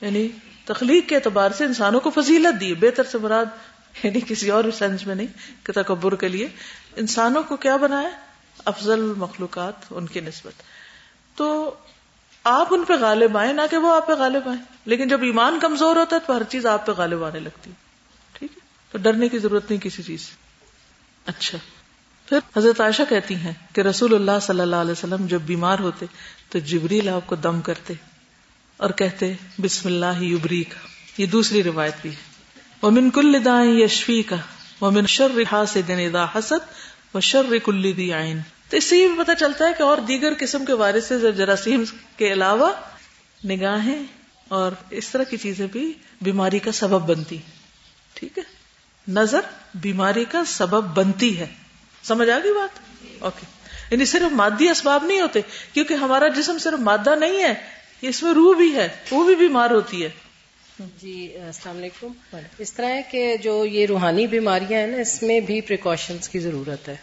یعنی 0.00 0.28
تخلیق 0.64 1.08
کے 1.08 1.14
اعتبار 1.14 1.50
سے 1.50 1.64
انسانوں 1.64 2.00
کو 2.00 2.10
فضیلت 2.10 2.60
دی، 2.60 2.74
بہتر 2.74 3.04
سے 3.04 3.18
مراد 3.18 3.46
یعنی 4.02 4.20
کسی 4.28 4.50
اور 4.50 4.64
سینس 4.78 5.06
میں 5.06 5.14
نہیں، 5.14 5.26
کہ 5.62 5.72
تکبر 5.72 6.14
کے 6.14 6.28
لیے۔ 6.28 6.48
انسانوں 6.96 7.42
کو 7.42 7.56
کیا 7.56 7.76
بنایا؟ 7.76 8.08
افضل 8.64 9.00
مخلوقات، 9.16 9.72
ان 9.90 10.06
کی 10.06 10.20
نسبت۔ 10.20 10.62
تو 11.36 11.74
آپ 12.44 12.66
ان 12.70 12.84
پہ 12.84 12.92
غالب 12.92 13.38
آئے 13.38 13.52
نہ 13.52 13.60
کہ 13.70 13.76
وہ 13.76 13.94
آپ 13.94 14.06
پہ 14.06 14.12
غالب 14.12 14.48
آئے 14.48 14.58
لیکن 14.84 15.08
جب 15.08 15.22
ایمان 15.22 15.58
کمزور 15.60 15.96
ہوتا 15.96 16.16
ہے، 16.16 16.20
تو 16.26 16.36
ہر 16.36 16.42
چیز 16.42 16.66
آپ 16.66 16.86
پہ 16.86 16.92
غالب 16.92 17.24
آنے 17.24 17.40
لگتی۔ 17.40 17.70
ٹھیک 18.32 18.50
ہے؟ 18.54 18.60
تو 18.92 18.98
ڈرنے 18.98 19.28
کی 19.28 19.38
ضرورت 19.38 19.70
نہیں 19.70 19.80
کسی 19.80 20.02
چیز 20.02 20.20
سے۔ 20.20 20.32
اچھا۔ 21.26 21.58
پھر 22.28 22.38
حضرت 22.56 22.80
عائشہ 22.80 23.02
کہتی 23.08 23.34
ہیں 23.34 23.52
کہ 23.72 23.80
رسول 23.80 24.14
اللہ 24.14 24.38
صلی 24.42 24.60
اللہ 24.60 24.76
علیہ 24.76 24.92
وسلم 24.92 25.26
جب 25.26 25.40
بیمار 25.40 25.78
ہوتے، 25.78 26.06
تو 26.48 26.58
جبریل 26.58 27.08
آپ 27.08 27.26
کو 27.26 27.36
دم 27.36 27.60
کرتے۔ 27.60 27.94
اور 28.76 28.90
کہتے 28.90 29.32
بسم 29.58 29.88
اللہ 29.88 30.22
یبری 30.22 30.64
کا 30.64 30.78
یہ 31.18 31.26
دوسری 31.26 31.62
روایت 31.62 31.94
بھی 32.02 32.10
ہے۔ 32.10 32.16
ومن 32.82 33.10
کل 33.10 33.44
دائیں 33.44 33.72
یشفی 33.72 34.22
کا 34.22 34.36
ومن 34.80 35.06
شر 35.06 35.42
حاسد 35.52 35.90
اذا 35.90 36.24
حسد 36.24 36.66
و 37.14 37.20
شر 37.20 37.58
کل 37.64 37.96
دی 37.96 38.12
عین۔ 38.12 38.40
تو 38.68 38.76
اس 38.76 38.84
سے 38.84 38.96
یہ 38.96 39.08
بھی 39.08 39.24
پتہ 39.24 39.32
چلتا 39.38 39.68
ہے 39.68 39.72
کہ 39.78 39.82
اور 39.82 39.98
دیگر 39.98 40.32
قسم 40.38 40.64
کے 40.64 40.72
وائرس 40.72 41.12
جراثیم 41.36 41.84
کے 42.16 42.32
علاوہ 42.32 42.70
نگاہیں 43.44 44.04
اور 44.48 44.72
اس 44.90 45.08
طرح 45.08 45.22
کی 45.22 45.36
چیزیں 45.36 45.66
بھی 45.66 45.92
بیماری 46.22 46.58
کا 46.58 46.72
سبب 46.72 47.16
بنتی۔ 47.16 47.38
ٹھیک 48.14 48.38
ہے؟ 48.38 48.42
نظر 49.08 49.40
بیماری 49.74 50.24
کا 50.24 50.44
سبب 50.44 50.84
بنتی 50.84 51.38
ہے۔ 51.38 51.46
سمجھ 52.02 52.30
آ 52.30 52.38
گئی 52.44 52.52
بات؟ 52.52 52.78
اوکے۔ 53.18 53.46
یعنی 53.90 54.04
صرف 54.04 54.32
مادی 54.32 54.68
اسباب 54.68 55.04
نہیں 55.04 55.20
ہوتے، 55.20 55.40
کیونکہ 55.72 55.94
ہمارا 55.94 56.28
جسم 56.28 56.58
صرف 56.58 56.78
مادہ 56.78 57.14
نہیں 57.14 57.42
ہے 57.42 57.83
اس 58.08 58.22
میں 58.22 58.34
روح 58.34 58.56
بھی 58.56 58.74
ہے 58.74 58.88
وہ 59.10 59.24
بھی 59.24 59.34
بیمار 59.34 59.70
ہوتی 59.70 60.04
ہے۔ 60.04 60.08
جی 61.02 61.36
السلام 61.46 61.76
علیکم۔ 61.76 62.36
اس 62.58 62.72
طرح 62.72 62.86
ہے 62.86 63.02
کہ 63.10 63.36
جو 63.36 63.64
یہ 63.64 63.86
روحانی 63.86 64.26
بیماریاں 64.26 64.80
ہیں 64.80 64.86
نا 64.86 64.96
اس 64.96 65.22
میں 65.22 65.40
بھی 65.40 65.60
پریکاشنز 65.60 66.28
کی 66.28 66.38
ضرورت 66.38 66.88
ہے۔ 66.88 66.96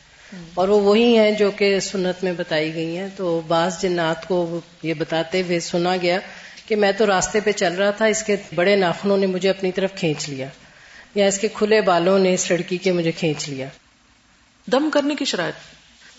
اور 0.54 0.68
وہ 0.68 0.82
وہی 0.82 1.18
ہیں 1.18 1.32
جو 1.32 1.52
کہ 1.52 1.80
سنت 1.80 2.24
میں 2.24 2.34
بتائی 2.34 2.74
گئی 2.74 2.98
ہیں۔ 2.98 3.08
تو 3.16 3.42
بعض 3.48 3.82
جنات 3.82 4.28
کو 4.28 4.60
یہ 4.84 4.94
بتاتے 4.94 5.42
ہوئے 5.42 5.60
سنا 5.60 5.98
گیا 6.02 6.20
کہ 6.66 6.76
میں 6.76 6.92
تو 6.92 7.08
راستے 7.08 7.40
پہ 7.40 7.52
چل 7.52 7.74
رہا 7.74 7.92
تھا 7.92 8.06
اس 8.06 8.24
کے 8.24 8.36
بڑے 8.56 8.76
ناخنوں 8.76 9.18
نے 9.18 9.28
مجھے 9.28 9.50
اپنی 9.50 9.72
طرف 9.72 9.92
کھینچ 9.96 10.30
لیا۔ 10.30 10.48
یا 11.16 11.26
اس 11.26 11.40
کے 11.40 11.48
کھلے 11.54 11.82
بالوں 11.82 12.20
نے 12.20 12.34
اس 12.34 12.52
لڑکی 12.52 12.78
کے 12.78 12.92
مجھے 12.92 13.12
کھینچ 13.12 13.50
لیا۔ 13.50 13.68
دم 14.72 14.90
کرنے 14.94 15.16
کی 15.16 15.26
شرائط۔ 15.26 15.54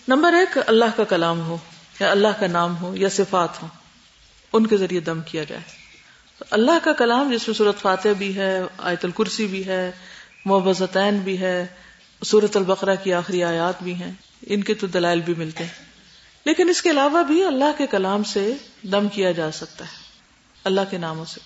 نمبر 0.07 0.33
ایک 0.33 0.57
اللہ 0.67 0.85
کا 0.95 1.03
کلام 1.03 1.41
ہو 1.41 1.57
یا 1.99 2.11
اللہ 2.11 2.27
کا 2.39 2.47
نام 2.47 2.77
ہو 2.81 2.95
یا 2.95 3.09
صفات 3.09 3.61
ہو 3.61 3.67
ان 4.53 4.67
کے 4.67 4.77
ذریعے 4.77 4.99
دم 4.99 5.21
کیا 5.21 5.43
جائے۔ 5.43 5.61
اللہ 6.49 6.71
کا 6.83 6.93
کلام 6.93 7.31
جس 7.31 7.47
میں 7.47 7.55
صورت 7.55 7.81
فاتح 7.81 8.09
بھی 8.17 8.35
ہے، 8.35 8.61
آیت 8.77 9.05
الکرسی 9.05 9.47
بھی 9.47 9.65
ہے 9.65 9.91
محبتین 10.45 11.17
بھی 11.17 11.41
ہے، 11.41 11.67
سورت 12.25 12.57
البقرہ 12.57 12.95
کی 13.03 13.13
آخری 13.13 13.43
آیات 13.43 13.83
بھی 13.83 13.93
ہیں، 13.93 14.11
ان 14.41 14.63
کے 14.63 14.73
تو 14.73 14.87
دلائل 14.87 15.21
بھی 15.21 15.33
ملتے 15.37 15.63
ہیں۔ 15.63 15.85
لیکن 16.45 16.69
اس 16.69 16.81
کے 16.81 16.89
علاوہ 16.89 17.23
بھی 17.23 17.45
اللہ 17.45 17.77
کے 17.77 17.87
کلام 17.87 18.23
سے 18.23 18.53
دم 18.81 19.07
کیا 19.07 19.31
جا 19.31 19.51
سکتا 19.51 19.85
ہے، 19.85 19.97
اللہ 20.63 20.81
کے 20.89 20.97
ناموں 20.97 21.25
سے۔ 21.25 21.39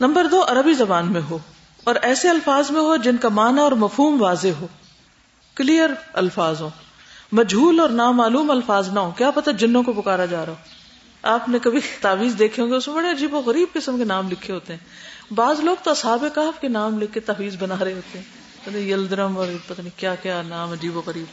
نمبر 0.00 0.26
دو، 0.30 0.44
عربی 0.48 0.72
زبان 0.72 1.12
میں 1.12 1.20
ہو، 1.30 1.38
اور 1.84 1.94
ایسے 2.02 2.28
الفاظ 2.28 2.70
میں 2.70 2.80
ہو 2.80 2.96
جن 2.96 3.16
کا 3.16 3.28
معنی 3.28 3.60
اور 3.60 3.72
مفہوم 3.72 4.22
واضح 4.22 4.48
ہو۔ 4.60 4.66
کلیئر 5.54 5.90
الفاظ 6.12 6.60
ہو 6.60 6.70
مجھول 7.32 7.80
اور 7.80 7.88
نامعلوم 7.88 8.50
الفاظ 8.50 8.88
نہ 8.88 9.00
ہو 9.00 9.10
کیا 9.10 9.30
پتہ 9.30 9.50
جنوں 9.50 9.82
کو 9.82 9.92
پکارا 9.92 10.24
جا 10.24 10.46
رہا 10.46 10.52
ہو۔ 10.52 10.79
آپ 11.22 11.48
نے 11.48 11.58
کبھی 11.58 11.80
تعویذ 12.00 12.38
دیکھے 12.38 12.62
ہوں 12.62 12.70
گے، 12.70 12.74
اس 12.74 12.88
میں 12.88 12.96
بڑے 12.96 13.10
عجیب 13.10 13.34
و 13.34 13.38
غریب 13.38 13.68
قسم 13.72 13.98
کے 13.98 14.04
نام 14.04 14.30
لکھے 14.30 14.54
ہوتے 14.54 14.72
ہیں۔ 14.72 14.84
بعض 15.32 15.60
لوگ 15.60 15.76
تو 15.82 15.90
اصحاب 15.90 16.24
کہف 16.34 16.60
کے 16.60 16.68
نام 16.68 16.98
لکھ 16.98 17.12
کے 17.12 17.20
تعویذ 17.20 17.56
بنا 17.56 17.74
رہے 17.84 17.92
ہوتے 17.92 18.18
ہیں۔ 18.18 18.40
یلدرم 18.78 19.38
اور 19.38 19.46
پتہ 19.66 19.82
نہیں 19.82 19.98
کیا 19.98 20.14
کیا 20.14 20.42
نام 20.42 20.72
عجیب 20.72 20.96
و 20.96 21.02
غریب۔ 21.06 21.24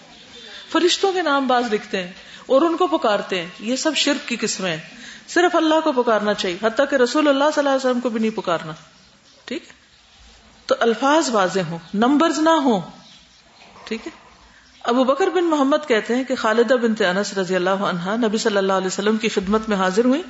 فرشتوں 0.71 1.13
کے 1.13 1.21
نام 1.21 1.47
باز 1.47 1.73
لکھتے 1.73 2.03
ہیں 2.03 2.11
اور 2.45 2.61
ان 2.61 2.77
کو 2.77 2.87
پکارتے 2.87 3.41
ہیں۔ 3.41 3.49
یہ 3.59 3.75
سب 3.75 3.91
شرک 3.95 4.27
کی 4.27 4.35
قسمیں 4.35 4.77
ہیں۔ 4.77 4.83
صرف 5.27 5.55
اللہ 5.55 5.75
کو 5.83 6.03
پکارنا 6.03 6.33
چاہیے، 6.33 6.57
حتیٰ 6.63 6.85
کہ 6.89 6.95
رسول 6.95 7.27
اللہ 7.27 7.43
صلی 7.43 7.59
اللہ 7.59 7.69
علیہ 7.69 7.89
وسلم 7.89 7.99
کو 7.99 8.09
بھی 8.09 8.19
نہیں 8.19 8.37
پکارنا۔ 8.37 8.73
ٹھیک؟ 9.45 9.63
تو 10.65 10.75
الفاظ 10.79 11.29
واضح 11.29 11.59
ہوں، 11.59 11.77
نمبرز 11.93 12.39
نہ 12.39 12.49
ہوں۔ 12.49 12.81
ٹھیک 13.83 14.07
ہے؟ 14.07 14.26
ابو 14.83 15.03
بکر 15.03 15.27
بن 15.27 15.43
محمد 15.43 15.87
کہتے 15.87 16.15
ہیں 16.15 16.23
کہ 16.23 16.35
خالدہ 16.35 16.73
بن 16.73 17.03
انس 17.03 17.37
رضی 17.37 17.55
اللہ 17.55 17.69
عنہا 17.69 18.15
نبی 18.15 18.37
صلی 18.37 18.57
اللہ 18.57 18.73
علیہ 18.73 18.87
وسلم 18.87 19.17
کی 19.17 19.29
خدمت 19.29 19.69
میں 19.69 19.77
حاضر 19.77 20.05
ہوئی 20.05 20.21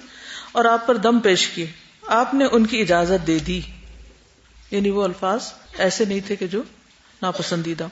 اور 0.51 0.65
آپ 0.65 0.87
پر 0.87 0.95
دم 0.95 1.19
پیش 1.19 1.47
کیے۔ 1.47 1.67
آپ 2.07 2.33
نے 2.33 2.45
ان 2.51 2.65
کی 2.65 2.81
اجازت 2.81 3.27
دے 3.27 3.39
دی۔ 3.39 3.61
یعنی 4.71 4.89
وہ 4.89 5.03
الفاظ 5.03 5.53
ایسے 5.77 6.05
نہیں 6.05 6.19
تھے 6.27 6.35
کہ 6.35 6.47
جو 6.47 6.61
ناپسندیدہ۔ 7.21 7.87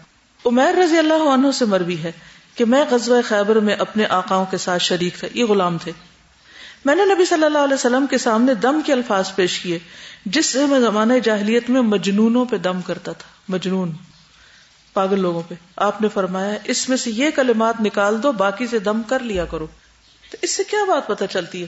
عمیر 0.46 0.76
رضی 0.76 0.98
اللہ 0.98 1.34
عنہ 1.34 1.52
سے 1.52 1.65
مروی 1.65 1.98
ہے 1.98 2.12
کہ 2.56 2.65
میں 2.65 2.86
غزوہ 2.89 3.22
خیبر 3.28 3.56
میں 3.56 3.76
اپنے 3.76 4.06
آقاؤں 4.06 4.46
کے 4.46 4.58
ساتھ 4.58 4.84
شریک 4.84 5.18
تھا، 5.20 5.28
یہ 5.34 5.46
غلام 5.46 5.78
تھے۔ 5.78 5.91
میں 6.86 6.96
نے 6.96 7.04
نبی 7.06 7.26
صلی 7.26 7.44
اللہ 7.44 7.58
علیہ 7.58 7.74
وسلم 7.74 8.06
کے 8.08 8.18
سامنے 8.18 8.54
دم 8.54 8.82
کے 8.86 8.94
الفاظ 8.94 9.36
پیش 9.36 9.60
کیے، 9.60 9.80
جس 10.26 10.46
سے 10.46 10.65
میں 10.65 10.80
زمانہ 10.80 11.13
جاہلیت 11.24 11.70
میں 11.70 11.82
مجنونوں 11.82 12.46
پہ 12.46 12.58
دم 12.58 12.82
کرتا 12.82 13.12
تھا، 13.12 13.30
مجنون۔ 13.50 13.91
پاگل 14.96 15.20
لوگوں 15.20 15.42
پہ۔ 15.48 15.56
آپ 15.76 16.02
نے 16.02 16.08
فرمایا، 16.08 16.58
اس 16.64 16.90
میں 16.90 16.98
سے 16.98 17.12
یہ 17.12 17.30
کلمات 17.36 17.82
نکال 17.82 18.24
دو، 18.24 18.32
باقی 18.32 18.68
سے 18.68 18.80
دم 18.80 19.02
کر 19.04 19.20
لیا 19.20 19.46
کرو۔ 19.46 19.68
تو 20.32 20.38
اس 20.42 20.52
سے 20.52 20.64
کیا 20.64 20.80
بات 20.86 21.08
پتہ 21.08 21.24
چلتی 21.30 21.62
ہے 21.62 21.68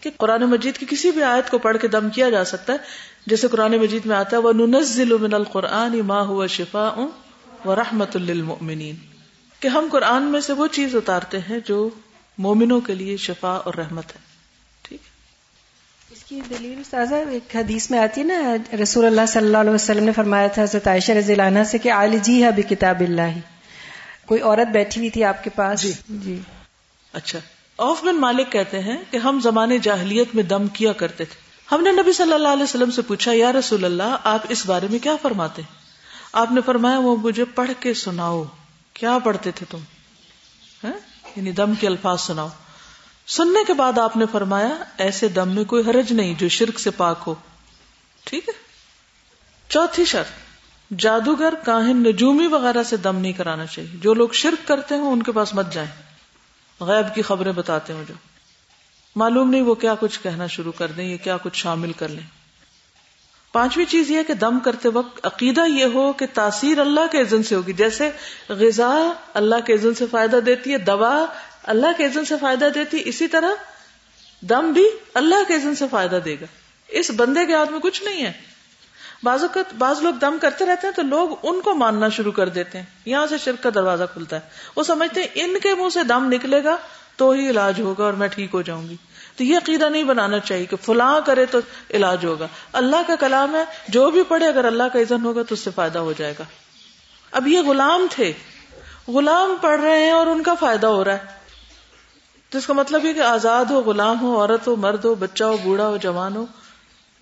کہ 0.00 0.10
قرآن 0.16 0.42
مجید 0.42 0.78
کی 0.78 0.86
کسی 0.88 1.10
بھی 1.10 1.22
آیت 1.22 1.50
کو 1.50 1.58
پڑھ 1.58 1.76
کے 1.80 1.88
دم 1.88 2.10
کیا 2.10 2.30
جا 2.30 2.44
سکتا 2.44 2.72
ہے؟ 2.72 2.78
جیسے 3.26 3.48
قرآن 3.48 3.76
مجید 3.76 4.06
میں 4.06 4.16
آتا 4.16 4.36
ہے 4.36 4.42
وہ 4.42 4.52
ننزل 4.52 5.18
من 5.18 5.34
القرآن 5.34 6.00
ما 6.00 6.20
ہوا 6.20 6.46
شفا 6.46 7.06
و 7.64 7.74
رحمت 7.74 8.16
کہ 9.60 9.68
ہم 9.68 9.88
قرآن 9.92 10.22
میں 10.22 10.40
سے 10.40 10.52
وہ 10.52 10.66
چیز 10.66 10.96
اتارتے 10.96 11.38
ہیں 11.38 11.58
جو 11.64 11.90
مومنوں 12.38 12.80
کے 12.80 12.94
لیے 12.94 13.16
شفا 13.16 13.52
اور 13.52 13.74
رحمت 13.74 14.04
ہے۔ 14.06 14.25
کی 16.36 16.54
دلیل 16.58 16.82
سازہ 16.90 17.14
ایک 17.14 17.56
حدیث 17.56 17.90
میں 17.90 17.98
آتی 17.98 18.20
ہے 18.20 18.26
نا 18.26 18.56
رسول 18.82 19.06
اللہ 19.06 19.20
صلی 19.28 19.46
اللہ 19.46 19.56
علیہ 19.56 19.70
وسلم 19.70 20.04
نے 20.04 20.12
فرمایا 20.12 20.46
تھا 20.46 20.62
حضرت 20.62 20.88
عائشہ 20.88 21.12
رضی 21.12 21.32
اللہ 21.32 21.42
عنہ 21.42 21.64
سے 21.66 21.78
کہ 21.78 21.90
آل 21.90 22.18
جی 22.22 22.44
ہے 22.44 22.62
کتاب 22.62 23.00
اللہ۔ 23.00 23.38
کوئی 24.26 24.40
عورت 24.40 24.68
بیٹھی 24.68 24.98
ہوئی 25.00 25.10
تھی 25.10 25.24
آپ 25.24 25.44
کے 25.44 25.50
پاس؟ 25.50 25.82
جی۔ 25.82 25.92
جی۔ 26.08 26.38
اچھا۔ 27.12 27.38
اوف 27.76 28.04
بن 28.04 28.16
مالک 28.16 28.52
کہتے 28.52 28.80
ہیں 28.80 28.96
کہ 29.10 29.16
ہم 29.16 29.40
زمانے 29.42 29.78
جاہلیت 29.78 30.34
میں 30.34 30.42
دم 30.42 30.66
کیا 30.66 30.92
کرتے 30.92 31.24
تھے۔ 31.24 31.40
ہم 31.72 31.82
نے 31.82 31.92
نبی 31.92 32.12
صلی 32.12 32.32
اللہ 32.32 32.48
علیہ 32.48 32.62
وسلم 32.62 32.90
سے 32.90 33.02
پوچھا 33.02 33.32
یا 33.34 33.52
رسول 33.52 33.84
اللہ 33.84 34.16
آپ 34.24 34.40
اس 34.48 34.66
بارے 34.66 34.86
میں 34.90 34.98
کیا 34.98 35.16
فرماتے 35.22 35.62
ہیں؟ 35.62 35.74
آپ 36.32 36.52
نے 36.52 36.60
فرمایا 36.66 36.98
وہ 36.98 37.16
مجھے 37.16 37.44
پڑھ 37.44 37.70
کے 37.80 37.94
سناؤ۔ 37.94 38.44
کیا 38.92 39.18
پڑھتے 39.24 39.50
تھے 39.50 39.66
تم؟ 39.70 39.78
یعنی 41.36 41.52
دم 41.52 41.74
کے 41.74 41.86
الفاظ 41.86 42.20
سناؤ۔ 42.20 42.48
سننے 43.26 43.64
کے 43.66 43.72
بعد 43.72 43.98
آپ 43.98 44.16
نے 44.16 44.24
فرمایا، 44.32 44.78
ایسے 44.98 45.28
دم 45.28 45.48
میں 45.48 45.64
کوئی 45.64 45.90
حرج 45.90 46.12
نہیں 46.12 46.34
جو 46.38 46.48
شرک 46.48 46.78
سے 46.78 46.90
پاک 46.90 47.18
ہو۔ 47.26 47.34
ٹھیک 48.24 48.48
ہے؟ 48.48 48.52
چوتھی 49.68 50.04
شرط، 50.04 50.26
جادوگر 51.00 51.54
کاہن 51.64 51.96
نجومی 51.96 52.46
وغیرہ 52.46 52.82
سے 52.82 52.96
دم 52.96 53.16
نہیں 53.16 53.32
کرانا 53.32 53.66
چاہیے۔ 53.66 53.96
جو 53.96 54.14
لوگ 54.14 54.28
شرک 54.32 54.68
کرتے 54.68 54.94
ہوں، 54.94 55.12
ان 55.12 55.22
کے 55.22 55.32
پاس 55.32 55.54
مت 55.54 55.72
جائیں۔ 55.72 56.02
غیب 56.80 57.14
کی 57.14 57.22
خبریں 57.22 57.52
بتاتے 57.52 57.92
ہوں 57.92 58.04
جو۔ 58.08 58.14
معلوم 59.16 59.50
نہیں 59.50 59.62
وہ 59.62 59.74
کیا 59.74 59.94
کچھ 60.00 60.20
کہنا 60.22 60.46
شروع 60.46 60.72
کر 60.72 60.86
دیں 60.86 61.04
یا 61.04 61.16
کیا 61.16 61.36
کچھ 61.36 61.56
شامل 61.56 61.92
کر 61.92 62.08
لیں۔ 62.08 62.26
پانچویں 63.52 63.86
چیز 63.86 64.10
یہ 64.10 64.22
کہ 64.26 64.34
دم 64.34 64.58
کرتے 64.60 64.88
وقت 64.88 65.26
عقیدہ 65.26 65.60
یہ 65.68 65.84
ہو 65.84 66.12
کہ 66.12 66.26
تاثیر 66.34 66.78
اللہ 66.78 67.06
کے 67.12 67.20
عزن 67.20 67.42
سے 67.42 67.54
ہوگی۔ 67.54 67.72
جیسے 67.72 68.10
غذا 68.48 69.12
اللہ 69.34 69.54
کے 69.66 69.74
عزن 69.74 69.94
سے 69.94 70.04
فائدہ 70.10 70.36
دیتی 70.36 70.72
ہے، 70.72 70.78
دوا 70.78 71.26
اللہ 71.66 71.86
کے 71.96 72.06
عزن 72.06 72.24
سے 72.24 72.34
فائدہ 72.40 72.68
دیتی، 72.74 73.02
اسی 73.04 73.28
طرح 73.28 73.50
دم 74.40 74.72
بھی 74.72 74.88
اللہ 75.14 75.34
کے 75.48 75.54
عزن 75.54 75.74
سے 75.74 75.84
فائدہ 75.90 76.18
دے 76.24 76.34
گا۔ 76.40 76.44
اس 76.88 77.10
بندے 77.16 77.46
کے 77.46 77.54
ہاتھ 77.54 77.70
میں 77.70 77.80
کچھ 77.80 78.02
نہیں 78.02 78.26
ہے۔ 78.26 78.32
بعض 79.22 79.42
اوقات 79.42 79.74
بعض 79.74 80.02
لوگ 80.02 80.14
دم 80.14 80.36
کرتے 80.40 80.66
رہتے 80.66 80.86
ہیں 80.86 80.94
تو 80.94 81.02
لوگ 81.02 81.28
ان 81.42 81.60
کو 81.60 81.74
ماننا 81.74 82.08
شروع 82.08 82.32
کر 82.32 82.48
دیتے 82.48 82.78
ہیں۔ 82.78 82.84
یہاں 83.04 83.26
سے 83.26 83.38
شرک 83.38 83.62
کا 83.62 83.70
دروازہ 83.74 84.04
کھلتا 84.12 84.36
ہے۔ 84.36 84.40
وہ 84.76 84.82
سمجھتے 84.82 85.20
ہیں 85.20 85.28
ان 85.34 85.58
کے 85.62 85.74
منہ 85.74 85.88
سے 85.88 86.02
دم 86.02 86.32
نکلے 86.32 86.64
گا 86.64 86.76
تو 87.16 87.30
ہی 87.30 87.50
علاج 87.50 87.80
ہوگا 87.80 88.04
اور 88.04 88.12
میں 88.12 88.28
ٹھیک 88.28 88.50
ہو 88.54 88.62
جاؤں 88.62 88.88
گی۔ 88.88 88.96
تو 89.36 89.44
یہ 89.44 89.56
عقیدہ 89.56 89.88
نہیں 89.88 90.04
بنانا 90.04 90.38
چاہیے 90.38 90.64
کہ 90.64 90.76
فلاں 90.82 91.20
کرے 91.26 91.46
تو 91.46 91.58
علاج 91.90 92.24
ہوگا۔ 92.24 92.46
اللہ 92.72 92.96
کا 93.06 93.16
کلام 93.16 93.54
ہے، 93.54 93.64
جو 93.88 94.10
بھی 94.10 94.22
پڑھے 94.22 94.46
اگر 94.46 94.64
اللہ 94.64 94.82
کا 94.92 94.98
عزن 94.98 95.24
ہوگا 95.24 95.42
تو 95.42 95.52
اس 95.54 95.60
سے 95.60 95.70
فائدہ 95.74 95.98
ہو 95.98 96.12
جائے 96.16 96.34
گا۔ 96.38 96.44
اب 97.32 97.48
یہ 97.48 97.60
غلام 97.60 98.06
تھے۔ 98.10 98.32
غلام 99.08 99.56
پڑھ 99.60 99.80
رہے 99.80 100.04
ہیں 100.04 100.10
اور 100.10 100.26
ان 100.26 100.42
کا 100.42 100.54
فائدہ 100.54 100.86
ہو 100.86 101.04
رہا 101.04 101.12
ہے۔ 101.12 101.35
تو 102.50 102.58
اس 102.58 102.66
کا 102.66 102.72
مطلب 102.72 103.04
یہ 103.04 103.12
کہ 103.12 103.20
آزاد 103.20 103.64
ہو، 103.64 103.80
غلام 103.80 104.20
ہو، 104.20 104.40
عورت 104.40 104.66
ہو، 104.66 104.76
مرد 104.76 105.04
ہو، 105.04 105.14
بچہ 105.14 105.44
ہو، 105.44 105.56
بوڑھا 105.56 105.86
ہو، 105.86 105.96
جوان 105.96 106.36
ہو، 106.36 106.46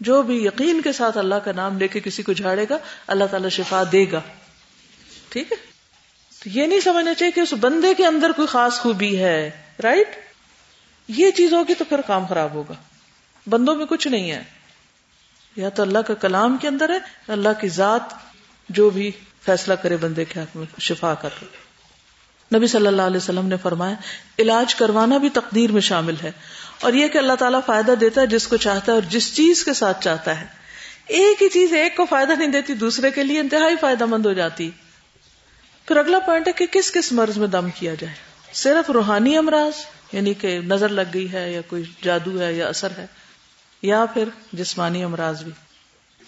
جو 0.01 0.23
بھی 0.23 0.45
یقین 0.45 0.81
کے 0.81 0.93
ساتھ 0.93 1.19
اللہ 1.19 1.35
کا 1.35 1.53
نام 1.53 1.79
لے 1.79 1.89
کے 1.89 2.01
کسی 2.01 2.23
کو 2.23 2.33
جھاڑے 2.33 2.67
گا، 2.71 2.79
اللہ 3.07 3.25
تعالی 3.25 3.49
شفا 3.49 3.83
دے 3.93 4.05
گا۔ 4.13 4.21
ٹھیک 5.29 5.53
ہے؟ 5.53 5.57
تو 6.43 6.59
یہ 6.59 6.67
نہیں 6.67 6.81
سمجھنا 6.81 7.15
چاہیے 7.15 7.31
کہ 7.31 7.41
اس 7.41 7.55
بندے 7.61 7.95
کے 7.95 8.07
اندر 8.07 8.33
کوئی 8.37 8.49
خاص 8.49 8.79
خوبی 8.81 9.19
ہے 9.19 9.51
رائٹ 9.83 10.09
یہ 11.09 11.31
چیز 11.31 11.53
ہوگی 11.53 11.75
تو 11.75 11.85
پھر 11.85 12.01
کام 12.01 12.27
خراب 12.27 12.55
ہوگا۔ 12.55 12.75
بندوں 13.49 13.75
میں 13.75 13.87
کچھ 13.87 14.09
نہیں 14.09 14.31
ہے۔ 14.31 14.45
یا 15.57 15.69
تو 15.69 15.83
اللہ 15.83 15.99
کا 15.99 16.15
کلام 16.15 16.57
کے 16.57 16.69
اندر 16.69 16.91
ہے 16.91 16.99
اللہ 17.29 17.49
کی 17.61 17.69
ذات 17.69 18.03
جو 18.69 18.91
بھی 18.91 19.11
فیصلہ 19.43 19.75
کرے 19.75 19.97
بندے 19.97 20.25
کے 20.25 20.41
حق 20.41 20.57
میں، 20.57 20.81
شفا 20.81 21.15
کر۔ 21.15 21.29
نبی 22.55 22.67
صلی 22.67 22.87
اللہ 22.87 23.03
علیہ 23.03 23.17
وسلم 23.17 23.47
نے 23.47 23.57
فرمایا، 23.63 23.95
علاج 24.39 24.75
کروانا 24.75 25.19
بھی 25.19 25.31
تقدیر 25.31 25.73
میں 25.73 25.81
شامل 25.81 26.15
ہے۔ 26.23 26.33
اور 26.81 26.93
یہ 26.93 27.09
کہ 27.09 27.19
اللہ 27.19 27.33
تعالیٰ 27.33 27.61
فائدہ 27.67 27.93
دیتا 27.93 28.21
ہے 28.21 28.27
جس 28.27 28.47
کو 28.47 28.57
چاہتا 28.57 28.93
ہے 28.93 28.95
اور 28.95 29.11
جس 29.11 29.37
چیز 29.37 29.65
کے 29.65 29.73
ساتھ 29.73 30.05
چاہتا 30.05 30.41
ہے۔ 30.41 30.47
ایک 31.07 31.43
ہی 31.43 31.49
چیز 31.49 31.73
ایک 31.73 31.97
کو 31.97 32.07
فائدہ 32.11 32.33
نہیں 32.33 32.49
دیتی، 32.49 32.75
دوسرے 32.75 33.11
کے 33.11 33.25
لیے 33.25 33.41
انتہائی 33.41 33.75
فائدہ 33.81 34.07
مند 34.07 34.27
ہو 34.27 34.33
جاتی۔ 34.33 34.71
پھر 35.87 35.97
اگلا 35.97 36.19
پوائنٹ 36.19 36.49
ہے 36.49 36.53
کہ 36.53 36.67
کس 36.67 36.93
کس 36.93 37.13
مرض 37.13 37.39
میں 37.39 37.47
دم 37.47 37.71
کیا 37.71 37.95
جائے۔ 37.95 38.15
صرف 38.53 38.91
روحانی 38.91 39.37
امراض 39.37 39.73
یعنی 40.13 40.35
کہ 40.35 40.59
نظر 40.59 40.89
لگ 40.89 41.15
گئی 41.15 41.33
ہے 41.33 41.53
یا 41.53 41.61
کوئی 41.61 41.83
جادو 42.03 42.41
ہے 42.41 42.53
یا 42.53 42.69
اثر 42.69 42.89
ہے، 42.99 43.07
یا 43.83 44.05
پھر 44.15 44.25
جسمانی 44.53 45.05
امراض 45.05 45.43
بھی۔ 45.43 45.53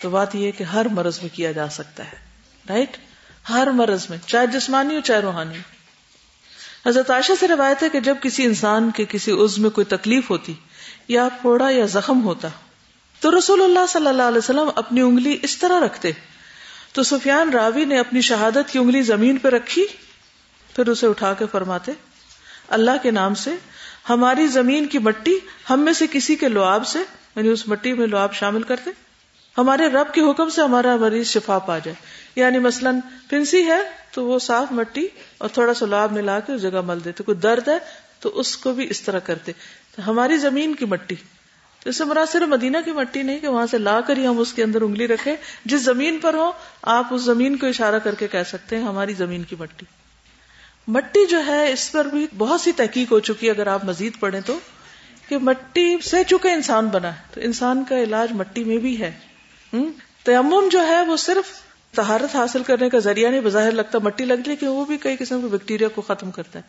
تو 0.01 0.11
بات 0.11 0.35
یہ 0.35 0.51
کہ 0.51 0.65
ہر 0.65 0.87
مرض 0.91 1.19
میں 1.23 1.29
کیا 1.33 1.53
جا 1.53 1.69
سکتا 1.69 2.05
ہے 2.05 2.17
رائٹ 2.69 2.97
ہر 3.49 3.67
مرض 3.67 4.11
میں، 4.11 4.19
چاہے 4.27 4.47
جسمانی 4.47 4.97
ہو، 4.97 5.01
چاہے 5.01 5.21
روحانی۔ 5.21 5.76
حضرت 6.87 7.11
عائشہ 7.11 7.33
سے 7.41 7.49
روایت 7.49 7.83
ہے 7.83 7.89
کہ 7.89 8.01
جب 8.01 8.17
کسی 8.23 8.45
انسان 8.45 8.91
کے 8.91 9.05
کسی 9.09 9.33
عزم 9.33 9.63
میں 9.63 9.71
کوئی 9.71 9.85
تکلیف 9.85 10.31
ہوتی 10.31 10.55
یا 11.09 11.29
پھوڑا 11.41 11.71
یا 11.71 11.87
زخم 11.87 12.25
ہوتا، 12.25 12.49
تو 13.21 13.39
رسول 13.39 13.63
اللہ 13.63 13.87
صلی 13.89 14.07
اللہ 14.07 14.23
علیہ 14.23 14.39
وسلم 14.39 14.71
اپنی 14.77 15.01
انگلی 15.01 15.39
اس 15.43 15.59
طرح 15.59 15.85
رکھتے۔ 15.85 16.13
تو 16.93 17.03
سفیان 17.03 17.51
راوی 17.51 17.85
نے 17.85 17.99
اپنی 17.99 18.21
شہادت 18.21 18.73
کی 18.73 18.79
انگلی 18.79 19.03
زمین 19.03 19.37
پہ 19.37 19.49
رکھی، 19.49 19.87
پھر 20.77 20.89
اسے 20.89 21.07
اٹھا 21.07 21.33
کے 21.33 21.45
فرماتے، 21.53 21.93
اللہ 22.69 22.91
کے 23.03 23.11
نام 23.11 23.35
سے 23.35 23.51
ہماری 24.09 24.47
زمین 24.47 24.87
کی 24.87 24.99
مٹی 24.99 25.39
ہم 25.71 25.81
میں 25.81 25.93
سے 25.93 26.07
کسی 26.13 26.37
کے 26.37 26.49
لواب 26.49 26.87
سے 26.87 26.99
یعنی 27.37 27.49
اس 27.49 27.69
مٹی 27.69 27.93
میں 27.93 28.07
لواب 28.07 28.35
شامل 28.35 28.63
کر 28.63 28.77
دے 28.85 28.91
ہمارے 29.59 29.87
رب 29.87 30.15
کے 30.15 30.21
حکم 30.21 30.49
سے 30.49 30.63
ہمارا 30.63 30.97
مریض 30.97 31.27
شفا 31.27 31.59
پا 31.59 31.79
جائے۔ 31.79 31.95
یعنی 32.37 32.59
مثلاً 32.59 32.99
پنسی 33.31 33.67
ہے 33.67 34.06
تو 34.17 34.27
وہ 34.27 34.39
صاف 34.39 34.73
مٹی 34.73 35.09
اور 35.39 35.49
تھوڑا 35.49 35.75
سا 35.75 35.87
لواب 35.87 36.13
ملا 36.13 36.41
کے 36.41 36.53
اس 36.53 36.63
جگہ 36.63 36.81
مل 36.85 36.99
دیتے۔ 37.05 37.25
کوئی 37.25 37.37
درد 37.37 37.69
ہے 37.69 37.79
تو 38.21 38.29
اس 38.35 38.57
کو 38.57 38.73
بھی 38.73 38.87
اس 38.91 39.01
طرح 39.01 39.19
کرتے۔ 39.19 39.53
تو 39.97 40.11
ہماری 40.11 40.37
زمین 40.37 40.75
کی 40.75 40.85
مٹی۔ 40.85 41.15
تو 41.83 41.91
اس 41.91 41.97
سے 41.97 42.05
مراد 42.05 42.33
صرف 42.33 42.43
مدینہ 42.43 42.77
کی 42.85 42.93
مٹی 42.93 43.23
نہیں 43.23 43.39
کہ 43.39 43.49
وہاں 43.49 43.67
سے 43.67 43.79
لا 43.79 44.01
کر 44.01 44.17
ہی 44.17 44.27
ہم 44.27 44.39
اس 44.39 44.53
کے 44.53 44.63
اندر 44.63 44.81
انگلی 44.81 45.09
رکھے 45.09 45.37
جس 45.65 45.81
زمین 45.81 46.19
پر 46.23 46.35
ہو 46.35 46.53
آپ 46.83 47.15
اس 47.15 47.23
زمین 47.23 47.57
کو 47.57 47.67
اشارہ 47.67 47.99
کر 47.99 48.15
کے 48.15 48.29
کہہ 48.29 48.43
سکتے 48.49 48.77
ہیں 48.77 48.85
ہماری 48.85 49.15
زمین 49.15 49.43
کی 49.43 49.57
مٹی۔ 49.59 49.87
مٹی 50.89 51.27
جو 51.27 51.47
ہے، 51.47 51.73
اس 51.73 51.93
پر 51.93 52.05
بھی 52.05 52.27
بہت 52.39 52.61
سی 52.61 52.73
تحقیق 52.73 53.13
ہو 53.13 53.21
چکی 53.21 53.47
ہے۔ 53.47 53.51
اگر 53.51 53.67
آپ 53.67 53.85
مزید 53.85 54.13
پڑھیں 54.21 54.41
تو 54.47 54.59
کہ 55.29 55.39
مٹی 55.39 55.97
سے 55.99 56.25
چکے 56.25 56.53
انسان 56.53 56.87
بنا 56.87 57.17
ہے، 57.17 57.21
تو 57.35 57.41
انسان 57.41 57.85
کا 57.89 57.99
علاج 57.99 58.33
مٹی 58.33 58.65
میں 58.65 58.77
بھی 58.77 59.01
ہے۔ 59.01 59.13
تیمم 60.23 60.69
جو 60.73 60.87
ہے، 60.87 61.03
وہ 61.03 61.17
صرف 61.17 61.66
تہارت 61.97 62.37
حاصل 62.37 62.63
کرنے 62.63 62.89
کا 62.89 62.99
ذریعہ 62.99 63.31
نہیں، 63.31 63.41
بظاہر 63.41 63.73
لگتا 63.73 63.99
مٹی 63.99 64.25
لگ 64.25 64.47
لیکن 64.47 64.67
وہ 64.67 64.85
بھی 64.85 64.97
کئی 64.97 65.17
قسم 65.17 65.41
کے 65.41 65.47
بیکٹیریا 65.47 65.89
کو 65.89 66.03
ختم 66.03 66.31
کرتا 66.31 66.59
ہے۔ 66.59 66.65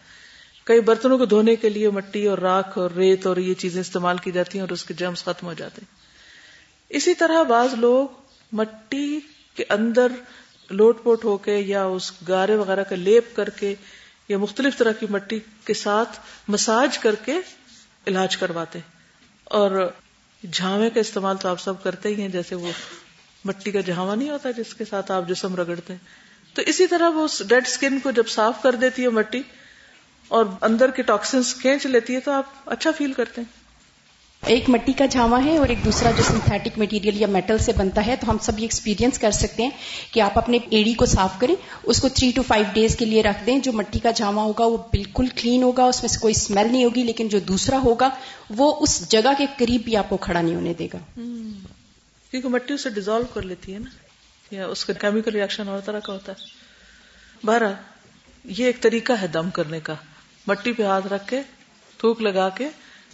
کئی 0.63 0.79
برتنوں 0.79 1.17
کو 1.17 1.25
دھونے 1.25 1.55
کے 1.55 1.69
لیے 1.69 1.89
مٹی 1.89 2.25
اور 2.27 2.37
راکھ 2.37 2.77
اور 2.77 2.91
ریت 2.91 3.27
اور 3.27 3.37
یہ 3.37 3.53
چیزیں 3.53 3.81
استعمال 3.81 4.17
کی 4.17 4.31
جاتی 4.31 4.57
ہیں 4.57 4.63
اور 4.63 4.69
اس 4.69 4.83
کے 4.83 4.93
جرمز 4.93 5.23
ختم 5.23 5.47
ہو 5.47 5.53
جاتے 5.53 5.81
ہیں۔ 5.81 5.95
اسی 6.89 7.13
طرح 7.13 7.43
بعض 7.43 7.73
لوگ 7.73 8.07
مٹی 8.51 9.19
کے 9.55 9.63
اندر 9.69 10.11
لوٹ 10.69 11.03
پوٹ 11.03 11.23
ہو 11.23 11.37
کے 11.37 11.55
یا 11.55 11.83
اس 11.83 12.11
گارے 12.27 12.55
وغیرہ 12.55 12.83
کا 12.83 12.95
لیپ 12.95 13.35
کر 13.35 13.49
کے 13.49 13.75
یا 14.29 14.37
مختلف 14.37 14.77
طرح 14.77 14.91
کی 14.91 15.05
مٹی 15.09 15.39
کے 15.65 15.73
ساتھ 15.73 16.19
مساج 16.47 16.97
کر 16.97 17.15
کے 17.15 17.35
علاج 18.07 18.37
کرواتے 18.37 18.79
اور 19.43 19.91
جھاوے 20.51 20.89
کا 20.89 20.99
استعمال 20.99 21.37
تو 21.37 21.49
آپ 21.49 21.59
سب 21.59 21.83
کرتے 21.83 22.09
ہی 22.09 22.21
ہیں، 22.21 22.29
جیسے 22.29 22.55
وہ 22.55 22.71
مٹی 23.45 23.71
کا 23.71 23.79
جھاوا 23.79 24.15
نہیں 24.15 24.29
ہوتا 24.29 24.51
جس 24.51 24.73
کے 24.73 24.85
ساتھ 24.85 25.11
آپ 25.11 25.27
جسم 25.27 25.55
رگڑتے 25.55 25.93
ہیں۔ 25.93 26.27
تو 26.55 26.61
اسی 26.65 26.87
طرح 26.87 27.09
وہ 27.09 27.27
ڈیڈ 27.47 27.63
اسکن 27.67 27.99
کو 27.99 28.11
جب 28.11 28.27
صاف 28.27 28.61
کر 28.61 28.75
دیتی 28.75 29.03
ہے 29.03 29.09
مٹی 29.09 29.41
اور 30.27 30.45
اندر 30.61 30.91
کے 30.91 31.01
ٹاکسنس 31.01 31.55
کھینچ 31.55 31.85
لیتی 31.85 32.15
ہے 32.15 32.19
تو 32.19 32.31
آپ 32.31 32.43
اچھا 32.65 32.91
فیل 32.97 33.13
کرتے 33.13 33.41
ہیں۔ 33.41 33.67
ایک 34.45 34.69
مٹی 34.69 34.93
کا 34.93 35.05
جھاوا 35.05 35.43
ہے 35.45 35.57
اور 35.57 35.69
ایک 35.69 35.85
دوسرا 35.85 36.11
جو 36.11 36.23
سنتھیٹک 36.23 36.77
مٹیریل 36.77 37.21
یا 37.21 37.27
میٹل 37.27 37.57
سے 37.57 37.71
بنتا 37.77 38.05
ہے 38.05 38.15
تو 38.15 38.29
ہم 38.29 38.37
سب 38.41 38.51
یہ 38.57 38.63
ایکسپیرینس 38.63 39.19
کر 39.19 39.31
سکتے 39.31 39.63
ہیں 39.63 39.69
کہ 40.11 40.19
آپ 40.19 40.37
اپنے 40.37 40.57
ایڑی 40.69 40.93
کو 40.93 41.05
صاف 41.05 41.39
کریں 41.39 41.55
اس 41.83 42.01
کو 42.01 42.09
تھری 42.09 42.31
ٹو 42.35 42.41
فائیو 42.41 42.65
ڈیز 42.73 42.95
کے 42.95 43.05
لیے 43.05 43.23
رکھ 43.23 43.45
دیں۔ 43.45 43.59
جو 43.59 43.73
مٹی 43.73 43.99
کا 43.99 44.11
جھاوا 44.11 44.43
ہوگا 44.43 44.65
وہ 44.65 44.77
بالکل 44.77 45.27
کلین 45.27 45.63
ہوگا 45.63 45.83
اس 45.83 46.01
میں 46.03 46.09
سے 46.09 46.19
کوئی 46.19 46.33
اسمیل 46.37 46.71
نہیں 46.71 46.83
ہوگی 46.83 47.03
لیکن 47.03 47.27
جو 47.27 47.39
دوسرا 47.39 47.79
ہوگا 47.83 48.09
وہ 48.49 48.75
اس 48.79 49.09
جگہ 49.09 49.33
کے 49.37 49.45
قریب 49.57 49.81
بھی 49.81 49.97
آپ 49.97 50.09
کو 50.09 50.17
کھڑا 50.17 50.41
نہیں 50.41 50.55
ہونے 50.55 50.73
دے 50.73 50.87
گا۔ 50.93 51.19
کیونکہ 52.31 52.49
مٹی 52.49 52.73
اسے 52.73 52.89
ڈیزالو 52.89 53.25
کر 53.25 53.41
لیتی 53.41 53.73
ہے 53.73 53.79
نا، 53.79 53.89
یا 54.51 54.67
اس 54.67 54.85
کا 54.85 54.93
کیمیکل 54.93 55.31
ریئیکشن 55.31 55.67
اور 55.67 55.79
طرح 55.85 55.99
کا 55.99 56.13
ہوتا 56.13 56.31
ہے۔ 56.31 56.45
بارہ 57.43 57.73
یہ 58.43 58.65
ایک 58.65 58.81
طریقہ 58.81 59.13
ہے 59.21 59.27
دم 59.27 59.49
کرنے 59.49 59.79
کا۔ 59.79 59.93
مٹی 60.47 60.73
پہ 60.73 60.83
ہاتھ 60.83 61.07
رکھ 61.07 61.27
کے، 61.27 61.41
تھوک 61.97 62.21
لگا 62.21 62.49
کے، 62.49 62.69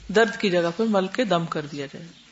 درد 0.07 0.38
کی 0.38 0.49
جگہ 0.49 0.70
پہ 0.78 0.84
مل 0.88 1.07
کے 1.07 1.24
دم 1.24 1.45
کر 1.45 1.61
دیا 1.61 1.86
جائے۔ 1.86 2.22